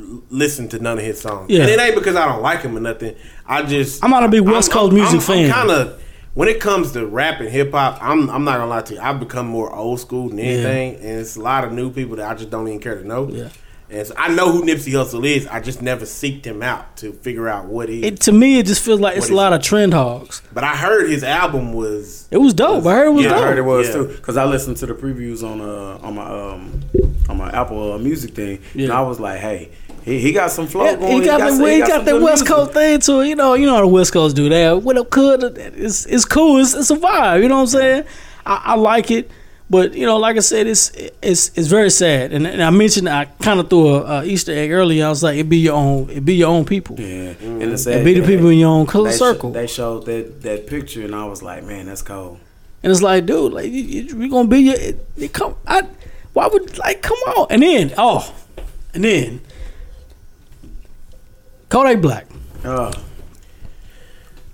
[0.00, 1.50] l- listened to none of his songs.
[1.50, 1.62] Yeah.
[1.62, 3.16] And it ain't because I don't like him or nothing.
[3.46, 5.46] I just I'm not a big West Coast music fan.
[5.46, 6.02] I'm kind of
[6.38, 9.00] when it comes to rap and hip hop, I'm I'm not gonna lie to you.
[9.00, 12.30] I've become more old school than anything, and it's a lot of new people that
[12.30, 13.28] I just don't even care to know.
[13.28, 13.48] Yeah.
[13.90, 15.48] And so I know who Nipsey Hussle is.
[15.48, 18.04] I just never seeked him out to figure out what he.
[18.04, 20.40] It to me, it just feels like it's a lot of trend hogs.
[20.52, 22.28] but I heard his album was.
[22.30, 22.86] It was dope.
[22.86, 23.42] I heard it was Yeah, dope.
[23.42, 23.94] I heard it was Yeah.
[23.94, 24.18] too.
[24.22, 26.84] Cause I listened to the previews on uh on my um
[27.28, 29.70] on my Apple uh, Music thing, and I was like, hey,
[30.02, 31.20] he, he got some flow Yeah, going.
[31.20, 32.48] he got, some- the, he got, some that West music.
[32.48, 33.28] Coast thing to it.
[33.28, 34.82] You know, you know how the West Coast do that.
[34.82, 36.58] What up, could it's it's cool.
[36.60, 37.42] It's, it's a vibe.
[37.42, 38.04] You know what I'm saying?
[38.46, 39.30] I, I like it,
[39.68, 40.90] but you know, like I said, it's
[41.20, 42.32] it's it's very sad.
[42.32, 45.06] And, and I mentioned I kind of threw a, a Easter egg earlier.
[45.06, 46.96] I was like, it be your own, it be your own people.
[46.98, 47.62] Yeah, mm-hmm.
[47.62, 49.50] and it's It be the people in your own color they sh- circle.
[49.52, 52.38] they showed that that picture, and I was like, man, that's cold.
[52.82, 54.76] And it's like, dude, like you, you, we gonna be your.
[54.76, 55.82] It, it come, I,
[56.32, 57.48] why would like come on?
[57.50, 58.32] And then, oh,
[58.94, 59.40] and then
[61.68, 62.26] Kodak Black,
[62.64, 62.90] Oh,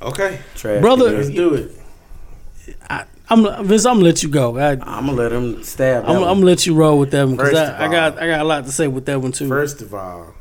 [0.02, 0.80] Okay, trash.
[0.82, 1.70] Brother- let's do it.
[2.90, 3.86] I, I'm Vince.
[3.86, 4.58] I'm gonna let you go.
[4.58, 6.04] I, I'm gonna let him stab.
[6.04, 8.40] I'm, I'm gonna let you roll with that one because I, I got I got
[8.40, 9.48] a lot to say with that one too.
[9.48, 10.34] First of all,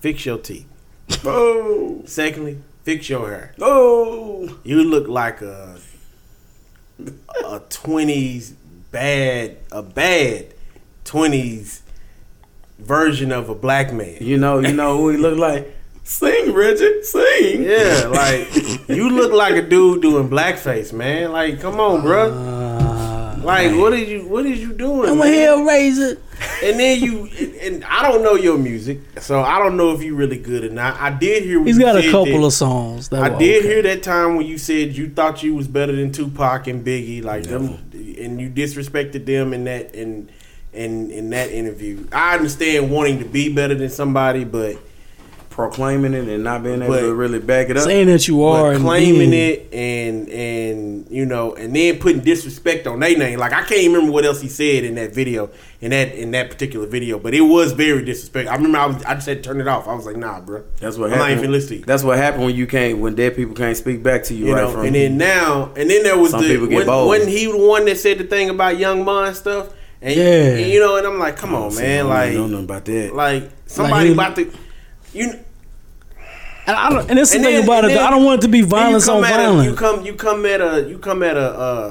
[0.00, 0.66] fix your teeth.
[1.24, 3.54] Oh, Secondly, fix your hair.
[3.60, 5.78] oh, You look like a
[7.44, 8.52] a twenties
[8.90, 10.46] bad a bad
[11.04, 11.82] twenties
[12.78, 14.16] version of a black man.
[14.20, 15.76] you know, you know who he looked like.
[16.10, 17.62] Sing, Richard, sing.
[17.62, 21.30] Yeah, like you look like a dude doing blackface, man.
[21.30, 22.32] Like, come on, bruh.
[22.32, 25.08] Uh, like, what is you what is you doing?
[25.08, 25.32] I'm a man?
[25.32, 26.18] hellraiser.
[26.64, 30.02] And then you and, and I don't know your music, so I don't know if
[30.02, 31.00] you're really good or not.
[31.00, 31.58] I did hear.
[31.60, 33.08] When He's you got a couple that- of songs.
[33.10, 33.68] That I did okay.
[33.68, 37.22] hear that time when you said you thought you was better than Tupac and Biggie,
[37.22, 40.28] like them, and you disrespected them in that in
[40.72, 42.04] in in that interview.
[42.10, 44.76] I understand wanting to be better than somebody, but
[45.68, 47.84] Proclaiming it and not being able But- to really back it up.
[47.84, 52.86] saying that you are claiming being- it and and you know and then putting disrespect
[52.86, 53.38] on their name.
[53.38, 55.50] Like I can't even remember what else he said in that video
[55.80, 58.52] in that in that particular video, but it was very disrespectful.
[58.52, 59.86] I remember I was I just had to turn it off.
[59.88, 60.62] I was like, nah, bro.
[60.80, 61.38] That's what I'm not happened.
[61.40, 61.84] even listening.
[61.86, 64.54] That's what happened when you can't when dead people can't speak back to you, You
[64.54, 66.86] right know, from and then now, and then there was Some the people get when,
[66.86, 67.08] bold.
[67.08, 69.68] when he the one that said the thing about Young Mon stuff,
[70.02, 70.24] and, Yeah.
[70.24, 73.14] and, you know, and I'm like, come on, man, don't like, know nothing about that.
[73.14, 74.50] like somebody he- about to,
[75.12, 75.32] you.
[76.70, 77.88] And I don't, and that's the And thing about it.
[77.88, 79.66] then- I don't want it to be violence on violence.
[79.68, 81.84] you come, you come at a, you come at a, a,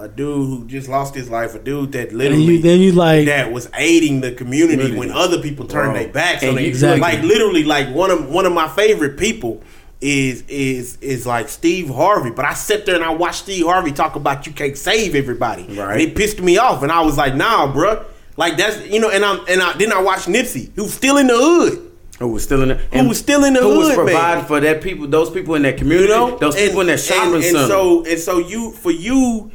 [0.00, 2.92] a, a dude who just lost his life, a dude that literally you, then you
[2.92, 4.98] like that was aiding the community Community.
[4.98, 6.64] when other people turned their backs on it.
[6.64, 7.00] Exactly.
[7.00, 9.62] Like literally, like one of one of my favorite people
[10.00, 12.30] is is is like Steve Harvey.
[12.30, 15.62] But I sat there and I watched Steve Harvey talk about you can't save everybody,
[15.62, 15.92] Right.
[15.92, 16.82] and it pissed me off.
[16.82, 18.04] And I was like, nah, bruh.
[18.36, 21.28] Like that's you know, and I'm and I then I watched Nipsey, who's still in
[21.28, 21.92] the hood.
[22.18, 24.06] Who was still in the Who was still in the who was hood, man.
[24.06, 27.00] providing for that people, those people in that You community, know, those people in that
[27.00, 27.58] shopping and, center.
[27.58, 29.50] and so and so you for you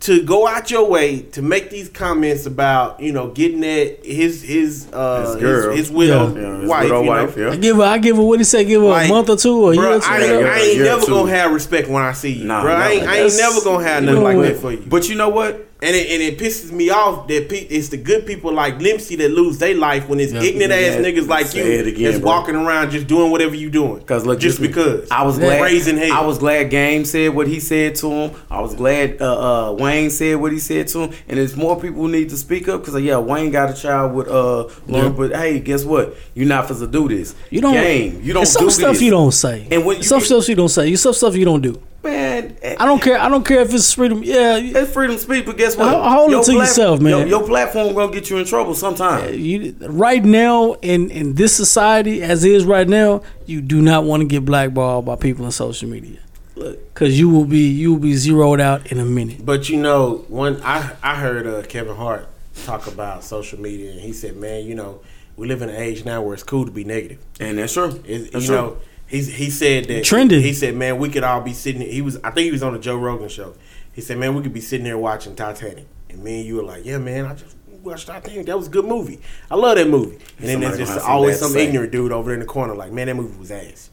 [0.00, 4.42] to go out your way to make these comments about you know getting at his
[4.42, 5.76] his uh His his, girl.
[5.76, 7.24] his widow yeah, his wife, widow you know?
[7.24, 9.28] wife, I give her, I give her what he say, give her Like, a month
[9.30, 9.84] or two or a year.
[9.84, 10.06] Bruh, or two.
[10.10, 11.12] I ain't, Yeah, I ain't yeah, never too.
[11.12, 12.72] gonna have respect when I see you, Nah, bro.
[12.74, 13.12] I ain't, never.
[13.12, 14.82] I ain't never gonna have nothing like that for you.
[14.86, 15.68] But you know what?
[15.82, 19.18] And it, and it pisses me off that pe- it's the good people like Limpsey
[19.18, 20.42] that lose their life when it's Yeah.
[20.42, 22.30] ignorant ass Yeah, niggas like you again, that's bro.
[22.30, 23.98] walking around just doing whatever you doing.
[23.98, 25.60] Because look, just because I was glad.
[25.60, 26.12] raising hell.
[26.12, 28.30] I was glad Game said what he said to him.
[28.48, 31.10] I was glad uh, uh, Wayne said what he said to him.
[31.28, 34.14] And there's more people who need to speak up because yeah, Wayne got a child
[34.14, 36.14] with uh, Lauren, but hey, guess what?
[36.34, 37.34] You're not supposed to do this.
[37.50, 37.74] You don't.
[37.74, 38.20] Game.
[38.22, 39.02] You don't It's some do stuff this.
[39.02, 39.66] you don't say.
[39.72, 40.86] And when you some get- stuff you don't say.
[40.86, 41.82] You some stuff you don't do.
[42.02, 42.56] Man.
[42.78, 43.18] I don't care.
[43.18, 44.22] I don't care if it's freedom.
[44.22, 45.88] Yeah, It's freedom of speech, but guess what?
[45.88, 47.10] Ho- hold it Your to yourself, man.
[47.20, 49.34] Your, your platform gonna get you in trouble sometime.
[49.34, 54.20] you right now in in this society as is right now, you do not want
[54.22, 56.18] to get blackballed by people on social media.
[56.54, 59.44] Look, Cause you will be you will be zeroed out in a minute.
[59.44, 62.28] But you know, one I I heard uh, Kevin Hart
[62.64, 65.00] talk about social media, and he said, "Man, you know,
[65.36, 68.02] we live in an age now where it's cool to be negative." and that's true.
[68.06, 68.56] It, That's you true.
[68.56, 68.76] know,
[69.12, 70.42] he's he said that Trending.
[70.42, 72.72] He said, "Man, we could all be sitting." He was, I think he was on
[72.72, 73.54] the Joe Rogan show.
[73.92, 76.64] He said, "Man, we could be sitting there watching Titanic, and me and you were
[76.64, 78.46] like, yeah, man, I just." Watched Titanic.
[78.46, 79.20] That was a good movie.
[79.50, 80.14] I love that movie.
[80.38, 81.66] And then Somebody there's just gonna have some always some say.
[81.66, 83.90] ignorant dude over there in the corner, like, man, that movie was ass.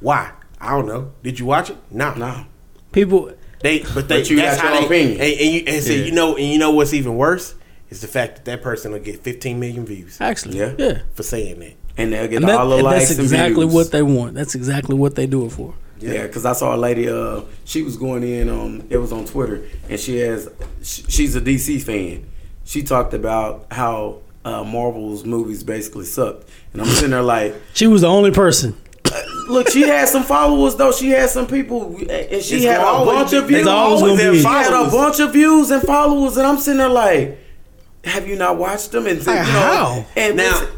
[0.00, 0.32] Why?
[0.60, 1.12] I don't know.
[1.22, 1.78] Did you watch it?
[1.90, 2.12] No.
[2.14, 2.44] Nah.
[2.92, 3.32] People,
[3.62, 5.20] They, but they, But you that's got how your they, opinion.
[5.22, 6.04] And, and you, and so Yeah.
[6.04, 7.54] you know, and you know what's even worse
[7.88, 10.74] is the fact that that person will get 15 million views actually, Yeah.
[10.78, 11.72] yeah, for saying that.
[11.96, 13.74] And they'll get and, that- all the and likes that's and exactly views.
[13.74, 14.34] what they want.
[14.34, 15.74] That's exactly what they do it for.
[16.00, 17.08] Yeah, because I saw a lady.
[17.08, 18.48] Uh, she was going in.
[18.48, 20.50] Um, it was on Twitter, and she has.
[20.82, 22.26] sh- She's a DC fan.
[22.64, 27.86] She talked about how uh, Marvel's movies basically sucked, and I'm sitting there like, She
[27.86, 28.76] was the only person.
[29.48, 30.92] look, she had some followers though.
[30.92, 33.60] She had some people, and she It's had a bunch be- of views.
[33.60, 36.88] it's always gonna She had a bunch of views and followers, and I'm sitting there
[36.88, 37.38] like,
[38.04, 39.06] have you not watched them?
[39.06, 40.06] And you know, How?
[40.16, 40.68] And Now, listen,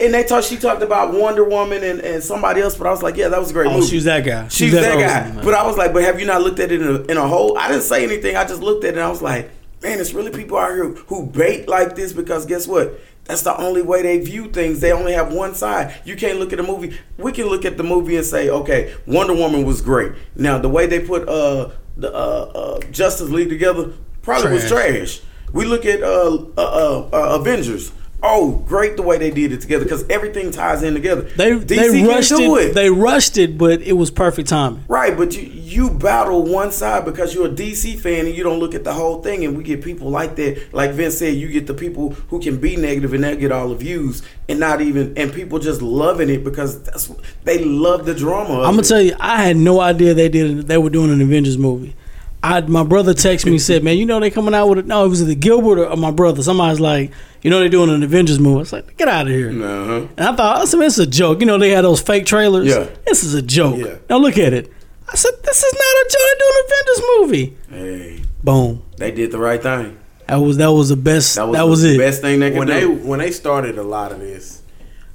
[0.00, 0.46] and they talked.
[0.46, 3.38] She talked about Wonder Woman and, and somebody else, but I was like, yeah, that
[3.38, 3.86] was a great Oh, movie.
[3.88, 4.48] she was that guy.
[4.48, 5.44] She's was that, person, guy.
[5.44, 7.26] But I was like, but have you not looked at it in a, in a
[7.28, 7.58] whole?
[7.58, 8.36] I didn't say anything.
[8.36, 9.50] I just looked at it and I was like,
[9.82, 12.98] man, it's really people out here who bait like this because guess what?
[13.24, 14.80] That's the only way they view things.
[14.80, 15.94] They only have one side.
[16.04, 16.96] You can't look at a movie.
[17.18, 20.12] We can look at the movie and say, okay, Wonder Woman was great.
[20.36, 23.92] Now the way they put uh the uh, uh Justice League together
[24.22, 25.18] probably was Trash.
[25.18, 25.20] trash.
[25.52, 27.92] We look at uh, uh, uh, uh Avengers.
[28.28, 31.22] Oh, great the way they did it together because everything ties in together.
[31.22, 34.84] they DC they rushed do it, They rushed it, but it was perfect timing.
[34.88, 38.58] Right, but you you battle one side because you're a DC fan and you don't
[38.58, 39.44] look at the whole thing.
[39.44, 42.58] And we get people like that, like Vince said, you get the people who can
[42.58, 46.30] be negative and they get all the views and not even and people just loving
[46.30, 47.12] it because that's
[47.44, 48.54] they love the drama.
[48.54, 48.84] Of I'm gonna it.
[48.88, 50.66] tell you, I had no idea they did.
[50.66, 51.94] They were doing an Avengers movie.
[52.42, 54.86] I my brother texted me and said, "Man, you know they coming out with it."
[54.86, 56.42] No, it was the Gilbert or my brother.
[56.42, 57.10] Somebody's like,
[57.42, 60.06] "You know they doing an Avengers movie." I was like, "Get out of here!" Uh-huh.
[60.16, 62.26] And I thought, I said, "This is a joke." You know they had those fake
[62.26, 62.68] trailers.
[62.68, 62.86] Yeah.
[63.06, 63.78] this is a joke.
[63.78, 63.96] Yeah.
[64.08, 64.70] Now look at it.
[65.10, 66.20] I said, "This is not a joke.
[66.22, 68.82] They're doing an Avengers movie." Hey, Boom.
[68.98, 69.98] they did the right thing.
[70.28, 71.36] That was that was the best.
[71.36, 71.98] That That was, was, the it.
[71.98, 74.62] best thing they could when they when they started a lot of this,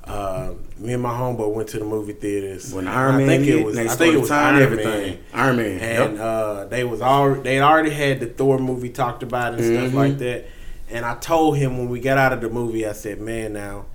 [0.06, 0.52] uh,
[0.82, 2.74] me and my homeboy went to the movie theaters.
[2.74, 4.86] when Iron Man I think hit, it was I think it was Iron everything.
[4.86, 5.18] Man.
[5.34, 5.80] Iron Man.
[5.80, 6.20] and Yep.
[6.26, 9.92] uh, they was already they had already had the Thor movie talked about and stuff
[9.92, 9.94] Mhm.
[9.94, 10.46] like that.
[10.90, 13.86] And I told him when we got out of the movie, I said, "Man, now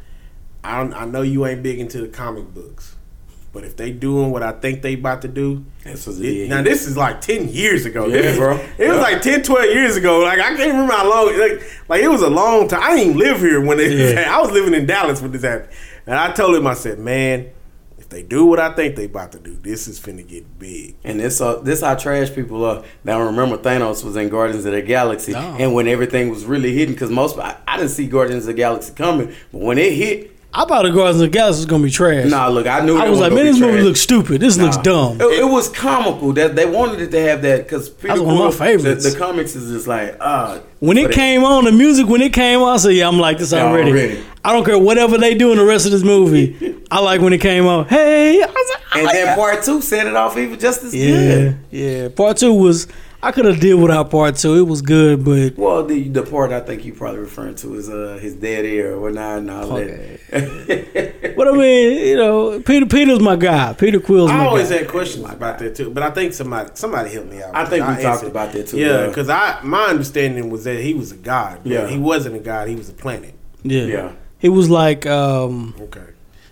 [0.64, 2.94] I don't, I know you ain't big into the comic books,
[3.52, 6.62] but if they doing what I think they about to do, That's what it- now
[6.62, 8.06] this is like ten years ago.
[8.06, 8.52] Yeah, This bro.
[8.78, 9.02] It was Yeah.
[9.02, 10.20] like 10, 12 years ago.
[10.20, 11.38] Like I can't remember how long.
[11.38, 12.80] Like, like it was a long time.
[12.82, 13.92] I didn't even live here when it.
[13.92, 14.34] Yeah.
[14.36, 15.68] I was living in Dallas when this happened,
[16.06, 17.48] and I told him, I said, "Man,
[17.98, 20.94] if they do what I think they about to do, this is finna get big."
[21.04, 22.84] And this uh, this how trash people are.
[23.04, 25.56] Now remember Thanos was in Guardians of the Galaxy, Oh.
[25.58, 28.54] and when everything was really hidden, because most I, I didn't see Guardians of the
[28.54, 31.84] Galaxy coming, but when it hit, I thought the Guardians of the Galaxy was gonna
[31.84, 32.30] be trash.
[32.30, 34.40] nah, look, I knew I was like, man, this movie looks stupid.
[34.40, 35.20] This looks dumb.
[35.20, 38.58] It, it was comical that they wanted it to have that because That's one of
[38.58, 39.04] my favorites.
[39.04, 40.60] The, the comics is just like ah.
[40.80, 43.38] When it came on, the music when it came on, I said, "Yeah, I'm like
[43.38, 44.24] this already." already.
[44.44, 46.76] I don't care whatever they do in the rest of this movie.
[46.90, 47.86] I like when it came on.
[47.88, 49.36] Hey, I was like, I and like then that.
[49.38, 51.58] part two set it off even just as yeah, good.
[51.70, 52.08] yeah.
[52.08, 52.86] Part two was
[53.26, 54.54] I could have did without part two.
[54.54, 57.88] It was good, but Well, the the part I think you probably referring to is
[57.88, 61.34] uh his dead ear or whatnot and all that.
[61.36, 63.72] but I mean, you know, Peter Peter's my guy.
[63.72, 64.44] Peter Quill's guy.
[64.44, 64.78] I always guy.
[64.78, 67.54] had questions about that too, but I think somebody somebody helped me out.
[67.54, 68.02] I think we answered.
[68.04, 69.06] talked about that too, Yeah, yeah.
[69.08, 71.60] because I my understanding was that he was a god.
[71.62, 71.86] but Yeah.
[71.88, 72.68] he wasn't a god.
[72.68, 73.34] He was a planet.
[73.64, 73.82] Yeah.
[73.84, 76.06] yeah, He was like um, Okay,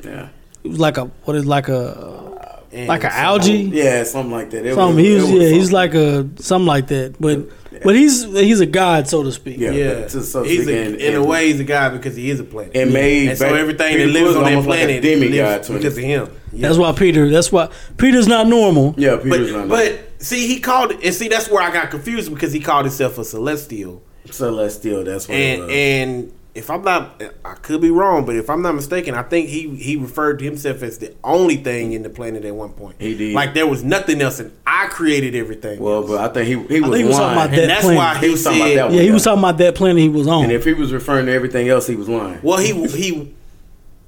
[0.04, 0.28] yeah,
[0.64, 2.33] he was like a what is like a And
[2.74, 3.70] like an algae.
[3.72, 4.66] yeah, something like that.
[4.66, 5.04] It Something.
[5.04, 7.16] He was, it yeah, he's like a something like that.
[7.20, 7.48] But
[7.82, 9.58] but he's he's a god, so to speak.
[9.58, 9.70] Yeah.
[9.70, 12.30] Yeah, to- so he's speak, a, and- in a way he's a god because he
[12.30, 12.72] is a planet.
[12.74, 15.32] It made and so everything Peter that lives on that almost like a planet demigod
[15.32, 16.28] lives to because of him.
[16.52, 16.68] Yeah.
[16.68, 17.28] That's why Peter.
[17.30, 18.94] That's why Peter's not normal.
[18.96, 21.90] yeah, Peter's But not but see, he called it, and see that's where I got
[21.90, 25.04] confused because he called himself a celestial, celestial.
[25.04, 25.70] That's what it and was.
[25.72, 29.48] and if I'm not, I could be wrong, but if I'm not mistaken, I think
[29.48, 32.96] he he referred to himself as the only thing in the planet at one point.
[33.00, 33.34] He did.
[33.34, 35.80] like there was nothing else, and I created everything.
[35.80, 36.10] well, else.
[36.10, 37.38] but I think he he was, think he was talking lying.
[37.38, 37.98] about that and that's planet.
[37.98, 38.94] why he, He was talking about that one.
[38.94, 40.44] Yeah, he was talking about that planet he was on.
[40.44, 42.38] and if he was referring to everything else, he was lying.
[42.42, 43.34] Well, he he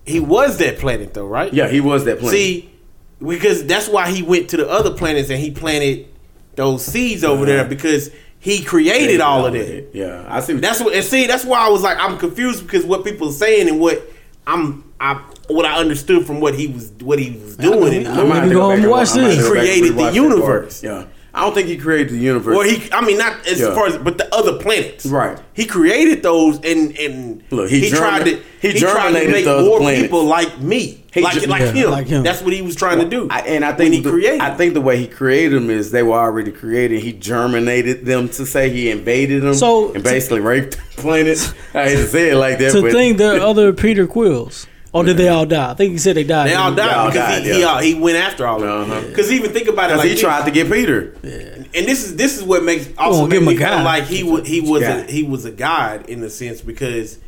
[0.05, 1.53] he was that planet though, right?
[1.53, 2.39] Yeah, he was that planet.
[2.39, 2.71] See,
[3.19, 6.07] because that's why he went to the other planets and he planted
[6.55, 7.45] those seeds over uh-huh.
[7.45, 8.11] there because
[8.47, 9.89] he created all of that.
[9.93, 10.53] Yeah, I see.
[10.55, 11.27] What That's what and see.
[11.27, 14.01] That's why I was like, I'm confused because what people are saying and what
[14.47, 15.15] I'm, I
[15.49, 18.07] what I understood from what he was what he was doing.
[18.07, 18.27] I And, know.
[18.29, 19.37] might have to go home and and watch this.
[19.37, 20.83] have to go back and Created the universe.
[20.85, 21.07] Yeah,
[21.37, 22.57] I don't think he created the universe.
[22.57, 23.75] Well, he, I mean, not as Yeah.
[23.75, 25.05] far as, but the other planets.
[25.05, 25.39] Right.
[25.53, 29.45] He created those, and and Look, he tried to germi- he he, tried to make
[29.47, 30.03] more planets.
[30.03, 31.91] people like me, He like ge- like, Yeah, him.
[31.91, 32.23] like him.
[32.23, 33.29] That's what he was trying to do.
[33.31, 34.41] I, and I when think he the, created.
[34.41, 37.03] I think the way he created them is they were already created.
[37.03, 41.53] He germinated them to say he invaded them, So- and basically raped the planet.
[41.75, 44.67] I hate to say it like that, to but think there are other Peter Quills,
[44.97, 45.71] or did they all die?
[45.71, 46.49] I think he said they died.
[46.49, 47.67] They all They all died because died, he, he, yeah.
[47.73, 49.01] uh, he went after all of Uh-huh.
[49.01, 49.09] them.
[49.11, 51.15] Because even think about it, because like he tried to get Peter.
[51.23, 54.05] and this is this is what makes also Well, make him me a feel like
[54.05, 57.19] he was he was a, he was a god in a sense because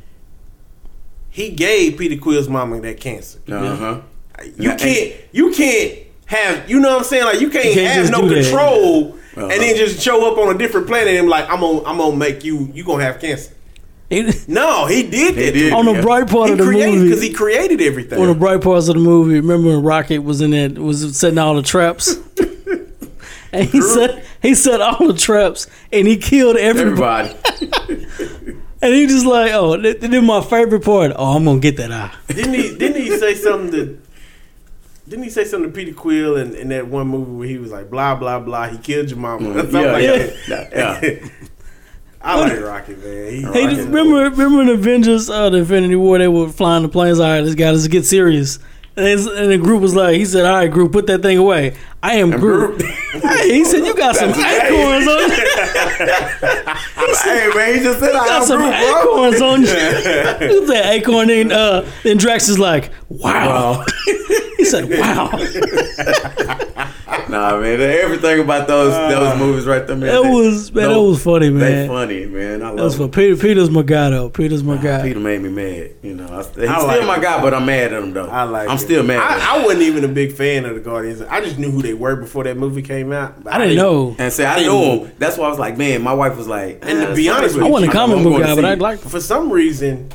[1.31, 3.39] he gave Peter Quill's mama that cancer.
[3.51, 4.01] Uh huh.
[4.57, 8.11] You can't you can't have you know what I'm saying like you can't, can't have
[8.11, 9.43] no control Uh-huh.
[9.49, 11.99] and then just show up on a different planet and be like I'm gonna I'm
[11.99, 13.53] gonna make you you gonna have cancer.
[14.11, 15.53] He- No, he did that.
[15.55, 15.73] did.
[15.73, 16.01] on the Yeah.
[16.03, 18.19] bright part He of the created movie, because he created everything.
[18.19, 19.35] one of the bright parts of the movie.
[19.41, 22.17] Remember when Rocket was in that was setting all the traps,
[23.53, 27.35] and he set he set all the traps and he killed everybody.
[27.63, 28.07] Everybody.
[28.81, 31.11] And he just like, oh, th- then my favorite part.
[31.17, 32.15] Oh, I'm gonna get that eye.
[32.29, 32.77] Didn't he?
[32.79, 34.01] Didn't he say something to?
[35.09, 37.73] Didn't he say something to Peter Quill in, in that one movie where he was
[37.73, 39.55] like, blah blah blah, he killed your mama, mm.
[39.63, 40.17] something yeah, like yeah,
[40.49, 40.73] that.
[40.73, 41.29] yeah, yeah.
[42.20, 43.31] I like Rocket man.
[43.32, 46.89] He, Hey, Rocket- remember, remember in Avengers, uh, the Infinity War, they were flying the
[46.89, 47.20] planes.
[47.20, 48.59] All right, let's got to get serious.
[48.97, 51.77] And, and the group was like, he said, "All right, Groot, put that thing away."
[52.03, 52.82] I am Groot.
[53.12, 55.47] hey, he said, "You got some acorns on you.
[57.23, 59.01] hey man, he just said I Got some Groot, bro.
[59.01, 61.28] acorns on you." Look at that acorn.
[61.28, 63.85] Then, uh, then Drax is like, "Wow."
[64.57, 65.31] he said, "Wow."
[67.29, 70.09] Nah, man, everything about those uh, those movies right there, man.
[70.09, 70.89] That they- was man.
[70.89, 71.89] That was funny, They man.
[71.89, 72.63] funny, man.
[72.63, 73.23] I That was love for it.
[73.23, 73.37] Peter.
[73.37, 74.31] Peter's my guy, though.
[74.31, 75.03] Peter's my guy.
[75.03, 75.91] Peter made me mad.
[76.03, 78.29] You know, I, he's I still like my guy, but I'm mad at him though.
[78.29, 78.69] I like.
[78.71, 78.81] I'm it.
[78.81, 79.19] still mad.
[79.19, 79.47] at him.
[79.47, 81.21] I, I wasn't even a big fan of the Guardians.
[81.21, 83.45] I just knew who they were before that movie came out.
[83.45, 84.17] but I didn't know.
[84.19, 84.75] and say I knew
[85.05, 85.13] him.
[85.19, 86.01] That's why I was like, man.
[86.03, 88.23] My wife was like, And to be honest with I you, wasn't a comic I'm
[88.25, 88.79] book to guy, but I it.
[88.79, 89.01] like.
[89.01, 90.09] For some reason,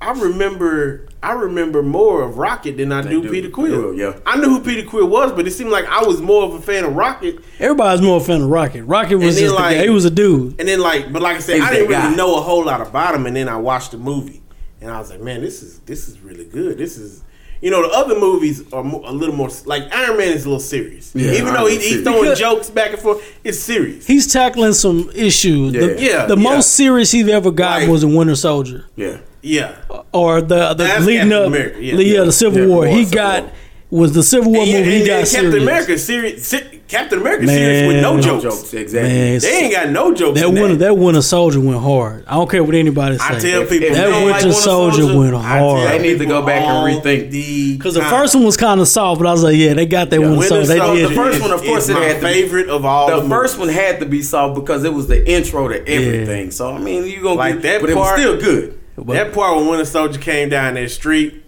[0.00, 1.08] I remember.
[1.24, 3.30] I remember more of Rocket than I do, do.
[3.30, 3.94] Peter Quill.
[3.94, 4.18] Yeah.
[4.26, 6.60] I knew who Peter Quill was, but it seemed like I was more of a
[6.60, 7.38] fan of Rocket.
[7.58, 8.84] Everybody's more a fan of Rocket.
[8.84, 9.82] Rocket was And then, just the like- guy.
[9.84, 10.60] He was a dude.
[10.60, 12.14] And then like, but like I said, He's I didn't really guy.
[12.14, 13.26] know a whole lot about him.
[13.26, 14.42] And then I watched the movie,
[14.80, 16.78] and I was like, man, this is this is really good.
[16.78, 17.23] This is.
[17.64, 20.48] You know, the other movies are mo- a little more like Iron Man is a
[20.50, 21.12] little serious.
[21.14, 22.02] Yeah, Even Iron though he, he's serious.
[22.04, 24.06] throwing Because- jokes back and forth, it's serious.
[24.06, 25.72] He's tackling some issues.
[25.72, 26.10] The, Yeah.
[26.10, 26.42] Yeah, the yeah.
[26.42, 29.16] most serious he's ever got Like- was in Winter Soldier, Yeah.
[29.40, 29.72] Yeah,
[30.12, 31.94] or the the That's leading Captain up, America, yeah.
[31.94, 32.24] yeah, Yeah.
[32.24, 32.76] the Civil Yeah, War.
[32.78, 33.52] War, he Civil got War.
[33.90, 34.90] was the Civil War And, movie.
[34.90, 35.62] He and got then Captain serious.
[35.62, 36.54] America serious.
[36.94, 38.42] Si- Captain America Man, serious with no no jokes.
[38.42, 39.08] Jokes, exactly.
[39.10, 40.38] Man, They ain't got no jokes.
[40.40, 40.84] that in winter that.
[40.86, 42.24] that Winter Soldier went hard.
[42.26, 43.44] I don't care what anybody says.
[43.44, 45.88] I tell If- people if that Winter like Winter Soldier, Soldier, went hard.
[45.90, 47.30] They need to go back and rethink.
[47.30, 49.86] the Because the first one was kind of soft, but I was like, yeah, they
[49.86, 50.66] got that Winter, Winter Soldier.
[50.68, 51.14] They did the it.
[51.16, 53.08] first one, of course, it my had to be- favorite of all.
[53.10, 56.50] The the first one had to be soft because it was the intro to everything.
[56.50, 58.78] So I mean, you gonna Like get, that but it was still good.
[59.08, 61.42] that part when Winter Soldier came down that street,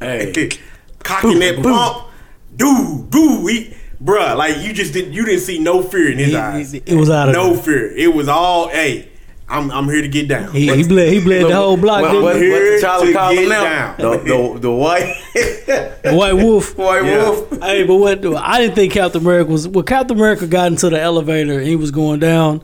[0.00, 0.50] Hey,
[1.02, 2.06] cocking that pump,
[2.54, 6.28] dude, dude, he, bruh, like you just didn't, you didn't see no fear in his
[6.28, 6.74] He- eyes.
[6.74, 7.62] it was out of no there.
[7.62, 7.96] fear.
[7.96, 9.08] It was all, hey,
[9.50, 10.52] I'm, I'm here to get down.
[10.52, 12.02] He, he bled, he bled the whole block.
[12.02, 12.50] what, didn't what, he?
[12.50, 13.62] what to call get him now?
[13.96, 13.96] down.
[13.96, 16.76] The, the, the white The White Wolf.
[16.78, 17.30] white Yeah.
[17.30, 17.58] wolf.
[17.62, 18.24] Hey, but what?
[18.26, 19.66] I didn't think Captain America was.
[19.66, 22.62] Well, Captain America got into the elevator and he was going down,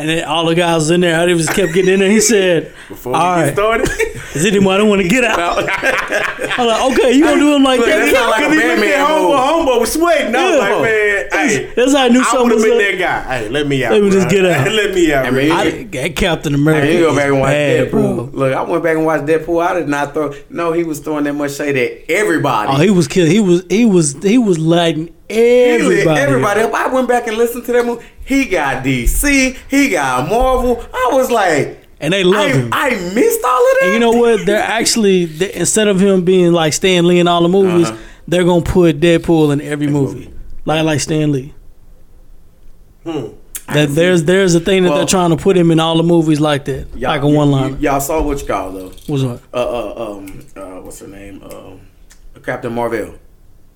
[0.00, 1.24] and then all the guys in there.
[1.26, 2.10] They just kept getting in there.
[2.10, 3.88] He said, Before "All we right, get started,
[4.32, 5.58] does anyone want to get out?"
[6.58, 8.52] I'm like, "Okay, you gonna do him like Look, that?" that's not like a Cause
[8.54, 9.30] he looked Batman at move.
[9.30, 10.34] homeboy, homeboy was sweating.
[10.34, 10.58] I was Yeah.
[10.60, 12.78] like, man, hey, That's how I knew I something would have was been up.
[12.78, 13.38] that guy.
[13.38, 13.92] Hey, let me out.
[13.92, 14.72] Let me just get out.
[14.72, 15.26] let me out.
[15.26, 15.52] I mean.
[15.52, 16.86] I, that Captain America.
[16.88, 17.90] And you go back and watch bad, Deadpool.
[17.90, 18.30] bro.
[18.32, 19.62] Look, I went back and watched Deadpool.
[19.66, 20.32] I did not throw.
[20.50, 22.72] No, he was throwing that much shade at everybody.
[22.72, 23.30] Oh, he was killing.
[23.30, 23.64] He was.
[23.70, 24.14] He was.
[24.22, 26.20] He was lighting Everybody.
[26.20, 26.74] everybody up.
[26.74, 28.04] I went back and listened to that movie.
[28.24, 29.56] He got DC.
[29.68, 30.84] He got Marvel.
[30.92, 32.68] I was like, and they love I, him.
[32.72, 33.80] I missed all of that.
[33.84, 34.46] And you know what?
[34.46, 37.98] They're actually they, instead of him being like Stan Lee in all the movies, Uh-huh.
[38.28, 40.32] they're gonna put Deadpool in every movie,
[40.64, 41.54] like like Stan Lee.
[43.04, 43.28] Hmm.
[43.72, 46.02] That there's there's a thing that Well- they're trying to put him in all the
[46.02, 47.68] movies like that, Y'all- like a one liner.
[47.76, 48.92] you- Y'all saw what you call though.
[49.08, 49.40] Was what?
[49.54, 51.42] Uh, uh, um, uh, what's her name?
[51.44, 51.80] Um,
[52.44, 53.14] Captain Marvel.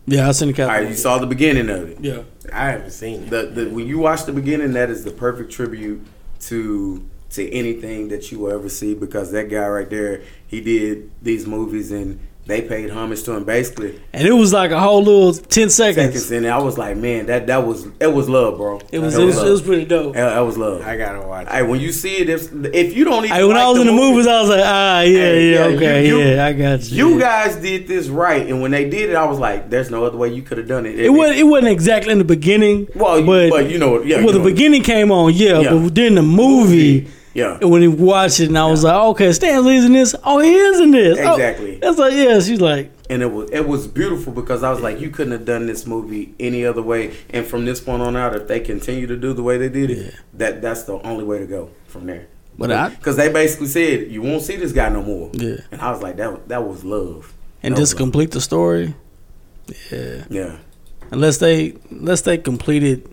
[0.07, 0.83] Yeah, I seen the All Captain.
[0.85, 1.99] right, you saw the beginning of it.
[2.01, 2.23] yeah,
[2.53, 3.31] I haven't seen it.
[3.31, 6.07] The, the when you watch the beginning, that is the perfect tribute
[6.41, 11.11] to to anything that you will ever see because that guy right there, he did
[11.23, 13.99] these movies and they paid homage to him basically.
[14.13, 15.97] and it was like a whole little ten seconds.
[16.07, 18.81] Seconds in, I was like, man, that that was it was love, bro.
[18.93, 20.13] It was That it was, it was pretty dope.
[20.15, 20.83] That, that was love.
[20.83, 21.49] I gotta watch.
[21.49, 23.81] Hey, when you see it, if, if you don't even Hey, when I like was
[23.81, 26.29] in the movie, movies, I was like, ah, yeah, Hey, yeah, yeah, okay, you- you-
[26.35, 27.09] yeah, I got you.
[27.13, 30.05] You guys did this right, and when they did it, I was like, "There's no
[30.05, 31.39] other way you could have done it." It wasn't.
[31.39, 32.89] It wasn't exactly in the beginning.
[32.95, 34.45] Well, but, but you know, yeah, well, the know.
[34.45, 35.71] beginning came on, yeah, Yeah.
[35.75, 37.09] but then the movie.
[37.35, 40.15] Yeah, And when he watched it, and I was like, okay, Stan Lee's in this.
[40.23, 41.19] Oh, he is in this.
[41.19, 41.77] Oh, Exactly.
[41.83, 42.39] that's like, yeah.
[42.39, 45.45] She's like, and it was it was beautiful because I was like, you couldn't have
[45.45, 47.13] done this movie any other way.
[47.31, 49.91] And from this point on out, if they continue to do the way they did
[49.91, 50.11] it, Yeah.
[50.35, 52.29] that that's the only way to go from there.
[52.57, 55.31] But I- because they basically said you won't see this guy no more.
[55.35, 55.57] Yeah.
[55.73, 57.35] and I was like, that that was love.
[57.65, 57.99] and That just love.
[57.99, 58.95] complete the story.
[59.91, 60.25] Yeah.
[60.31, 60.57] yeah.
[61.11, 63.09] Unless they, unless they completed.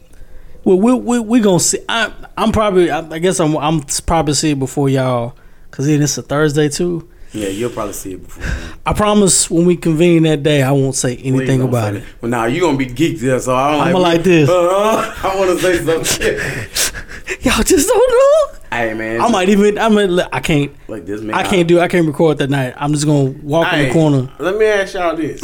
[0.63, 1.79] Well, we we we gonna see.
[1.89, 2.91] I I'm probably.
[2.91, 5.35] I, I guess I'm I'm probably see it before y'all,
[5.71, 7.09] cause then it's a Thursday too.
[7.33, 8.43] Yeah, you'll probably see it before.
[8.85, 12.05] I promise when we convene that day, I won't say anything about say it.
[12.19, 13.87] Well, now you're gonna be geeked there, so I don't.
[13.87, 14.49] I'ma like this.
[14.49, 16.97] Uh, I want to say something.
[17.41, 18.59] Y'all just don't know.
[18.71, 19.79] hey man, I might even.
[19.79, 20.75] I mean, I can't.
[20.87, 21.35] like this man.
[21.35, 21.79] I can't do.
[21.79, 22.75] I can't record that night.
[22.77, 24.29] I'm just gonna walk in the corner.
[24.37, 25.41] Let me ask y'all this: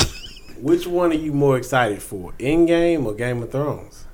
[0.61, 4.06] Which one are you more excited for, Endgame or Game of Thrones?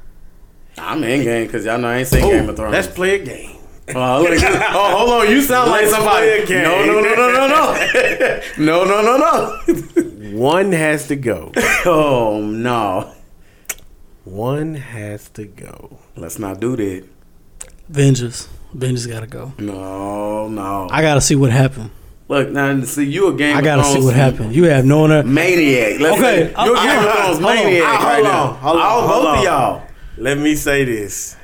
[0.77, 2.71] I'm Endgame because y'all know I ain't seen Game of Thrones.
[2.73, 3.57] Let's play a game.
[3.95, 5.29] Oh, look, oh, hold on.
[5.29, 6.25] You sound like somebody.
[6.27, 6.63] play a game.
[6.63, 8.41] No, no, no, no, no, no.
[8.57, 10.37] no, no, no, no.
[10.39, 11.51] One has to go.
[11.85, 13.11] Oh no.
[14.23, 15.99] One has to go.
[16.15, 17.03] Let's not do that.
[17.89, 18.47] Vengeance.
[18.73, 19.51] Vengeance gotta go.
[19.59, 20.87] No, no.
[20.89, 21.91] I gotta see what happened.
[22.29, 23.57] Look now, see you a game.
[23.57, 24.55] I gotta see what happened.
[24.55, 25.33] You have no one.
[25.33, 25.99] Maniac.
[25.99, 27.55] Let's Okay, say, you're a I- Game of I- Thrones hold on.
[27.55, 28.43] maniac Ah, right hold now.
[28.43, 29.37] on, hold on, All hold both on.
[29.39, 29.83] of y'all.
[30.17, 31.35] Let me say this.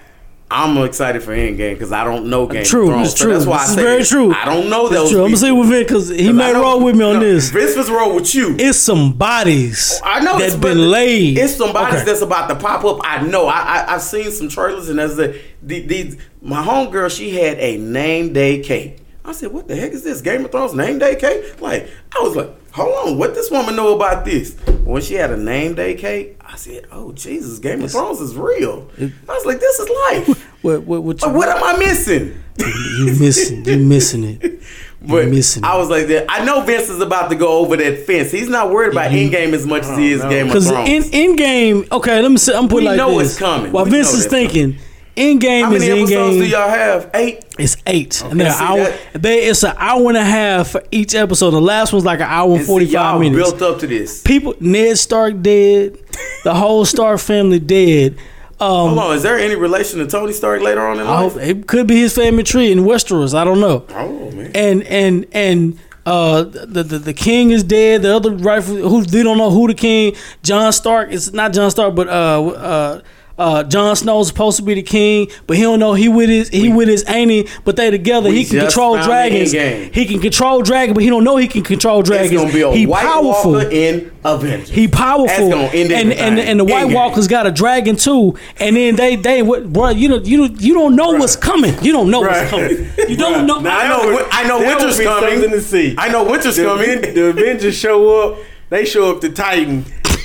[0.52, 3.10] I'm excited for Endgame because I don't know Game True, of Thrones.
[3.12, 3.34] it's so true.
[3.34, 4.34] that's why This I say very true.
[4.34, 5.12] I don't know That's those.
[5.12, 5.20] true.
[5.22, 7.14] I'm gonna say with Vince because he 'Cause may I know- roll with me on
[7.16, 7.52] no, this.
[7.52, 8.56] Vince was roll with you.
[8.58, 11.38] It's some bodies oh, I know that's been laid.
[11.38, 12.04] It's somebody Okay.
[12.06, 13.00] that's about to pop up.
[13.04, 13.46] I know.
[13.46, 17.16] I, I I've seen some trailers and there's a the, these my homegirl.
[17.16, 18.98] She had a name day cake.
[19.30, 20.22] I said, "What the heck is this?
[20.22, 21.88] Game of Thrones name day cake?" Like
[22.18, 25.38] I was like, "Hold on, what this woman know about this?" When she had a
[25.38, 29.60] name day cake, I said, "Oh Jesus, Game of Thrones is real." I was like,
[29.60, 32.36] "This is life." What what what, you, what am I missing?
[32.58, 33.64] you missing?
[33.66, 34.62] You missing it?
[35.02, 36.26] But You missing I was like, that.
[36.28, 38.32] I know Vince is about to go over that fence.
[38.32, 40.68] He's not worried about You- Endgame as much as he oh, is Game of Thrones.
[40.86, 43.30] Because Endgame, okay, let me say, I'm putting We like know this.
[43.32, 43.72] it's coming.
[43.72, 44.78] While We Vince is that's thinking,
[45.20, 47.10] in game How is many in episodes do y'all have?
[47.14, 47.44] Eight.
[47.60, 48.78] It's eight, Okay, and they're see hour.
[48.80, 51.52] that- They it's an hour and a half for each episode.
[51.52, 53.52] The last one's like an hour and forty five minutes.
[53.52, 54.22] built up to this.
[54.24, 55.98] People, Ned Stark dead,
[56.44, 58.16] the whole Stark family dead.
[58.62, 61.38] Um, Hold on, is there any relation to Tony Stark later on in I life?
[61.38, 63.34] it could be his family tree in Westeros.
[63.34, 63.86] I don't know.
[63.96, 64.52] Oh man.
[64.54, 68.02] And and and uh, the, the the king is dead.
[68.02, 70.16] The other rifle, who they don't know who the king.
[70.44, 72.12] John Stark is not John Stark, but uh
[72.48, 73.02] uh.
[73.40, 76.50] Uh, Jon Snow's supposed to be the king, but he don't know he with his
[76.50, 78.30] he with his auntie, but they together.
[78.30, 79.52] He can control dragons.
[79.52, 82.42] He can control dragons, but he don't know he can control It's dragons.
[82.42, 83.54] gonna be a he White powerful.
[83.54, 84.70] Walker in Avengers.
[84.70, 86.96] He powerful, That's gonna end and, and and the White Endgame.
[86.96, 88.38] Walkers got a dragon too.
[88.60, 91.82] And then they they what bro, you know you don't you don't know what's coming.
[91.82, 92.90] You don't know what's coming.
[93.08, 93.60] You don't know.
[93.60, 94.28] Now, I know.
[94.32, 94.60] I know.
[94.60, 95.50] Winter's coming.
[95.50, 95.96] to see.
[95.98, 97.02] I know winter's the, coming.
[97.02, 98.40] The Avengers show up.
[98.70, 99.84] They show up to Titan,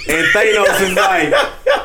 [0.09, 1.33] and Thanos is like,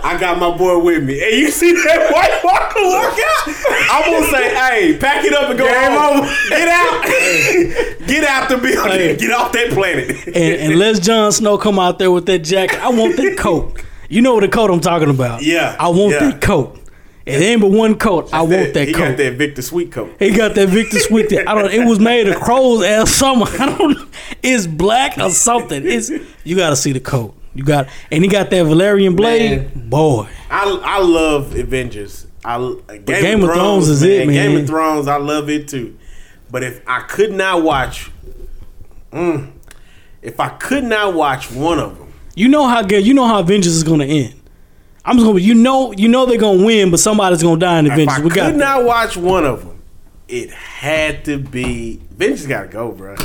[0.03, 3.55] "I got my boy with me." And you see that White Walker walk out.
[3.91, 6.19] I'm gonna say, "Hey, pack it up and go Game home.
[6.19, 6.35] over.
[6.49, 8.07] Get out.
[8.07, 8.91] Get out the building.
[8.91, 9.15] Hey.
[9.15, 12.79] Get off that planet." and, and let Jon Snow come out there with that jacket.
[12.79, 13.81] I want that coat.
[14.09, 15.43] You know what the coat I'm talking about.
[15.43, 16.31] Yeah, I want yeah.
[16.31, 16.79] that coat.
[17.25, 18.33] It ain't but one coat.
[18.33, 19.03] I want that he coat.
[19.03, 20.15] He got that Victor Sweet coat.
[20.17, 21.29] He got that Victor Sweet.
[21.29, 21.47] There.
[21.47, 21.71] I don't.
[21.71, 23.47] It was made of crows ass something.
[23.61, 24.09] I don't.
[24.41, 25.85] It's black or something.
[25.85, 26.09] It's
[26.43, 27.35] you got to see the coat.
[27.55, 29.89] You got and he got that Valerian blade.
[29.89, 32.27] Boy, I I love Avengers.
[32.45, 32.57] I
[32.88, 34.35] Game, Game of Thrones is it, man.
[34.35, 35.97] Game of Thrones, I love it too.
[36.51, 38.11] But if I could not watch,
[39.11, 39.51] mm,
[40.21, 43.05] if I could not watch one of them, you know how good.
[43.05, 44.35] You know how Avengers is going to end.
[45.05, 45.39] I'm just gonna.
[45.39, 45.91] You know.
[45.91, 48.17] You know they're gonna win, but somebody's gonna die in if Avengers.
[48.17, 49.81] I We could not watch one of them,
[50.27, 52.47] it had to be Avengers.
[52.47, 53.15] Got to go, bro.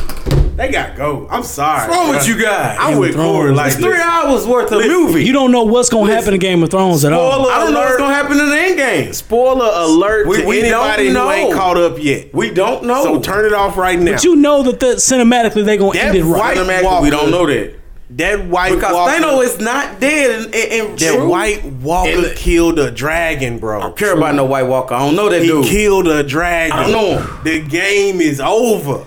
[0.57, 1.27] They got to go.
[1.31, 1.89] I'm sorry.
[1.89, 2.77] What's wrong with you guys?
[2.81, 3.33] I'm Game with of Thrones.
[3.33, 3.53] Corey.
[3.53, 5.25] Like It's three hours worth of Listen, movie.
[5.25, 6.17] You don't know what's gonna Listen.
[6.17, 7.33] happen in Game of Thrones at all.
[7.33, 9.13] Spoiler I don't know what's gonna happen in the end game.
[9.13, 12.33] Spoiler alert We- to we don't anybody who ain't caught up yet.
[12.33, 13.03] We don't know.
[13.03, 14.13] So turn it off right now.
[14.13, 16.39] But you know that the, cinematically they're gonna That end it right.
[16.39, 17.75] White Automatically, Walker- we don't know that
[18.11, 18.75] that White walker.
[18.77, 20.31] because Walker, Thanos is not dead.
[20.45, 21.29] And, and, and that true.
[21.29, 23.79] White Walker And- killed a dragon, bro.
[23.79, 24.95] I don't care about no White Walker.
[24.95, 25.67] I don't know that He dude.
[25.67, 26.79] killed a dragon.
[26.79, 27.39] I don't know him.
[27.43, 29.05] The game is over.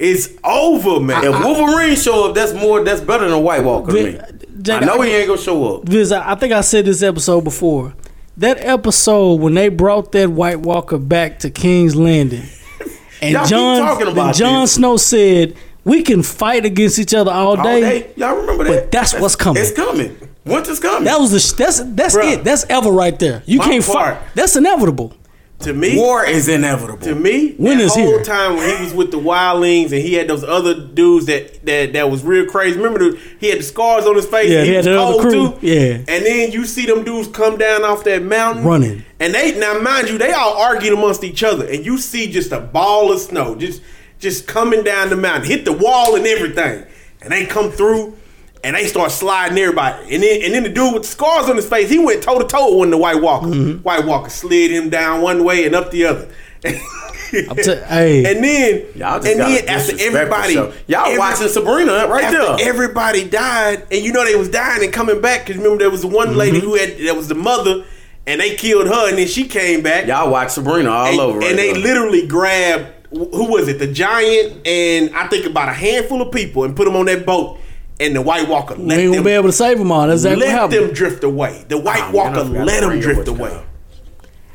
[0.00, 1.22] It's over, man.
[1.24, 2.82] If Wolverine show up, that's more.
[2.82, 4.18] That's better than a White Walker to me.
[4.62, 5.84] Jake, I know I- he ain't gonna show up.
[5.88, 7.92] Viz, I I think I said this episode before.
[8.38, 12.44] That episode when they brought that White Walker back to King's Landing,
[13.22, 14.72] and Y'all Jon, talking about and Jon this.
[14.72, 15.54] Snow said,
[15.84, 18.70] "We can fight against each other all All day." day, y'all remember that?
[18.84, 19.62] But that's what's coming.
[19.62, 20.16] It's coming.
[20.46, 21.04] Winter's coming.
[21.04, 22.32] That was the sh- that's that's Bruh.
[22.38, 22.44] it.
[22.44, 23.42] That's ever right there.
[23.44, 24.16] You My can't part.
[24.16, 24.28] fight.
[24.34, 25.12] That's inevitable.
[25.60, 26.98] To me, War is inevitable.
[27.04, 28.22] to me, When that is whole here?
[28.24, 31.92] time when he was with the wildlings and he had those other dudes that that,
[31.92, 32.78] that was real crazy.
[32.78, 34.50] Remember, the, he had the scars on his face.
[34.50, 35.60] Yeah, and he he had was that other cold crew.
[35.60, 35.66] too.
[35.66, 35.92] Yeah.
[36.08, 39.04] and then you see them dudes come down off that mountain Running.
[39.20, 42.52] and they now mind you, they all arguing amongst each other, and you see just
[42.52, 43.82] a ball of snow just
[44.18, 46.84] just coming down the mountain, hit the wall and everything,
[47.22, 48.16] and they come through.
[48.62, 51.56] And they start sliding everybody, and then and then the dude with the scars on
[51.56, 53.46] his face, he went toe to toe with one of the White Walker.
[53.46, 53.78] Mm-hmm.
[53.82, 56.28] White Walker slid him down one way and up the other.
[56.62, 56.70] T-
[57.32, 58.24] hey.
[58.26, 60.54] and then Y'all just and got then after everybody,
[60.88, 62.68] Y'all every- watching Sabrina right after there.
[62.68, 66.02] everybody died, and you know they was dying and coming back because remember there was
[66.02, 66.66] the one lady Mm-hmm.
[66.66, 67.84] who had that was the mother,
[68.26, 70.06] and they killed her, and then she came back.
[70.06, 71.38] Y'all watch Sabrina all and, over.
[71.38, 71.80] Right and they there.
[71.82, 73.78] literally grabbed who was it?
[73.80, 77.24] The giant and I think about a handful of people and put them on that
[77.26, 77.58] boat,
[78.00, 80.06] and the White Walker we let ain't gonna them be able to save them all.
[80.06, 81.64] That's exactly what let them drift away.
[81.68, 83.50] The White man, I Walker forgot let to them drift away.
[83.50, 83.64] y'all.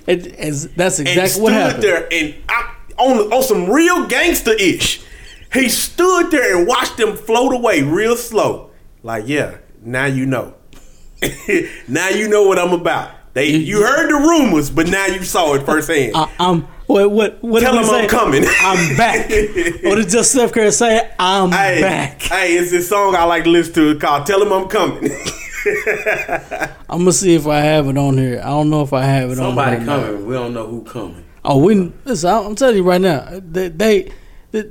[0.08, 1.84] It, it's, that's and exactly what stood happened.
[1.84, 5.02] there and I on on some real gangster ish.
[5.54, 8.72] He stood there and watched them float away real slow.
[9.04, 10.56] Like, yeah, now you know.
[11.88, 13.12] now you know what I'm about.
[13.36, 16.14] They you heard the rumors, but now you saw it firsthand.
[16.16, 18.44] I, I'm what what what Tell did he him I'm coming.
[18.62, 19.30] I'm back.
[19.84, 21.12] what did just Steph Curry say?
[21.20, 22.22] I'm hey, back.
[22.22, 25.12] hey, it's this song I like to listen to called "Tell Him I'm Coming."
[26.90, 28.40] I'm gonna see if I have it on here.
[28.40, 29.92] I don't know if I have it Somebody on here.
[29.92, 30.06] or not.
[30.06, 30.26] coming.
[30.28, 31.26] We don't know who coming.
[31.44, 32.30] Oh, we listen.
[32.30, 34.12] I'm I'm telling you right now, they they
[34.52, 34.64] they,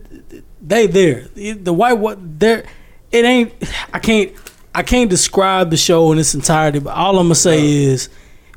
[0.62, 1.28] they there.
[1.34, 2.64] The white what there.
[3.12, 3.52] It ain't.
[3.92, 4.32] I can't.
[4.74, 6.78] I can't describe the show in its entirety.
[6.78, 8.08] But all I'm gonna say is,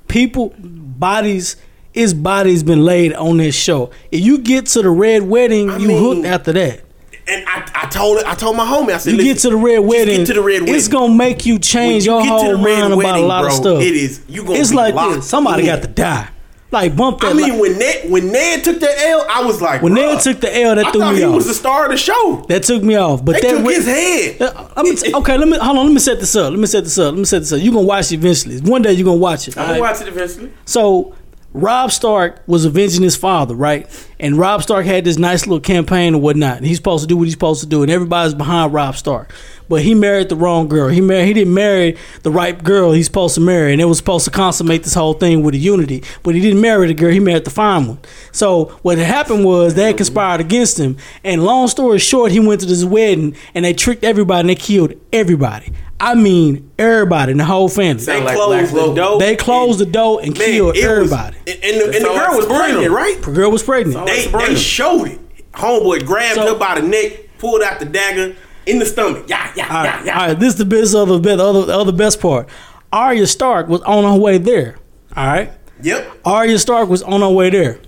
[0.07, 1.55] people bodies.
[1.93, 3.89] His body's been laid on this show.
[4.11, 6.81] If you get to the red wedding, I you mean, hooked after that.
[7.27, 9.79] and I, I told I told my homie, I said, You get to the red
[9.79, 10.17] wedding.
[10.19, 10.75] Get to the red wedding.
[10.75, 13.51] It's gonna make you change your you to whole mind about a wedding, lot of
[13.53, 13.81] stuff.
[13.81, 15.27] it is- you gonna It's be like this.
[15.27, 15.65] Somebody in.
[15.67, 16.29] got to die.
[16.69, 17.31] Like bump that.
[17.31, 20.19] I mean, like- when Ned when Ned took that L, I was like, when Ned
[20.19, 21.35] took the L, that I threw thought me he off.
[21.35, 22.43] was the star of the show.
[22.49, 23.23] that took me off.
[23.23, 24.41] But They that took wed- his head.
[24.41, 25.85] Uh, let me okay, let me hold on.
[25.85, 26.51] Let me set this up.
[26.51, 27.13] Let me set this up.
[27.13, 27.61] Let me set this up.
[27.61, 28.59] You are gonna watch it eventually.
[28.59, 29.57] One day you are gonna watch it.
[29.57, 30.51] I'm all gonna watch it eventually.
[30.65, 31.15] So
[31.53, 33.87] Rob Stark was avenging his father, right?
[34.19, 36.57] And Rob Stark had this nice little campaign and whatnot.
[36.57, 39.31] And he's supposed to do what he's supposed to do, and everybody's behind Rob Stark.
[39.69, 40.87] But he married the wrong girl.
[40.87, 41.25] He married.
[41.27, 44.31] He didn't marry the right girl he's supposed to marry, and it was supposed to
[44.31, 46.03] consummate this whole thing with a unity.
[46.23, 47.11] But he didn't marry the girl.
[47.11, 47.99] He married the fine one.
[48.31, 50.97] So what had happened was they had conspired against him.
[51.23, 54.55] And long story short, he went to this wedding, and they tricked everybody, and they
[54.55, 55.73] killed everybody.
[55.99, 57.93] I mean, everybody in the whole family.
[57.95, 58.95] They Sound like closed Black the Logan.
[58.95, 59.19] door.
[59.19, 61.37] They closed the door and Man, killed it was- everybody.
[61.47, 62.63] and, and the, and the girl like was Sabrina.
[62.65, 63.21] pregnant, right?
[63.23, 64.06] The girl was pregnant.
[64.07, 65.19] They, they showed it.
[65.53, 68.35] Homeboy grabbed So- her by the neck, pulled out the dagger
[68.65, 69.25] in the stomach.
[69.27, 70.19] Yeah, yeah, All yeah, right, yeah.
[70.19, 70.39] all right.
[70.39, 72.47] This is the best other best other the other best part.
[72.91, 74.77] Arya Stark was on her way there.
[75.15, 75.51] All right.
[75.81, 76.19] Yep.
[76.25, 77.79] Arya Stark was on her way there.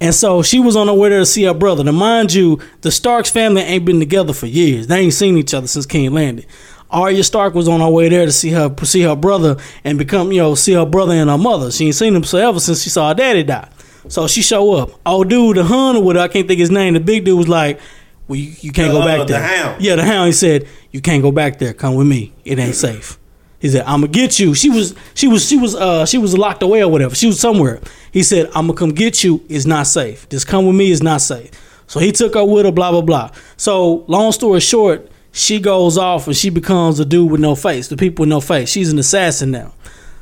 [0.00, 1.84] And so she was on her way there to see her brother.
[1.84, 4.86] Now, mind you, the Starks family ain't been together for years.
[4.86, 6.46] They ain't seen each other since King Landing.
[6.90, 10.30] Arya Stark was on her way there to see her see her brother and become,
[10.32, 11.70] you know, see her brother and her mother.
[11.70, 13.68] She ain't seen them so ever since she saw her daddy die.
[14.08, 14.90] So she show up.
[15.06, 16.94] Old dude, the hun or whatever, I can't think his name.
[16.94, 17.80] The big dude was like,
[18.28, 19.82] "Well, you, you can't The, go uh, back the there." Hound.
[19.82, 20.26] Yeah, the hound.
[20.26, 21.72] He said, "You can't go back there.
[21.72, 22.32] Come with me.
[22.44, 23.18] It ain't safe."
[23.60, 26.36] He said, "I'm gonna get you." She was, she was, she was, uh, she was
[26.36, 27.14] locked away or whatever.
[27.14, 27.80] She was somewhere.
[28.12, 29.42] He said, "I'm gonna come get you.
[29.48, 30.28] It's not safe.
[30.28, 30.92] Just come with me.
[30.92, 31.50] It's not safe."
[31.86, 32.72] So he took her with her.
[32.72, 33.30] Blah blah blah.
[33.56, 37.88] So long story short, she goes off and she becomes a dude with no face.
[37.88, 38.68] The people with no face.
[38.70, 39.72] She's an assassin now.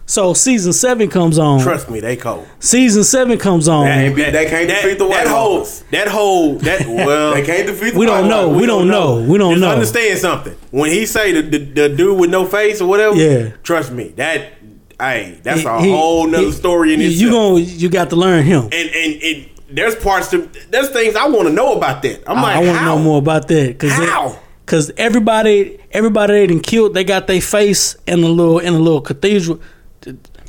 [0.05, 1.61] So season seven comes on.
[1.61, 2.47] Trust me, they cold.
[2.59, 3.87] Season seven comes on.
[3.87, 7.67] They can't, they can't defeat the White that whole, that whole, that well, They can't
[7.67, 8.47] defeat the We White don't know.
[8.49, 8.61] Walkers.
[8.61, 9.23] We don't know.
[9.23, 9.71] We don't Just know.
[9.71, 10.55] understand something.
[10.71, 13.51] When he say the, the, the dude with no face or whatever, Yeah.
[13.63, 14.53] trust me, that
[15.01, 17.23] hey, that's He- a he- whole nother he- story in you, itself.
[17.23, 18.65] you gonna you got to learn him.
[18.65, 18.91] and and
[19.23, 22.23] it, there's parts to there's things I want to know about that.
[22.29, 24.39] I'm like, I, want to know more about that because How?
[24.67, 28.79] because everybody everybody they done killed they got their face in a little in a
[28.79, 29.61] little cathedral.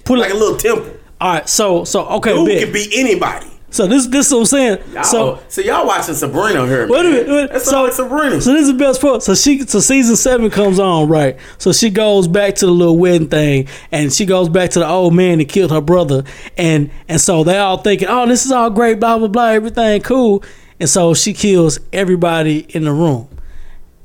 [0.05, 0.91] Put Like a little temple.
[1.21, 1.47] all right.
[1.49, 2.33] So so okay.
[2.35, 2.63] Who bet.
[2.63, 3.47] can be anybody?
[3.69, 4.79] So this this is what I'm saying.
[4.93, 6.87] Y'all, So so y'all watching Sabrina here?
[6.87, 7.27] Wait a minute.
[7.27, 8.39] Wait, That's so, like Sabrina.
[8.39, 9.23] so this is the best part.
[9.23, 11.37] So she, so season seven comes on, right?
[11.57, 14.87] So she goes back to the little wedding thing, and she goes back to the
[14.87, 16.23] old man that killed her brother,
[16.55, 20.01] and and so they all thinking, oh, this is all great, blah blah blah, everything
[20.01, 20.43] cool,
[20.79, 23.27] and so she kills everybody in the room,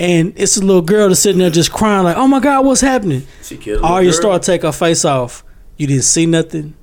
[0.00, 2.80] and it's a little girl that's sitting there just crying like, oh my god, what's
[2.80, 3.26] happening?
[3.42, 5.44] She killed Arya start take her face off.
[5.78, 6.74] You didn't see nothing.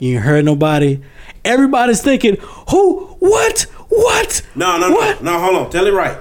[0.00, 1.00] You ain't heard nobody.
[1.44, 2.36] Everybody's thinking,
[2.70, 3.06] who?
[3.20, 3.62] What?
[3.88, 4.42] What?
[4.56, 5.22] No, no, no, What?
[5.22, 5.38] no.
[5.38, 6.18] Hold on, tell it right.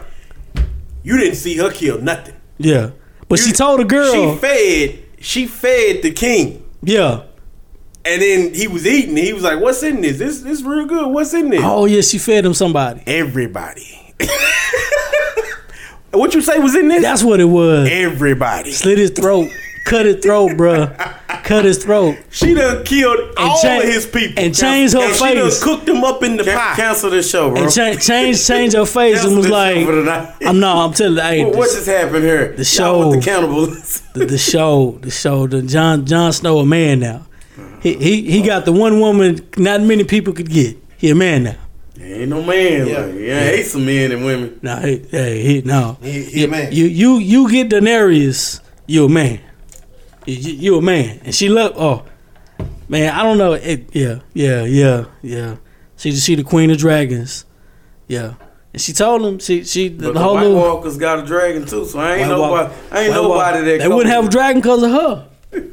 [1.04, 2.36] You didn't see her kill nothing.
[2.58, 2.92] Yeah.
[3.30, 4.14] But she told a girl.
[4.14, 5.04] She fed.
[5.20, 7.24] She fed the king, yeah.
[8.06, 9.18] and then he was eating.
[9.18, 10.20] He was like, "What's in this?
[10.20, 11.08] This this real good.
[11.12, 13.02] What's in this?" Oh yeah, she fed him somebody.
[13.08, 14.14] Everybody.
[16.12, 17.02] what you say was in this?
[17.02, 17.90] That's what it was.
[17.92, 18.72] Everybody.
[18.72, 19.50] Slit his throat.
[19.86, 21.18] Cut his throat, bruh.
[21.48, 22.18] Cut his throat.
[22.30, 25.64] She done killed all cha- of his people and changed her and She done face.
[25.64, 26.74] cooked them up in the Can- pie.
[26.76, 27.64] cancel this show, bro.
[27.64, 30.34] And cha- change change her face and Cancel was like, show tonight.
[30.46, 32.52] I'm no, I'm telling you, hey, What, what just happened here?
[32.52, 34.02] the show- the cannibals.
[34.14, 37.26] the, the show, the show, the Jon Jon Snow a man now.
[37.82, 40.76] He he he got the one woman not many people could get.
[40.98, 41.56] He a man now.
[42.02, 42.88] ain't no man.
[42.88, 43.00] Yeah.
[43.00, 44.60] Like, yeah, I hate some men and women.
[44.62, 45.98] No, he, hey, he no.
[46.02, 46.74] He- he a man.
[46.74, 49.40] You you you get Daenerys, you a man.
[50.28, 51.74] You, you, a man, and she look.
[51.78, 52.04] Oh,
[52.90, 53.54] man, I don't know.
[53.54, 55.56] It, yeah, yeah, yeah, yeah.
[55.96, 57.46] She she the queen of dragons.
[58.10, 58.34] Yeah,
[58.74, 60.58] and she told him she she the, But the whole White little.
[60.60, 62.74] Walkers got a dragon too, so I ain't White nobody.
[62.92, 65.28] I ain't White nobody that They wouldn't have a dragon because of her.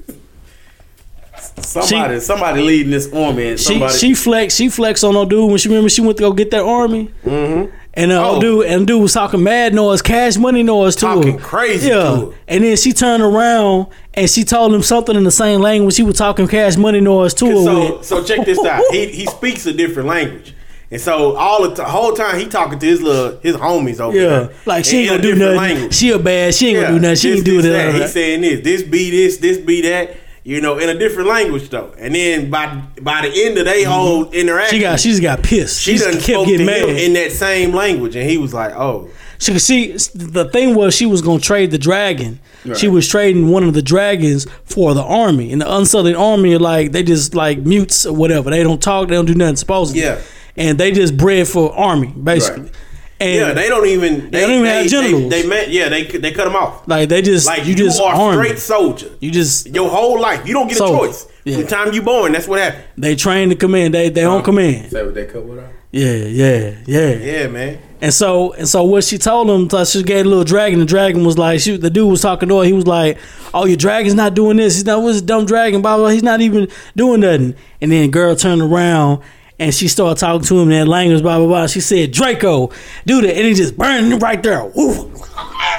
[1.36, 3.92] Somebody, somebody leading this army, and She somebody.
[3.94, 6.50] she flex she flex on no dude when she remember she went to go get
[6.52, 7.10] that army.
[7.24, 7.74] Mm-hmm.
[7.94, 8.40] And uh, Oh.
[8.40, 11.44] dude and dude was talking mad noise, cash money noise to Talking her.
[11.44, 12.26] crazy Yeah.
[12.48, 15.94] And then she turned around and she told him something in the same language.
[15.94, 17.52] She was talking cash money noise to her.
[17.64, 18.04] So with.
[18.10, 18.82] so check this out.
[18.90, 20.54] He he speaks a different language.
[20.90, 24.16] And so all the t- whole time he talking to his little his homies over
[24.16, 24.50] yeah, there.
[24.66, 25.56] like she ain't gonna do nothing.
[25.56, 25.94] language.
[25.94, 26.54] She a bad.
[26.54, 27.16] She ain't gonna do nothing.
[27.16, 27.94] She this, ain't do this, that.
[28.02, 30.16] He's saying this, this be this, this be that.
[30.46, 31.94] You know, in a different language though.
[31.98, 32.66] And then by
[33.00, 34.76] by the end of their whole interaction, Mm-hmm.
[34.76, 35.00] She got.
[35.00, 35.80] She just got pissed.
[35.80, 36.88] she She done kept getting mad.
[36.90, 39.08] in that same language, and he was like, "Oh,
[39.44, 42.40] She, could see the thing was she was gonna trade the dragon.
[42.76, 46.58] She was trading one of the dragons for the army, and the Unsullied army are
[46.58, 48.48] like they just like mutes or whatever.
[48.48, 49.08] They don't talk.
[49.08, 49.56] They don't do nothing.
[49.56, 50.20] Supposedly, Yeah.
[50.56, 52.62] And they just bred for army basically.
[52.64, 52.72] Right.
[53.20, 55.30] And yeah, they don't even they, don't even have they, genitals.
[55.30, 56.88] They, they met, yeah, they they cut them off.
[56.88, 58.42] like they just Like you, you, just are army.
[58.42, 59.10] straight soldier.
[59.20, 61.26] You just Your whole life, you don't get a choice.
[61.44, 61.56] Yeah.
[61.56, 62.84] From the time you born, that's what happened.
[62.96, 63.92] they train to command.
[63.94, 64.90] They they on command.
[64.90, 65.70] Say what they cut with her.
[65.92, 67.12] Yeah, yeah, yeah.
[67.14, 67.78] Yeah, man.
[68.04, 70.78] And so and so what she told him, so she gave a little dragon.
[70.78, 72.64] The dragon was like, shoot, the dude was talking to her.
[72.64, 73.16] He was like,
[73.54, 74.74] "Oh, your dragon's not doing this.
[74.74, 75.80] He's not what's a dumb dragon.
[75.80, 76.04] Blah blah.
[76.04, 76.08] blah.
[76.10, 79.22] He's not even doing nothing." And then girl turned around
[79.58, 81.22] and she started talking to him in that language.
[81.22, 81.66] Blah blah blah.
[81.66, 82.70] She said, "Draco,
[83.06, 84.64] do that," and he just burned right there.
[84.66, 85.10] Woo.
[85.36, 85.78] I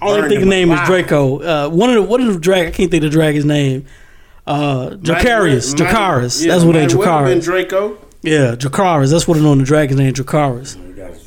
[0.00, 0.80] don't think the name is.
[0.84, 1.42] Draco.
[1.42, 2.72] Uh, one of the what is the dragon?
[2.72, 3.86] I can't think of the dragon's name.
[4.48, 5.78] Uh, Dracarys.
[5.78, 6.44] Might- Dracarys.
[6.44, 7.44] yeah, That's what they might well have been Dracarys.
[7.44, 7.98] Draco.
[8.22, 9.10] Yeah, Dracarys.
[9.12, 10.12] That's what it on the dragon's name.
[10.12, 10.76] Dracarys.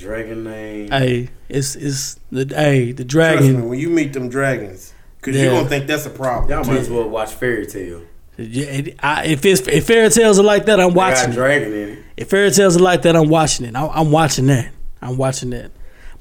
[0.06, 0.90] We got his dragon name.
[0.92, 3.10] Hey, it's it's the hey the Trust
[3.40, 3.62] dragon.
[3.62, 5.44] me, when you meet them dragons, because Yeah.
[5.44, 6.50] you're gonna think that's a problem.
[6.52, 8.02] Y'all might as well watch Fairy Tale.
[8.38, 11.30] Yeah, it- I, if it's if fairy tales are like that, I'm They got watching.
[11.30, 11.36] a it.
[11.36, 12.00] dragon in it.
[12.18, 13.76] If fairy tales are like that, I'm watching it.
[13.76, 14.68] I, I'm watching that.
[15.02, 15.72] I'm watching that.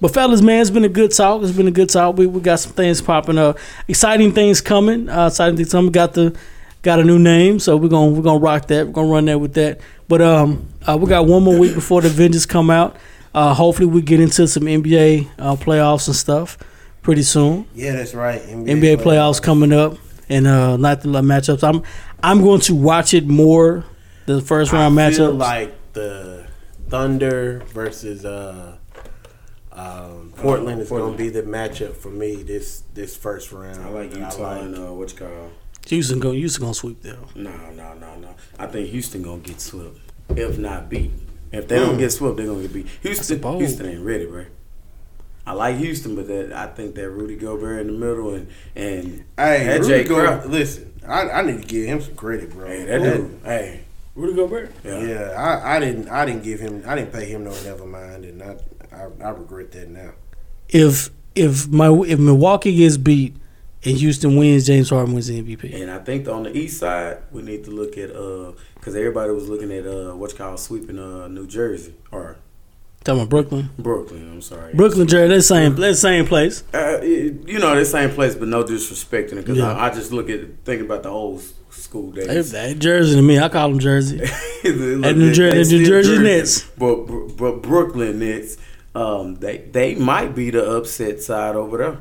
[0.01, 1.43] But fellas, man, it's been a good talk.
[1.43, 2.17] It's been a good talk.
[2.17, 3.59] We, we got some things popping up,
[3.89, 5.09] exciting things coming.
[5.09, 5.93] Uh, exciting things coming.
[5.93, 6.37] Got the
[6.83, 8.87] got a new name, so we're gonna we're gonna rock that.
[8.87, 9.81] We're gonna run that with that.
[10.09, 12.97] But um, uh, we got one more week before the Avengers come out.
[13.35, 16.57] Uh, hopefully, we get into some NBA uh, playoffs and stuff
[17.03, 17.67] pretty soon.
[17.75, 18.41] Yeah, that's right.
[18.41, 19.99] NBA playoffs coming up
[20.29, 21.63] and uh not the matchups.
[21.67, 21.83] I'm
[22.23, 23.85] I'm going to watch it more
[24.27, 25.39] the first round I feel matchups.
[25.39, 26.47] like the
[26.89, 28.77] Thunder versus uh,
[29.73, 33.83] um, Portland is going to be the matchup for me this this first round.
[33.83, 35.51] I like that Utah and uh, what you call.
[35.87, 37.27] Houston go Houston gonna sweep them.
[37.35, 38.35] No, no, no, no.
[38.59, 39.99] I think Houston gonna get swept,
[40.31, 41.11] if not beat.
[41.59, 42.87] If they don't get swept, they're gonna get beat.
[43.03, 43.43] Houston.
[43.59, 44.47] Houston ain't ready, bro.
[45.47, 49.25] I like Houston, but that I think that Rudy Gobert in the middle and and
[49.37, 50.49] Hey, that Rudy Jay Go- Crowder.
[50.49, 52.67] listen, I, I need to give him some credit, bro.
[52.67, 53.41] Hey, that dude.
[53.45, 53.81] Hey,
[54.15, 54.73] Rudy Gobert.
[54.85, 55.01] Yeah.
[55.01, 58.25] Yeah, I, I didn't I didn't give him I didn't pay him no never mind,
[58.25, 58.57] and I
[58.93, 60.13] I, I regret that now.
[60.71, 63.37] If if my if Milwaukee gets beat
[63.85, 65.75] and Houston wins, James Harden wins the MVP.
[65.79, 68.53] And I think on the east side, we need to look at uh,
[68.85, 72.37] because everybody was looking at uh, what's called sweeping uh, New Jersey or
[73.03, 74.31] Talking about Brooklyn, Brooklyn.
[74.33, 76.65] I'm sorry, Brooklyn, Jersey, that same that same place.
[76.73, 79.73] Uh, it- you know, the same place, but no disrespecting it because Yeah.
[79.75, 82.51] I, I just look at thinking about the old school days.
[82.53, 84.23] they Jersey to me, I call them Jersey.
[84.65, 86.63] At New Jer- New still Jersey Nets.
[86.79, 86.95] but
[87.37, 88.57] but Brooklyn Nets,
[88.95, 91.99] um, they they might be the upset side over there.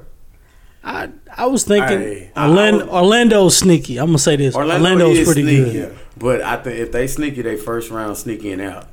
[0.86, 3.98] I I was thinking I- Orlando I was- Orlando's sneaky.
[3.98, 4.56] I'm gonna say this.
[4.56, 5.98] Orlando Orlando's pretty sneaky, good.
[6.18, 8.88] But I think if they sneaky, they first round sneaking out.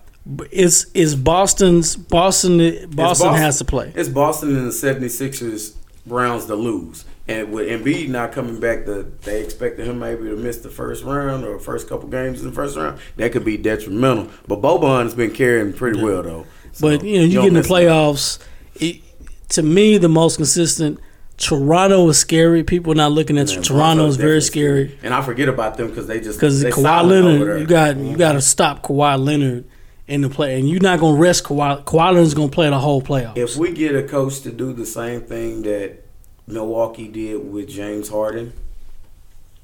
[0.51, 3.35] It's is Boston's Boston Boston, Boston.
[3.35, 3.93] has to play.
[3.95, 5.75] It's Boston and the 76ers
[6.07, 7.05] Browns to lose.
[7.27, 11.05] And with Embiid not coming back, the they expected him maybe to miss the first
[11.05, 12.99] round or first couple games in the first round.
[13.17, 14.29] That could be detrimental.
[14.47, 16.47] But Boban's been carrying pretty well though.
[16.73, 18.41] So, But you know, you don't get in the playoffs.
[18.75, 19.03] It,
[19.51, 20.99] to me, the most consistent.
[21.41, 22.63] Toronto is scary.
[22.63, 26.07] People are not looking at Toronto is very scary And I forget about them because
[26.07, 27.05] they just because Kawhi.
[27.05, 27.61] Leonard.
[27.61, 29.65] You got you got to stop Kawhi Leonard
[30.07, 31.83] in the play, and you're not gonna rest Kawhi.
[31.85, 33.39] Kawhi Leonard's gonna play the whole playoffs.
[33.39, 36.05] If we get a coach to do the same thing that
[36.47, 38.53] Milwaukee did with James Harden,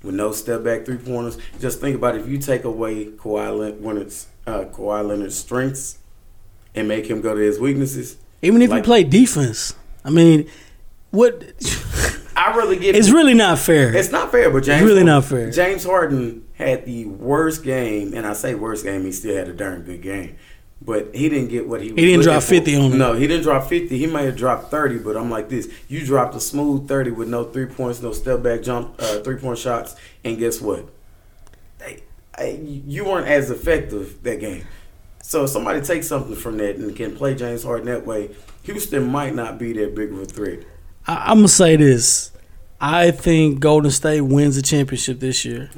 [0.03, 2.23] with no step back three pointers, just think about it.
[2.23, 5.99] if you take away Kawhi Leonard's uh, Kawhi Leonard's strengths
[6.75, 8.17] and make him go to his weaknesses.
[8.41, 9.75] Even if you play defense,
[10.05, 10.49] I mean,
[11.17, 11.43] what?
[12.37, 12.95] I really get.
[12.95, 13.95] It's really not fair.
[13.95, 15.51] It's not fair, but James really not fair.
[15.51, 19.05] James Harden had the worst game, and I say worst game.
[19.05, 20.37] He still had a darn good game,
[20.83, 21.93] but he didn't get what he.
[21.93, 22.49] was didn't drop for.
[22.51, 22.99] 50 on him.
[22.99, 23.97] No, he didn't drop fifty.
[23.97, 27.29] He may have dropped thirty, but I'm like this: you dropped a smooth thirty with
[27.29, 30.87] no three points, no step back jump, uh, three point shots, and guess what?
[31.79, 32.03] They,
[32.37, 34.67] I, you weren't as effective that game.
[35.23, 38.31] So if somebody takes something from that and can play James Harden that way,
[38.65, 40.61] Houston might not be that big of a threat.
[41.07, 42.33] I, I'm gonna say this:
[42.81, 45.71] I think Golden State wins the championship this year.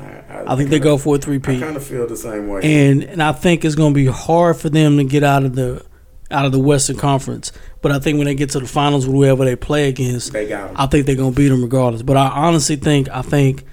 [0.46, 2.60] I, think they go for a three I kind of feel the same way.
[2.62, 5.54] and and I think it's going to be hard for them to get out of
[5.54, 5.84] the
[6.30, 7.52] out of the Western Conference.
[7.82, 10.52] But I think when they get to the finals, with whoever they play against, they.
[10.52, 12.02] I think they're going to beat them regardless.
[12.02, 13.64] But I honestly think I think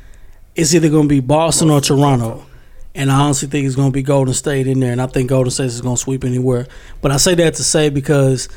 [0.55, 2.45] it's either going to be Boston or Toronto.
[2.93, 5.29] And I honestly think it's going to be Golden State in there, and I think
[5.29, 6.65] Golden State is going to sweep anywhere.
[7.01, 8.47] But I say that to say because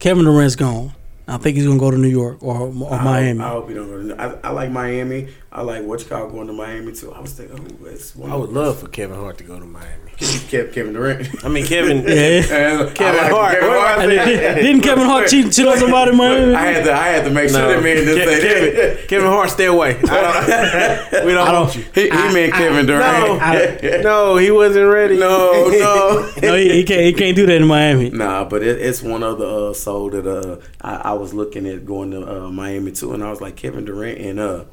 [0.00, 0.92] Kevin Durant's gone.
[1.26, 3.40] I think he's going to go to New York or, or I Miami.
[3.40, 4.22] Hope, I hope you don't go to.
[4.44, 5.28] I, I like Miami.
[5.56, 7.12] I like what you call going to Miami too.
[7.12, 9.64] I was thinking, oh, it's one I would love for Kevin Hart to go to
[9.64, 10.10] Miami.
[10.16, 11.44] Kev, Kevin Durant.
[11.44, 11.98] I mean, Kevin.
[12.08, 12.82] Yeah.
[12.82, 13.52] And Kevin like Hart.
[13.60, 13.98] Kevin Hart.
[14.00, 16.54] And did- didn't Kevin Hart cheat, cheat on somebody in Miami?
[16.54, 16.92] I had to.
[16.92, 17.68] I had to make sure No.
[17.68, 19.08] that man didn't Ke- say Kevin, that.
[19.08, 19.90] Kevin Hart, stay away.
[19.96, 21.84] I don't, we don't, want you.
[21.94, 24.02] He, he meant Kevin Durant.
[24.02, 25.16] No, no, he wasn't ready.
[25.18, 26.32] no, no.
[26.42, 27.02] no, he, he can't.
[27.02, 28.10] He can't do that in Miami.
[28.10, 31.84] Nah, but it, it's one other uh, soul that uh, I, I was looking at
[31.86, 34.64] going to uh, Miami too, and I was like Kevin Durant and uh,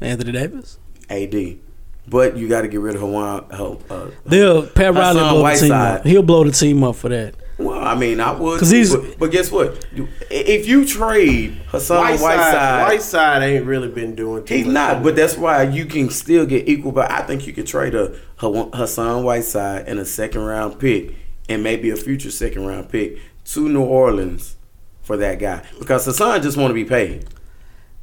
[0.00, 0.78] Anthony Davis.
[1.10, 1.56] AD.
[2.06, 3.46] But you got to get rid of Hawan.
[3.90, 5.96] Uh, They'll Pat Riley Hassan blow the team Whiteside.
[6.00, 6.06] up.
[6.06, 7.34] He'll blow the team up for that.
[7.56, 8.58] well, I mean, I would.
[8.58, 9.86] 'Cause too, he's- but, but guess what?
[9.94, 14.74] You- If you trade Hassan Whiteside, Whiteside, Whiteside ain't really been doing too he's much.
[14.74, 15.02] not.
[15.02, 16.92] But that's why you can still get equal.
[16.92, 21.14] But I think you could trade a Ha- Hassan Whiteside and a second round pick,
[21.48, 23.16] and maybe a future second round pick
[23.52, 24.56] to New Orleans
[25.02, 27.26] for that guy because Hassan just want to be paid.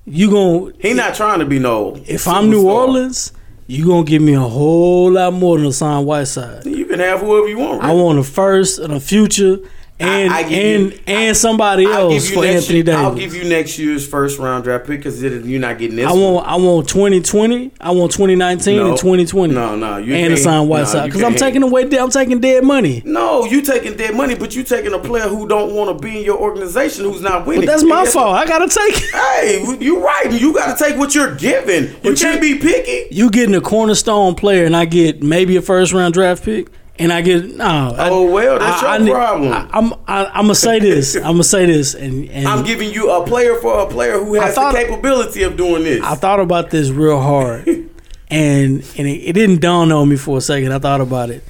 [0.06, 1.98] You gon' He not trying to be no.
[2.08, 2.66] if I'm New superstar.
[2.88, 3.34] Orleans,
[3.68, 6.66] you gonna give me a whole lot more than Hassan Whiteside.
[6.66, 7.84] you can have whoever you want.
[7.84, 9.58] I want a first and a future,
[10.02, 13.00] and I- I and you- and somebody else for Anthony year- Davis.
[13.02, 16.08] I'll give you next year's first round draft pick because you're not getting this.
[16.08, 17.72] I want I want 2020.
[17.80, 18.90] I want 2019 No.
[18.90, 19.54] and 2020.
[19.54, 21.40] No, no, you and no, Whiteside because I'm can't.
[21.40, 21.88] taking away.
[21.98, 23.02] I'm taking dead money.
[23.06, 26.20] No, you taking dead money, but you taking a player who don't want to be
[26.20, 27.66] in your organization who's not winning.
[27.66, 28.36] But that's my fault.
[28.36, 28.98] I gotta take.
[28.98, 29.12] it.
[29.14, 30.32] Hey, you right.
[30.32, 31.84] You got to take what you're given.
[32.04, 33.08] You But can't you- be picky.
[33.14, 36.68] You getting a cornerstone player, and I get maybe a first round draft pick,
[37.02, 37.96] and I get no.
[37.98, 39.52] Oh, well, that's your need- problem.
[39.54, 41.16] I, I'm I, I'm gonna say this.
[41.18, 44.36] I'm gonna say this, and and I'm giving you a player for a player who
[44.36, 46.02] has thought- the capability of doing this.
[46.04, 47.90] I thought about this real hard, and
[48.30, 50.72] and it, it didn't dawn on me for a second.
[50.72, 51.44] I thought about it.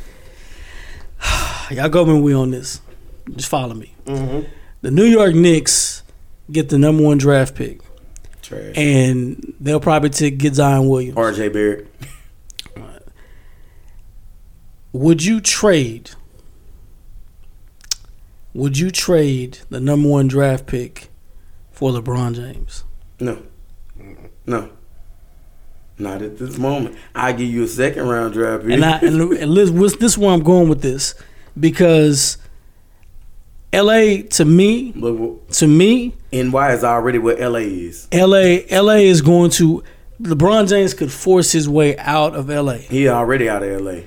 [1.72, 2.82] Y'all go with me on this.
[3.36, 3.94] Just follow me.
[4.06, 4.48] Mm-hmm.
[4.82, 6.04] The New York Knicks
[6.52, 7.80] get the number one draft pick,
[8.42, 8.76] Trash.
[8.76, 11.18] and they'll probably take, get Zion Williams.
[11.18, 11.50] R.J.
[11.50, 11.88] Barrett.
[14.94, 16.12] Would you trade?
[18.54, 21.10] Would you trade the number one draft pick
[21.72, 22.84] for LeBron James?
[23.20, 23.42] No.
[24.46, 24.70] No.
[25.98, 26.98] Not at this moment.
[27.16, 28.74] I give you a second round draft pick.
[28.74, 31.16] And I and, and Liz, this is where I'm going with this
[31.58, 32.38] because
[33.74, 38.08] LA to me to me NY is already what LA is.
[38.12, 39.84] LA LA is going to
[40.22, 42.74] LeBron James could force his way out of LA.
[42.76, 44.02] He already out of LA.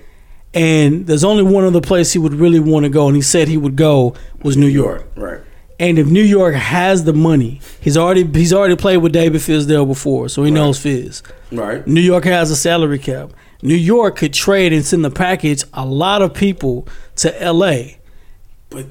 [0.54, 3.48] And there's only one other place he would really want to go and he said
[3.48, 5.06] he would go was New York.
[5.16, 5.40] Right.
[5.80, 9.86] And if New York has the money, he's already he's already played with David Fizdale
[9.86, 11.24] before, so he knows Fizz.
[11.50, 11.84] Right.
[11.86, 13.32] New York has a salary cap.
[13.60, 16.86] New York could trade and send the package a lot of people
[17.16, 17.96] to LA.
[18.70, 18.86] But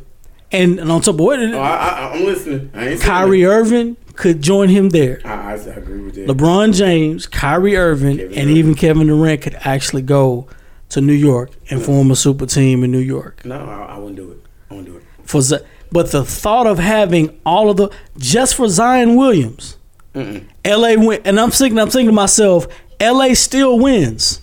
[0.52, 2.72] And, and on top of what, oh, I, I, I'm listening.
[2.74, 5.22] I ain't Kyrie Irving could join him there.
[5.24, 6.28] I, I agree with that.
[6.28, 8.58] LeBron James, Kyrie Irving, Kevin and Durant.
[8.58, 10.48] even Kevin Durant could actually go
[10.94, 13.44] to New York and form a super team in New York.
[13.46, 14.40] no, I, I wouldn't do it.
[14.70, 15.04] I wouldn't do it.
[15.24, 15.60] For Z-
[15.92, 19.78] but the thought of having all of the just for Zion Williams,
[20.16, 22.68] LA win, and I'm thinking, I'm thinking to myself,
[23.02, 24.42] LA still wins.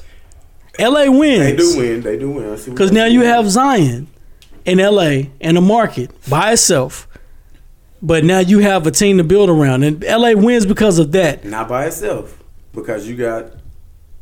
[0.79, 1.41] LA wins.
[1.41, 2.01] They do win.
[2.03, 2.53] They do win.
[2.53, 4.07] I see what Because now you have Zion
[4.65, 7.07] in LA in the market by itself.
[8.03, 9.83] But now you have a team to build around.
[9.83, 11.45] And LA wins because of that.
[11.45, 13.53] not by itself because you got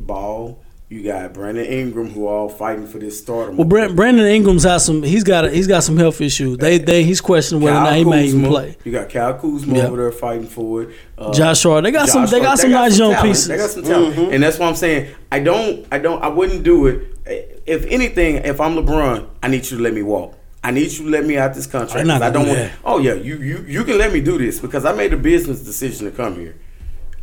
[0.00, 0.58] Ball,
[0.90, 3.52] you got Brandon Ingram, who all fighting for this starter.
[3.52, 5.02] Well, Brand, Brandon Ingram's has some.
[5.02, 5.44] He's got.
[5.44, 6.56] A, he's got some health issues.
[6.56, 6.78] They.
[6.78, 7.04] They.
[7.04, 8.76] He's questioning whether or not he may even play.
[8.84, 9.86] You got Kyle Kuzma Yeah.
[9.88, 10.90] over there fighting for it.
[11.18, 11.84] Uh, Josh Hart.
[11.84, 12.22] They got some.
[12.22, 13.28] Josh They got some nice young talent.
[13.28, 13.48] pieces.
[13.48, 15.14] They got some talent, and that's what I'm saying.
[15.30, 17.18] I don't, I don't, I wouldn't do it.
[17.66, 20.36] If anything, if I'm LeBron, I need you to let me walk.
[20.64, 21.94] I need you to let me out this contract.
[21.96, 22.72] They're not 'cause I don't do want.
[22.84, 25.60] Oh yeah, you you you can let me do this because I made a business
[25.60, 26.56] decision to come here.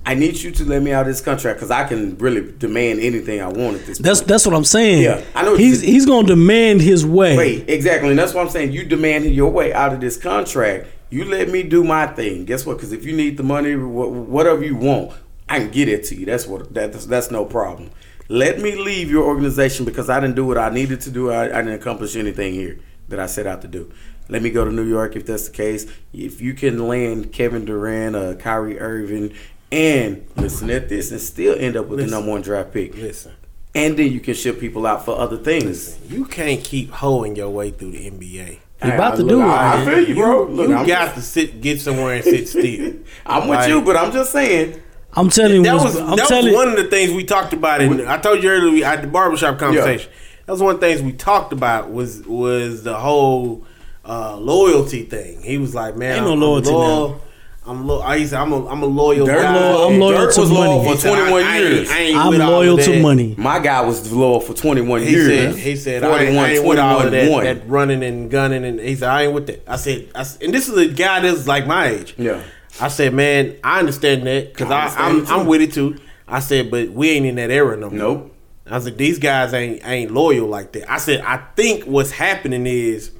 [0.07, 2.99] I need you to let me out of this contract because I can really demand
[2.99, 3.97] anything I want at this.
[3.97, 4.27] That's point.
[4.29, 5.01] that's what I'm saying.
[5.01, 7.35] Yeah, I know He's he's gonna demand his way.
[7.35, 8.71] Wait, exactly, and that's what I'm saying.
[8.71, 10.87] You demand your way out of this contract.
[11.09, 12.45] You let me do my thing.
[12.45, 12.77] Guess what?
[12.77, 15.11] Because if you need the money, wh- whatever you want,
[15.49, 16.25] I can get it to you.
[16.25, 17.89] That's what that's that's no problem.
[18.27, 21.31] Let me leave your organization because I didn't do what I needed to do.
[21.31, 22.79] I, I didn't accomplish anything here
[23.09, 23.91] that I set out to do.
[24.27, 25.85] Let me go to New York if that's the case.
[26.11, 29.33] If you can land Kevin Durant, uh, Kyrie Irving,
[29.75, 32.11] and listen at this, and still end up with Listen.
[32.11, 32.95] the number one draft pick.
[32.95, 33.33] Listen,
[33.73, 35.97] And then you can ship people out for other things.
[36.09, 38.59] you can't keep hoeing your way through the NBA.
[38.83, 40.43] He about I- to look, do it, I, I feel you, bro.
[40.45, 42.93] Look, you I'm, got to sit, get somewhere and sit still.
[43.25, 44.81] I'm with you, but I'm just saying.
[45.13, 47.53] I'm telling you, That was I'm that telling was one of the things we talked
[47.53, 47.81] about.
[47.81, 50.11] In I told you earlier we had the barbershop conversation.
[50.45, 53.65] That was one of the things we talked about was was the whole
[54.03, 55.41] uh, loyalty thing.
[55.41, 57.21] He was like, "Man, Ain't no I'm, loyalty I'm loyal.
[57.67, 59.55] I'm lo- I used to, I'm a I'm a loyal Dirt guy.
[59.55, 60.87] loyal- I'm loyal Dirt to was loyal money.
[60.87, 61.89] He for said, 21 I- I ain't- years.
[61.91, 63.35] I ain't I'm loyal to money.
[63.37, 65.27] My guy was loyal for 21 He years.
[65.27, 68.63] said, he said, I ain't, I ain't with all of that, that running and gunning,
[68.65, 69.63] and he said, I ain't with that.
[69.67, 72.13] I said, I s and this is a guy that's like my age.
[72.17, 72.41] Yeah.
[72.79, 75.25] I said, man, I understand that because I I, I'm.
[75.27, 75.97] I'm with it too.
[76.27, 77.97] I said, but we ain't in that era no more.
[77.97, 78.31] Nope.
[78.69, 80.91] I said, these guys ain't ain't loyal like that.
[80.91, 83.11] I said, I think what's happening is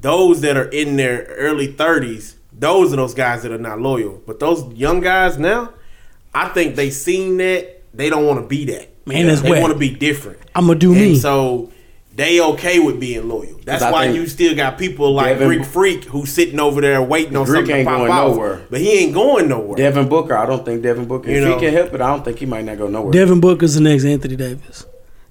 [0.00, 4.22] those that are in their early 30s, those are those guys that are not loyal.
[4.26, 5.72] But those young guys now,
[6.34, 8.88] I think they seen that they don't want to be that.
[9.06, 10.38] Man, that's they want to be different.
[10.54, 11.18] I'ma do and me.
[11.18, 11.72] So
[12.14, 13.58] they okay with being loyal.
[13.64, 17.36] That's why you still got people like Devin- Greek Freak who's sitting over there waiting
[17.36, 18.28] on Greek something ain't to pop going out.
[18.30, 18.62] nowhere.
[18.68, 19.76] But he ain't going nowhere.
[19.76, 21.30] Devin Booker, I don't think Devin Booker.
[21.30, 23.12] You if know- he can help it, I don't think he might not go nowhere.
[23.12, 24.84] Devin Booker's the next Anthony Davis.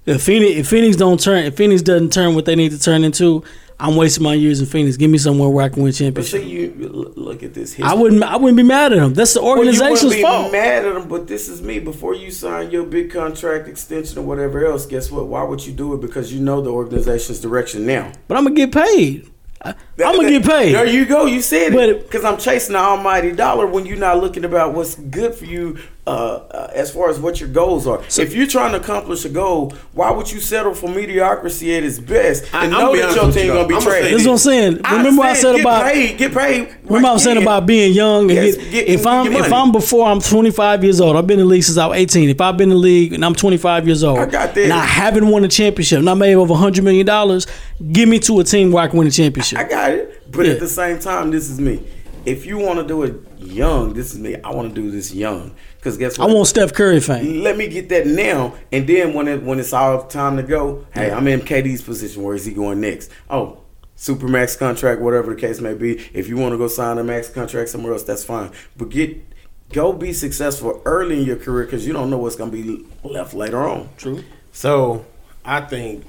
[0.06, 3.04] If Phoenix, if Phoenix don't turn, if Phoenix doesn't turn what they need to turn
[3.04, 3.44] into,
[3.80, 4.96] I'm wasting my years in Phoenix.
[4.96, 6.72] Give me somewhere where I can win but see, you
[7.14, 7.78] look at this.
[7.80, 9.14] I wouldn't, I wouldn't be mad at him.
[9.14, 10.50] That's the Well, you wouldn't organization's be fault.
[10.50, 11.78] mad at him, but this is me.
[11.78, 15.28] Before you sign your big contract extension or whatever else, guess what?
[15.28, 16.00] Why would you do it?
[16.00, 18.10] Because you know the organization's direction now.
[18.26, 19.30] But I'm gonna get paid.
[19.60, 19.70] I,
[20.04, 20.72] I'm gonna get paid.
[20.74, 21.26] There you go.
[21.26, 22.02] You said But- it.
[22.02, 25.78] Because I'm chasing the almighty dollar when you're not looking about what's good for you
[26.08, 28.02] uh, uh, as far as what your goals are.
[28.18, 31.98] if you're trying to accomplish a goal, why would you settle for mediocrity at its
[31.98, 34.10] best and I'm know that your with you, team gonna be I'ma trash?
[34.10, 34.76] That's what I'm saying.
[34.90, 36.76] Remember I said get about paid, get paid.
[36.84, 38.30] Remember I was saying right about being young.
[38.30, 39.52] And Yes, get, get- if I'm get if.
[39.52, 42.30] I'm before I'm 25 years old, I've been in the league since I was 18.
[42.30, 44.64] If I've been in the league and I'm 25 years old, I got that.
[44.64, 47.46] and I haven't won a championship, and I made over 100 million dollars,
[47.92, 49.58] give me to a team where I can win a championship.
[49.58, 50.30] I got it.
[50.32, 50.52] But Yeah.
[50.52, 51.82] at the same time, this is me.
[52.24, 54.36] If you want to do it young, this is me.
[54.44, 55.54] I want to do this young.
[55.96, 57.42] Because guess I want Steph Curry fame.
[57.42, 60.86] Let me get that now, and then when it when it's all time to go,
[60.92, 62.22] hey, I'm in KD's position.
[62.22, 63.10] Where is he going next?
[63.30, 63.62] Oh,
[63.96, 65.98] supermax contract, whatever the case may be.
[66.12, 68.50] If you want to go sign a max contract somewhere else, that's fine.
[68.76, 69.24] But get
[69.72, 72.86] go be successful early in your career because you don't know what's going to be
[73.02, 73.88] left later on.
[73.96, 74.22] True.
[74.52, 75.06] So
[75.44, 76.04] I think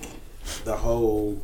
[0.66, 1.42] the whole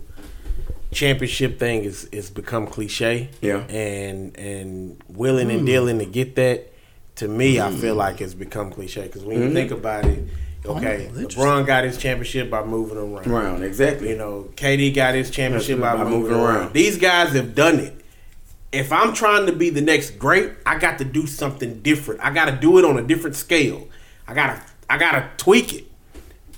[0.92, 3.30] championship thing is is become cliche.
[3.42, 3.64] Yeah.
[3.70, 5.66] And and willing and hmm.
[5.66, 6.74] dealing to get that,
[7.16, 8.00] to me, I feel mm.
[8.00, 9.04] like it's become cliche.
[9.04, 9.54] Because when you mm-hmm.
[9.54, 10.28] think about it,
[10.66, 13.28] okay, LeBron got his championship by moving around.
[13.28, 14.10] Round exactly.
[14.10, 16.56] You know, KD got his championship by, By moving, moving around.
[16.56, 16.74] around.
[16.74, 18.02] These guys have done it.
[18.72, 22.20] If I'm trying to be the next great, I got to do something different.
[22.22, 23.88] I got to do it on a different scale.
[24.28, 25.86] I gotta, I gotta tweak it.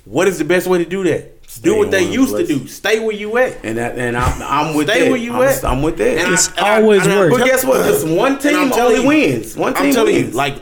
[0.06, 1.37] What is the best way to do that?
[1.58, 2.48] Stay do what they used place.
[2.48, 2.68] to do.
[2.68, 3.58] Stay where you at.
[3.64, 5.10] And that, and I'm, I'm with Stay that.
[5.12, 5.64] where you I'm, at.
[5.66, 6.18] I'm with that.
[6.26, 7.38] And It's I- always and I worked.
[7.38, 7.78] but guess what?
[7.80, 9.56] Because one team only you- wins.
[9.58, 10.30] One team I'm telling wins.
[10.32, 10.62] you, like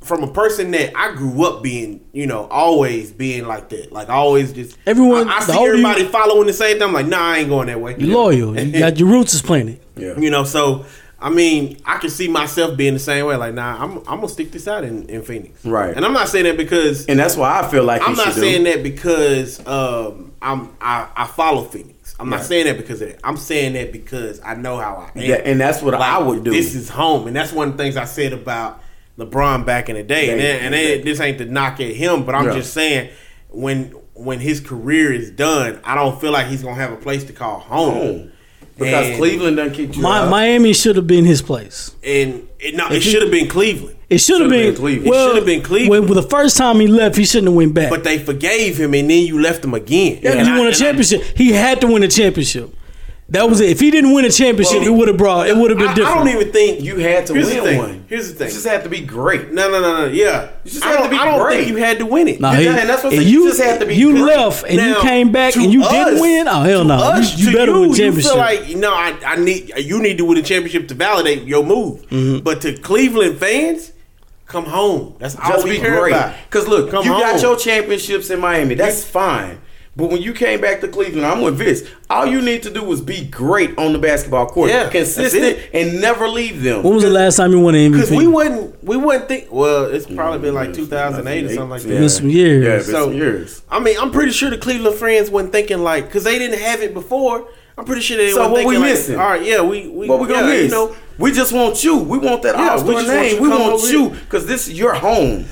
[0.00, 4.10] from a person that I grew up being, you know, always being like that, like
[4.10, 6.82] always just Everyone- I, I see older you- everybody following the same thing.
[6.88, 7.96] I'm like, nah, I ain't going that way.
[7.98, 8.58] You're loyal.
[8.58, 9.80] You got your roots is planted.
[9.96, 10.18] yeah.
[10.18, 10.84] You know, so
[11.24, 13.34] I mean, I can see myself being the same way.
[13.36, 15.64] Like, nah, I'm I'm gonna stick this out in, in Phoenix.
[15.64, 15.96] Right.
[15.96, 18.64] And I'm not saying that because And that's why I feel like I'm not saying
[18.64, 18.72] do.
[18.72, 22.14] that because um I'm I, I follow Phoenix.
[22.20, 23.20] I'm not saying that because of that.
[23.24, 25.24] I'm saying that because I know how I am.
[25.24, 26.50] Yeah, and that's what I would do.
[26.50, 28.82] This is home, and that's one of the things I said about
[29.18, 30.30] LeBron back in the day.
[30.30, 32.54] and then, and then, this ain't to knock at him, but I'm Yeah.
[32.56, 33.10] just saying
[33.48, 37.24] when when his career is done, I don't feel like he's gonna have a place
[37.24, 37.94] to call home.
[37.94, 38.32] Home.
[38.78, 40.30] Because And- Cleveland doesn't keep you Mi- out.
[40.30, 41.92] Miami should have been his place.
[42.02, 43.96] And it, no, it should have been Cleveland.
[44.10, 45.06] It should have been, been Cleveland.
[45.06, 46.06] It should've been Cleveland.
[46.08, 47.88] When, the first time he left, he shouldn't have went back.
[47.90, 50.18] But they forgave him, and then you left him again.
[50.22, 51.22] Yeah, And he I- won a and I- championship.
[51.36, 52.74] he had to win a championship.
[53.34, 53.68] That was it.
[53.70, 55.48] If he didn't win a championship, Well, it would have brought.
[55.48, 57.64] It would have been I, I don't even think you had to Here's the win
[57.64, 57.78] thing.
[57.78, 58.04] one.
[58.08, 58.48] Here's the thing.
[58.48, 59.50] You just had to be great.
[59.52, 60.06] No, no, no, no.
[60.06, 61.56] Yeah, You just I had to be I don't great.
[61.56, 62.40] think you had to win it.
[62.40, 63.28] Nah, Yeah, he- and that's what I'm saying.
[63.32, 64.22] You you just have to be you great.
[64.24, 66.48] left and Now, you came back and you us- didn't win.
[66.48, 66.94] Oh hell no!
[66.94, 68.30] us, You, you to better you, win You championship.
[68.32, 71.64] feel like no, I, I need you need to win a championship to validate your
[71.64, 72.02] move.
[72.10, 72.44] Mm-hmm.
[72.44, 73.92] But to Cleveland fans,
[74.46, 75.16] come home.
[75.18, 76.12] That's all Just we be care great.
[76.12, 76.34] about.
[76.48, 78.74] Because look, Come you got your championships in Miami.
[78.76, 79.58] That's fine.
[79.96, 81.82] But when you came back to Cleveland, I'm with Vince.
[82.10, 86.00] All you need to do is be great on the basketball court, Yeah, consistent, and
[86.00, 86.82] never leave them.
[86.82, 89.52] when was the last time you won an Because we wouldn't, we wouldn't think.
[89.52, 91.88] Well, it's probably been like mm, 2008 or something like that.
[91.92, 91.98] Yeah.
[92.00, 92.64] Been some years.
[92.64, 93.62] Yeah, been So- some years.
[93.70, 96.80] I mean, I'm pretty sure the Cleveland fans wasn't thinking like, because they didn't have
[96.82, 97.46] it before.
[97.78, 99.18] I'm pretty sure they So weren't what thinking we like, missing?
[99.20, 100.64] all right, yeah, we, we What we gonna yeah, miss?
[100.64, 101.98] You know, We just want you.
[101.98, 103.42] We want that Yeah, all we star just want you name.
[103.42, 105.44] We want you because this is your home.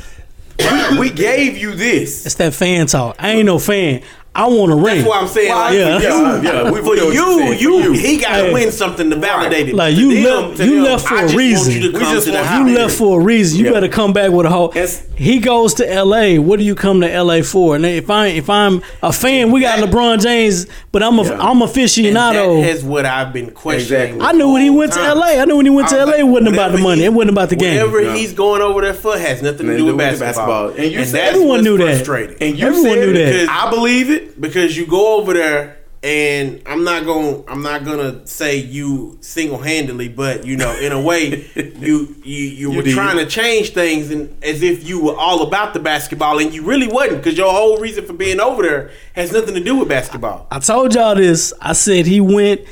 [0.59, 2.25] we, we gave you this.
[2.27, 3.17] It's that fan talk.
[3.19, 4.03] I ain't no fan.
[4.35, 4.97] I want a ring.
[4.97, 5.99] That's why I'm saying, like, Yeah.
[5.99, 7.53] for you, Yeah, yeah, we for you, you're
[7.83, 8.53] you, he got to Hey.
[8.53, 9.75] win something to validate it.
[9.75, 11.61] Like, you them- left- to you them, left for I a just reason.
[11.69, 12.69] Want you to We come just to the want house.
[12.71, 13.59] You left for a reason.
[13.59, 13.73] You Yeah.
[13.73, 14.71] better come back with a whole.
[14.71, 16.39] It's- He goes to L.A.
[16.39, 17.43] What do you come to L.A.
[17.43, 17.77] for?
[17.77, 21.33] And if I if I'm a fan, we got LeBron James, but I'm a Yeah.
[21.51, 22.63] am And aficionado.
[22.63, 24.15] that is what I've been questioning.
[24.15, 24.27] Exactly.
[24.27, 25.19] I knew when he went to Time.
[25.19, 25.41] L.A.
[25.41, 26.19] I knew when he went to I L.A.
[26.21, 27.01] It wasn't about the money.
[27.01, 27.75] he- It wasn't about the game.
[27.75, 30.69] Whatever he's going over there for has nothing to do with basketball.
[30.69, 30.73] basketball.
[30.79, 31.97] And you Everyone knew that.
[31.97, 32.37] frustrating.
[32.41, 33.27] And you Everyone knew that.
[33.33, 34.22] because I believe it.
[34.41, 39.19] Because you go over there and I'm not going I'm not going to say you
[39.21, 42.95] single-handedly but you know in a way you you you, were did.
[42.95, 46.65] trying to change things and as if you were all about the basketball and you
[46.65, 49.89] really wasn't because your whole reason for being over there has nothing to do with
[49.89, 50.47] basketball.
[50.51, 51.53] I told y'all this.
[51.61, 52.63] I said he went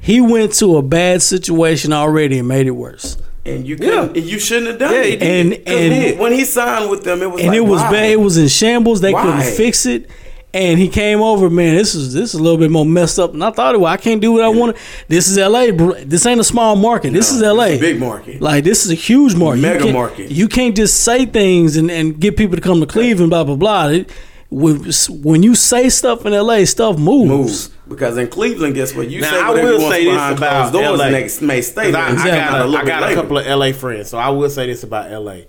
[0.00, 3.18] he went to a bad situation already and made it worse.
[3.44, 5.20] And you couldn't, and you shouldn't have done Yeah, he it.
[5.20, 5.62] did.
[5.62, 7.90] And when, when he signed with them, it was and like, it was why?
[7.92, 8.10] bad.
[8.10, 9.00] It was in shambles.
[9.00, 9.22] They Why?
[9.22, 10.10] couldn't fix it.
[10.58, 11.76] And he came over, man.
[11.76, 13.90] This is this is a little bit more messed up than I thought it was.
[13.90, 14.76] I can't do what I want.
[15.06, 15.70] This is L.A.
[15.70, 15.92] bro.
[15.92, 17.12] This ain't a small market.
[17.12, 17.68] This No, is L.A.
[17.74, 18.42] it's a big market.
[18.42, 19.60] Like this is a huge market.
[19.60, 20.30] Mega you can't, market.
[20.32, 23.30] You can't just say things and, and get people to come to Cleveland.
[23.30, 23.86] Blah blah blah.
[23.88, 24.10] It,
[24.50, 24.90] when,
[25.22, 27.28] when you say stuff in L.A., stuff moves.
[27.28, 29.08] moves because in Cleveland, guess what?
[29.10, 31.04] You Now, say I whatever will you want say this behind about closed doors, LA.
[31.06, 32.34] and they may stay 'Cause I, there.
[32.34, 34.50] I got, a a, little I got a couple of LA friends, so I will
[34.50, 35.42] say this about LA.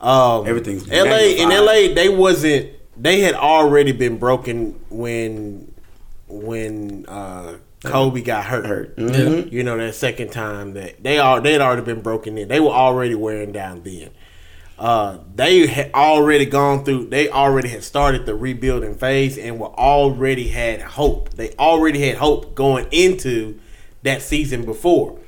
[0.00, 1.48] Um, Everything's LA in.
[1.50, 1.94] LA.
[1.94, 2.70] They wasn't.
[3.00, 5.72] They had already been broken when
[6.28, 8.66] when uh, Kobe got hurt.
[8.66, 8.96] Hurt.
[8.96, 9.50] Mhm.
[9.50, 12.48] You know that second time that they are they had already been broken in.
[12.48, 14.10] They were already wearing down then.
[14.78, 17.06] Uh, they had already gone through.
[17.08, 21.30] They already had started the rebuilding phase and were already had hope.
[21.30, 23.58] They already had hope going into
[24.02, 25.19] that season before.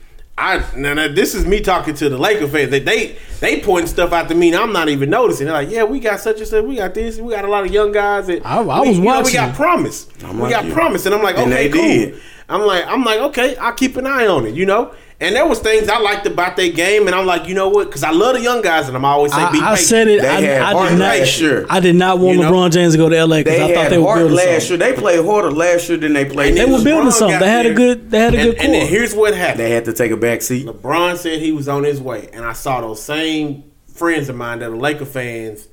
[0.42, 2.70] I now, now this is me talking to the Laker fans.
[2.70, 5.46] They they they pointing stuff out to me, and I'm not even noticing.
[5.46, 6.64] They're like, "Yeah, we got such and such.
[6.64, 7.18] We got this.
[7.18, 8.26] We got a lot of young guys.
[8.26, 10.06] That I- I we, was you know, we got promise.
[10.24, 10.72] I'm we like got you.
[10.72, 12.20] promise." And I'm like, And "Okay, they cool." did.
[12.48, 14.92] I'm like, I'm like, okay, I'll keep an eye on it, you know.
[15.22, 17.86] And there was things I liked about their game, and I'm like, you know what?
[17.86, 20.20] Because I love the young guys, and I'm always say, be I, I said it.
[20.20, 21.04] They I, had I heart did not.
[21.18, 21.66] last year.
[21.70, 22.50] I did not want You know?
[22.52, 24.66] LeBron James to go to LA because They I thought had they were building last
[24.66, 24.80] something.
[24.86, 24.94] year.
[24.94, 26.48] They played harder last year than they played.
[26.48, 27.38] And They were building LeBron something.
[27.38, 29.60] They had a good- they had a and, good And then here's what happened.
[29.60, 30.66] They had to take a back seat.
[30.66, 33.62] LeBron said he was on his way, and I saw those same
[33.94, 35.68] friends of mine that are Laker fans.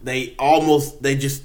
[0.00, 1.42] They almost they just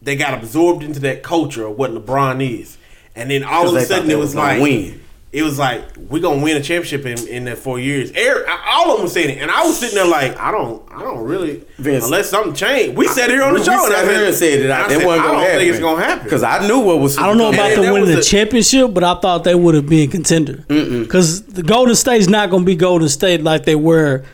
[0.00, 2.78] they got absorbed into that culture of what LeBron is,
[3.14, 5.00] and then all of a sudden it was was like win.
[5.34, 8.12] It was like we're gonna win a championship in, in that four years.
[8.12, 10.82] Eric, all of them was saying it, and I was sitting there like, I don't,
[10.92, 12.04] I don't really, Vince.
[12.04, 12.96] unless something changed.
[12.96, 14.70] We said it here on the We show, and I sat here and said it.
[14.70, 15.58] I I, said, wasn't I gonna don't happen.
[15.58, 17.18] think it's gonna happen because I knew what was.
[17.18, 19.74] I don't know about And them winning the a- championship, but I thought they would
[19.74, 20.64] have been contender.
[20.68, 24.24] Because the Golden State's not going to be Golden State like they were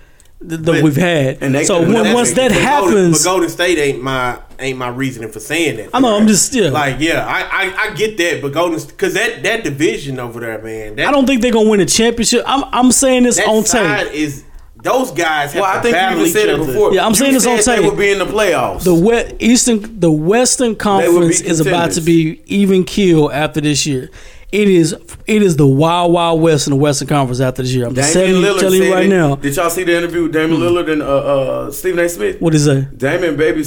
[0.43, 1.39] that that But- we've had.
[1.43, 4.39] and they so when, never once that But Golden- happens, but Golden State ain't my
[4.59, 5.91] ain't my reasoning for saying that.
[5.93, 6.71] I know, I'm just- yeah.
[6.71, 10.61] like yeah, I, I I get that, but Golden because that that division over there,
[10.62, 10.97] man.
[10.97, 12.43] That, I don't think they're going to win a championship.
[12.47, 14.15] I'm, I'm saying this that on side tape.
[14.15, 14.45] is
[14.83, 16.95] those guys have Well, I think you even said it before.
[16.95, 17.83] Yeah, I'm You saying this on said tape.
[17.83, 18.83] They would be in the playoffs.
[18.85, 24.09] The West, Eastern, the Western Conference is about to be even keel after this year.
[24.52, 24.93] It is,
[25.28, 27.86] it is the wild, wild West in the Western Conference after this year.
[27.86, 29.09] I'm telling, Damian you- Lillard telling you right it.
[29.09, 29.36] now.
[29.36, 32.09] Did y'all see the interview with Damian Lillard and uh, uh, Stephen A.
[32.09, 32.40] Smith?
[32.40, 32.98] What is that?
[32.98, 33.62] Damian baby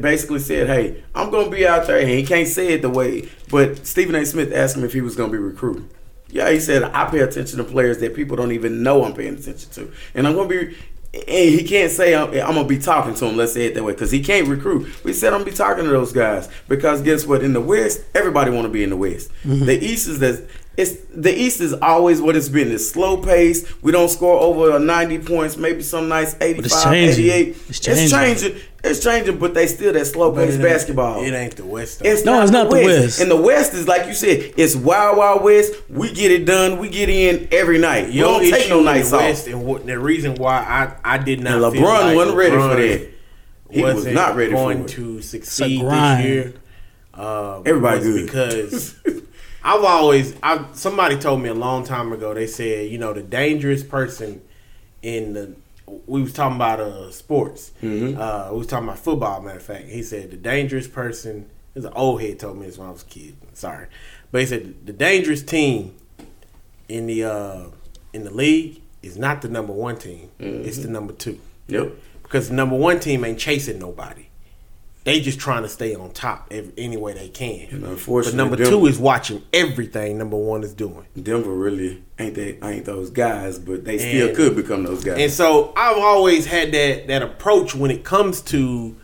[0.00, 3.28] basically said, "Hey, I'm gonna be out there." And he can't say it the way,
[3.50, 4.24] but Stephen A.
[4.24, 5.88] Smith asked him if he was gonna be recruiting.
[6.32, 9.34] Yeah, he said, "I pay attention to players that people don't even know I'm paying
[9.34, 10.76] attention to, and I'm gonna be."
[11.12, 13.36] And he can't say I'm, I'm gonna be talking to him.
[13.36, 15.04] Let's say it that way, because he can't recruit.
[15.04, 17.42] We said I'm gonna be talking to those guys because guess what?
[17.42, 19.30] In the West, everybody want to be in the West.
[19.42, 19.64] Mm-hmm.
[19.66, 20.48] The East is that.
[20.76, 22.70] It's the East is always what it's been.
[22.70, 23.70] It's slow pace.
[23.82, 25.56] We don't score over 90 points.
[25.56, 27.24] Maybe some nice 85, changing.
[27.26, 27.48] 88.
[27.68, 28.60] It's It's changing.
[28.82, 28.90] Changing.
[28.90, 31.22] It's changing, but they still that slow But pace basketball.
[31.22, 32.00] It ain't the West.
[32.00, 32.08] Though.
[32.10, 32.86] It's No, not it's the not the West.
[33.00, 33.20] West.
[33.20, 35.72] And the West is like you said, it's wild, wild West.
[35.88, 36.78] We get it done.
[36.78, 38.06] We get in every night.
[38.08, 39.22] You Your don't take issue no in nights the off.
[39.22, 40.56] West, and what, the reason why
[41.04, 41.62] I I did not.
[41.62, 43.10] And feel LeBron like wasn't ready for that.
[43.70, 44.88] He was wasn't not ready for it.
[44.88, 46.54] to succeed this year.
[47.14, 48.26] Uh, Everybody good.
[48.26, 48.94] because
[49.64, 52.32] I've always I somebody told me a long time ago.
[52.34, 54.40] They said you know the dangerous person
[55.02, 55.54] in the
[56.06, 57.72] we was talking about uh sports.
[57.82, 58.20] Mm-hmm.
[58.20, 59.40] Uh, we was talking about football.
[59.42, 61.48] Matter of fact, he said the dangerous person.
[61.74, 63.36] This is an old head told me this when I was a kid.
[63.52, 63.86] Sorry,
[64.32, 65.94] but he said the dangerous team
[66.88, 67.64] in the uh
[68.12, 70.30] in the league is not the number one team.
[70.38, 71.38] It's the number two
[71.68, 71.92] Yep.
[72.22, 74.26] because the number one team ain't chasing nobody.
[75.04, 77.68] They just trying to stay on top every, any way they can.
[77.70, 80.18] And But number Denver, two is watching everything.
[80.18, 81.06] Number one is doing.
[81.20, 85.18] Denver really ain't they ain't those guys, but they still And- could become those guys.
[85.18, 88.94] And so I've always had that that approach when it comes to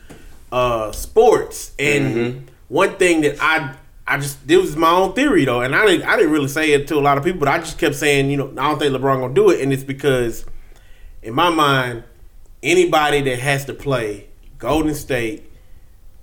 [0.53, 1.73] uh, sports.
[1.79, 2.39] And Mm-hmm.
[2.69, 3.75] one thing that I
[4.07, 6.73] I just this was my own theory though, and I didn't I didn't really say
[6.73, 8.79] it to a lot of people, but I just kept saying you know I don't
[8.79, 10.45] think LeBron gonna do it, and it's because
[11.23, 12.05] in my mind
[12.63, 14.27] anybody that has to play
[14.59, 15.43] Golden State,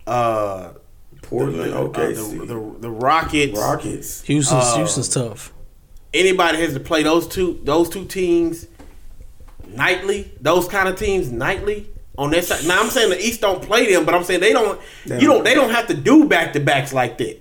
[0.07, 0.73] uh,
[1.21, 4.21] Portland, the, okay, the, the, the Rockets, Rockets.
[4.23, 5.53] Houston's Uh, Houston's tough.
[6.13, 8.67] anybody has to play those two those two teams
[9.67, 12.65] nightly, those kind of teams nightly on that side.
[12.67, 15.27] Now I'm saying the East don't play them, but I'm saying they don't They you
[15.27, 15.37] don't.
[15.37, 17.39] don't they don't have to do back to backs like that.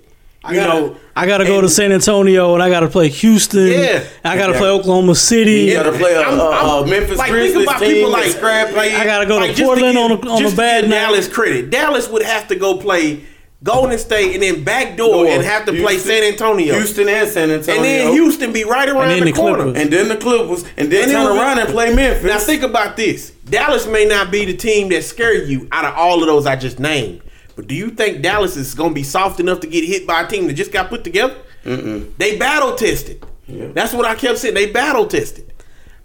[0.50, 3.68] You know, I gotta go and- to San Antonio and I gotta play Houston.
[3.68, 4.02] Yeah.
[4.24, 4.58] I gotta Yeah.
[4.58, 5.52] play Oklahoma City.
[5.66, 8.10] You gotta play a, I'm- a, I'm- a Memphis like, Grizzlies think about team people
[8.10, 8.94] like like scrap play.
[8.94, 10.96] I gotta go to just to Portland give- on a- on a to bad night.
[10.96, 11.70] Dallas credit.
[11.70, 13.20] Dallas would have to go play
[13.62, 16.74] Golden State and then backdoor Or and have to play San Antonio.
[16.74, 19.62] Houston and San Antonio, and then Houston be right around the, the corner.
[19.62, 19.80] Clippers.
[19.80, 22.24] and then the Clippers, and then And turn then- around and play Memphis.
[22.24, 23.30] Now think about this.
[23.48, 26.56] Dallas may not be the team that scare you out of all of those I
[26.56, 27.20] just named.
[27.54, 30.22] But do you think Dallas is going to be soft enough to get hit by
[30.22, 31.36] a team that just got put together?
[31.64, 32.16] Mm-mm.
[32.16, 33.24] They battle tested.
[33.46, 33.68] Yeah.
[33.68, 34.54] That's what I kept saying.
[34.54, 35.52] They battle tested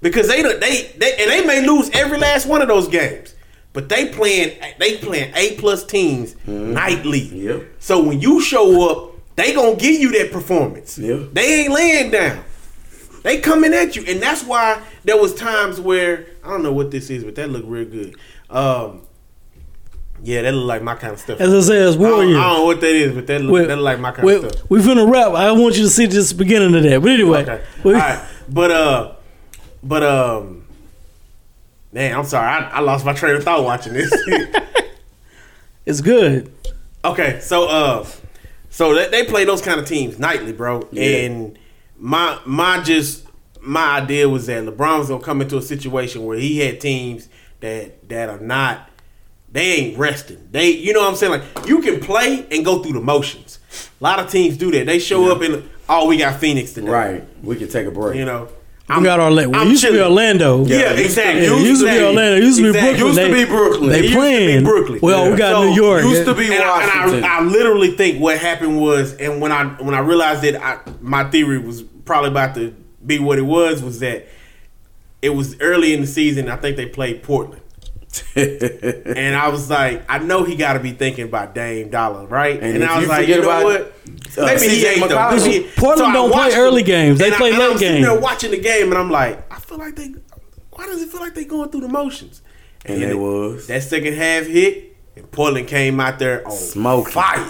[0.02, 3.36] because they they they and they may lose every last one of those games.
[3.74, 7.22] But they playing they playing A plus teams nightly.
[7.22, 7.64] Yep.
[7.80, 10.98] So when you show up, they gonna give you that performance.
[10.98, 11.24] Yeah.
[11.32, 12.44] They ain't laying down.
[13.24, 16.92] They coming at you, and that's why there was times where I don't know what
[16.92, 18.16] this is, but that looked real good.
[18.50, 19.02] Um,
[20.24, 21.40] yeah, that look like my kind of stuff.
[21.40, 22.38] As I said, it's I don't, Warrior.
[22.38, 24.52] I don't know what that is, but that look, that look like my kind of
[24.52, 24.70] stuff.
[24.70, 25.34] we finna rap.
[25.34, 27.02] I want you to see just the beginning of that.
[27.02, 29.16] But anyway, Okay, we- all right, but uh,
[29.84, 30.66] but um,
[31.92, 34.12] man, I'm sorry, I, I lost my train of thought watching this.
[35.86, 36.52] it's good.
[37.06, 38.06] Okay, so uh,
[38.70, 40.88] so they, they play those kind of teams nightly, bro.
[40.96, 41.58] And
[41.98, 43.26] my my just
[43.62, 47.30] my idea was that LeBron was gonna come into a situation where he had teams
[47.60, 48.87] that that are not
[49.52, 50.48] they ain't resting.
[50.52, 51.32] They you know what I'm saying?
[51.32, 53.60] Like you can play and go through the motions.
[54.00, 54.86] A lot of teams do that.
[54.86, 56.90] They show up and oh we got Phoenix today.
[56.90, 58.18] right, we can take a break.
[58.18, 58.50] You know.
[58.90, 59.50] We got Orlando.
[59.50, 60.00] Well, I'm it used to be.
[60.00, 60.66] Orlando.
[60.66, 61.44] Yeah, Yeah, exactly.
[61.46, 62.36] Yeah, it used to be Orlando.
[62.38, 63.06] Used to be Brooklyn.
[63.06, 63.90] Used to be Brooklyn.
[63.90, 64.64] They It used to be playing.
[64.64, 65.00] Brooklyn.
[65.02, 66.04] Well, we got So, New York.
[66.04, 67.24] used to be and, I, and Washington.
[67.26, 70.80] I, I literally think what happened was, and when I when I realized that I,
[71.02, 72.74] my theory was probably about to
[73.06, 74.26] be what it was, was that
[75.22, 76.48] it was early in the season.
[76.48, 77.62] I think they played Portland,
[78.36, 82.62] and I was like, I know he got to be thinking about Dame Dolla, right?
[82.62, 83.82] And And, I was like, you know about, what?
[84.38, 85.16] uh, Maybe he CJ ain't though.
[85.18, 85.38] McCollum.
[85.46, 87.20] Maybe he- Portland I don't play watched early him, games.
[87.20, 88.08] They and I- play and I late was sitting games.
[88.08, 90.14] there watching the game, and I'm like, I feel like they.
[90.72, 92.42] Why does it feel like they going through the motions?
[92.86, 93.68] And then they it- was.
[93.68, 97.42] that second half hit, and Portland came out there on smoke fire.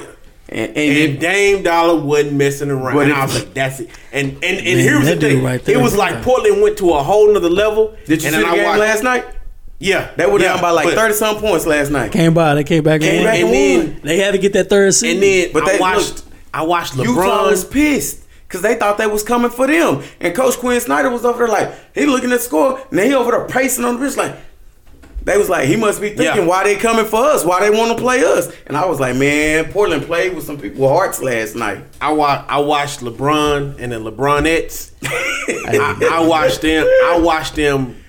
[0.49, 2.93] and, and, And it- Dame Dolla wasn't messing around.
[2.95, 3.89] But And it- I was like, that's it.
[4.13, 5.43] And and, and Man, here's the dude thing.
[5.43, 5.77] right there.
[5.77, 7.95] it was like Portland went to a whole nother level.
[8.05, 9.25] did you and see then the game watched- last night?
[9.79, 10.11] Yeah.
[10.15, 12.11] They were yeah, down by like thirty some points last night.
[12.11, 12.55] Came by.
[12.55, 13.01] They came back.
[13.01, 13.53] Came and back won.
[13.53, 13.93] and won.
[13.95, 15.13] then They had to get that third seed.
[15.15, 16.23] and then But I they watched looked-
[16.53, 20.01] I watched Utah was pissed because they thought they was coming for them.
[20.19, 23.07] And Coach Quinn Snyder was over there like he looking at the score, and then
[23.07, 24.35] he over there pacing on the wrist like.
[25.23, 26.45] They was like, he must be thinking, Yeah.
[26.45, 27.43] why they coming for us?
[27.43, 28.49] Why they want to play us?
[28.65, 31.83] And I was like, man, Portland played with some people with hearts last night.
[31.99, 34.93] I watched I watched LeBron and the LeBronettes.
[35.03, 36.85] I, I watched them.
[36.87, 38.01] I watched them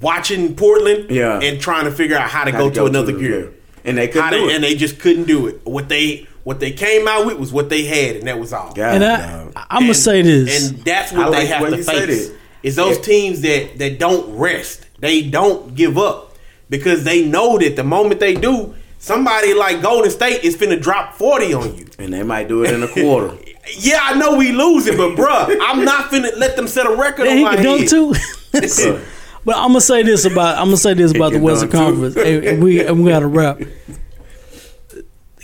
[0.00, 1.10] watching Portland.
[1.10, 1.40] Yeah.
[1.40, 3.22] And trying to figure out how to Had go to to, go another to the-
[3.22, 3.52] gear.
[3.86, 4.54] And they couldn't How do it.
[4.54, 5.60] and they just couldn't do it.
[5.64, 8.72] What they what they came out with was what they had, and that was all.
[8.74, 10.70] God, And I, I'm gonna say this.
[10.70, 12.28] and that's what like they the have way to said face.
[12.28, 12.36] it.
[12.62, 13.02] Is those Yeah.
[13.02, 16.34] teams that that don't rest, they don't give up
[16.70, 21.12] because they know that the moment they do, somebody like Golden State is finna drop
[21.14, 21.86] forty on you.
[21.98, 23.36] and they might do it in a quarter.
[23.78, 27.24] Yeah, I know we losing, but bruh, I'm not finna let them set a record
[27.24, 27.88] Yeah, on he my can dunk head.
[27.88, 28.14] too.
[29.44, 31.70] but I'm gonna say this about I'm gonna say this about the Western.
[31.70, 32.14] Conference.
[32.14, 33.60] Hey, and we and we got to wrap.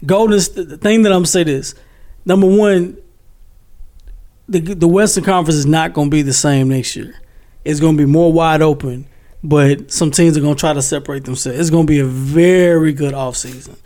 [0.07, 0.39] Golden.
[0.39, 1.75] The thing that I'm gonna say this.
[2.25, 2.97] Number one,
[4.49, 7.15] the the Western Conference is not gonna be the same next year.
[7.65, 9.07] It's gonna be more wide open,
[9.45, 11.59] but some teams are gonna try to separate themselves.
[11.59, 13.77] It's gonna be a very good offseason.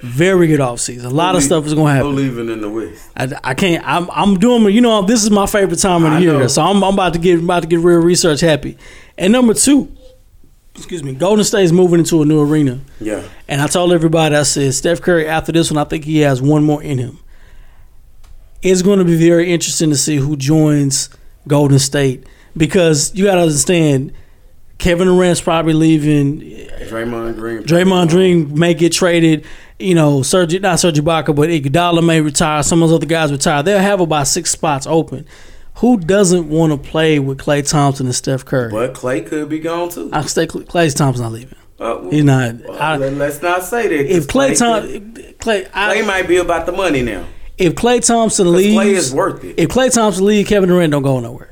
[0.00, 1.04] Very good offseason.
[1.06, 2.16] A lot of stuff is gonna Who happen.
[2.16, 3.08] leaving in the West?
[3.16, 3.82] I, I can't.
[3.86, 4.72] I'm I'm doing.
[4.74, 6.46] You know, this is my favorite time of the I year, know.
[6.46, 8.76] so I'm, I'm about to get about to get real research happy.
[9.16, 9.94] And number two,
[10.74, 12.80] excuse me, Golden State is moving into a new arena.
[13.00, 13.22] Yeah.
[13.48, 16.42] And I told everybody, I said, Steph Curry, after this one, I think he has
[16.42, 17.18] one more in him.
[18.62, 21.10] It's going to be very interesting to see who joins
[21.46, 22.26] Golden State
[22.56, 24.12] because you got to understand,
[24.78, 26.40] Kevin Durant's probably leaving.
[26.40, 27.62] Draymond Green.
[27.62, 29.44] Draymond Green may get traded.
[29.78, 32.62] You know, Serge, not Serge Ibaka, but Iguodala may retire.
[32.62, 33.62] Some of those other guys retire.
[33.62, 35.26] They'll have about six spots open.
[35.78, 38.70] Who doesn't want to play with Klay Thompson and Steph Curry?
[38.70, 40.08] But Klay could be gone too.
[40.12, 41.56] I stay Klay Thompson's not leaving.
[41.80, 42.54] Uh, He's not.
[42.68, 44.14] well, I- let- let's not say that.
[44.16, 47.24] if Klay could- Thompson, Klay, I, Klay might be about the money now.
[47.58, 49.54] if Klay Thompson leaves, Klay is worth it.
[49.58, 51.50] if Klay Thompson leaves, Kevin Durant don't go nowhere.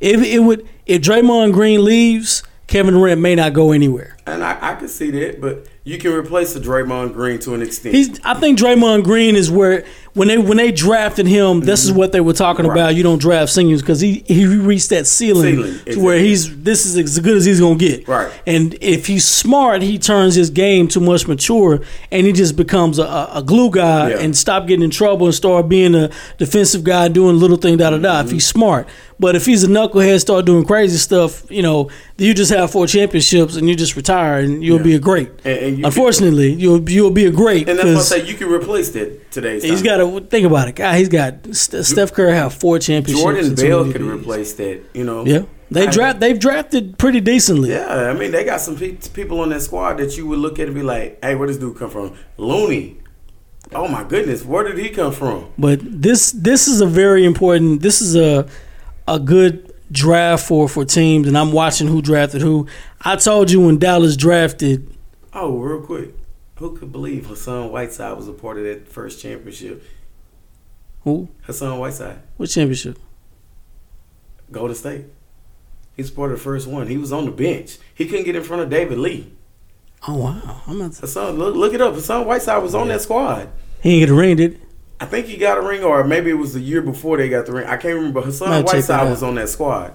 [0.00, 4.16] If it would, if Draymond Green leaves, Kevin Durant may not go anywhere.
[4.26, 7.62] And I, I can see that, but you can replace the Draymond Green to an
[7.62, 7.94] extent.
[7.94, 8.20] He's.
[8.24, 12.12] I think Draymond Green is where when they when they drafted him, this is what
[12.12, 12.70] they were talking Mm-hmm.
[12.74, 12.80] Right.
[12.82, 12.94] about.
[12.96, 16.84] You don't draft seniors because he he reached that ceiling, Ceiling, to where he's this
[16.84, 18.08] is as good as he's gonna get.
[18.08, 18.30] Right.
[18.46, 21.80] And if he's smart, he turns his game too much mature,
[22.10, 24.18] and he just becomes a, a glue guy Yeah.
[24.18, 27.90] and stop getting in trouble and start being a defensive guy doing little thing da
[27.90, 28.08] da da.
[28.18, 28.26] Mm-hmm.
[28.26, 28.88] If he's smart.
[29.20, 32.86] But if he's a knucklehead, start doing crazy stuff, you know, you just have four
[32.86, 34.82] championships and you just retire and you'll Yeah.
[34.82, 35.28] be a great.
[35.44, 38.26] And- and you Unfortunately, you'll you'll be a great and that's what I say.
[38.26, 39.62] You can replace that today's.
[39.62, 40.74] he's got to think about it.
[40.76, 43.22] God, he's got St- Steph Curry have four championships.
[43.22, 44.82] Jordan Bell could replace that.
[44.94, 45.24] You know.
[45.24, 46.20] Yeah, they I- draft.
[46.20, 47.70] They've drafted pretty decently.
[47.70, 50.58] Yeah, I mean they got some pe- people on that squad that you would look
[50.58, 52.96] at and be like, "Hey, where does dude come from?" Looney.
[53.72, 55.46] Oh my goodness, where did he come from?
[55.56, 57.82] But this this is a very important.
[57.82, 58.48] This is a
[59.06, 62.66] a good draft for for teams, and I'm watching who drafted who.
[63.02, 64.88] I told you when Dallas drafted.
[65.32, 66.12] Oh, real quick,
[66.60, 69.82] who could believe Hassan Whiteside was a part of that first championship?
[71.04, 71.28] Who?
[71.42, 72.98] Hassan Whiteside, What championship?
[74.52, 75.06] Golden State.
[75.96, 76.86] He's part of the first one.
[76.86, 77.78] He was on the bench.
[77.94, 79.32] He couldn't get in front of David Lee.
[80.06, 80.62] Oh wow!
[80.66, 80.94] I'm not.
[80.94, 81.94] Hassan, look, look it up.
[81.94, 83.48] Hassan Whiteside was on that squad.
[83.82, 84.52] He ain't get a ring, did?
[84.52, 84.58] he?
[85.00, 87.46] I think he got a ring, or maybe it was the year before they got
[87.46, 87.66] the ring.
[87.66, 88.20] I can't remember.
[88.20, 89.94] Hassan Might check that Whiteside was on that squad.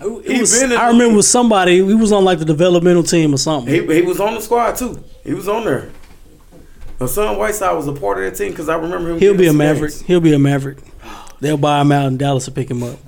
[0.00, 1.76] It was- in I remember was somebody.
[1.76, 3.72] He was on like the developmental team or something.
[3.72, 5.02] He, he was on the squad too.
[5.24, 5.90] He was on there.
[6.98, 9.18] Hassan Whiteside was a part of that team because I remember him.
[9.18, 9.92] He'll be a Maverick.
[9.92, 10.02] games.
[10.02, 10.78] He'll be a Maverick.
[11.40, 12.98] They'll buy him out in Dallas will pick him up.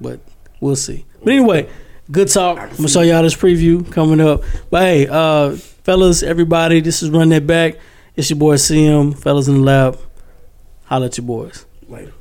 [0.00, 0.20] But
[0.60, 1.06] we'll see.
[1.24, 1.68] But anyway,
[2.10, 2.58] good talk.
[2.58, 4.42] I'm gonna show y'all this preview coming up.
[4.70, 7.76] But hey, uh, fellas, everybody, this is Run That Back.
[8.16, 9.98] It's your boy CM, fellas in the lab.
[10.84, 11.64] Holla at your boys.
[11.88, 12.12] Later.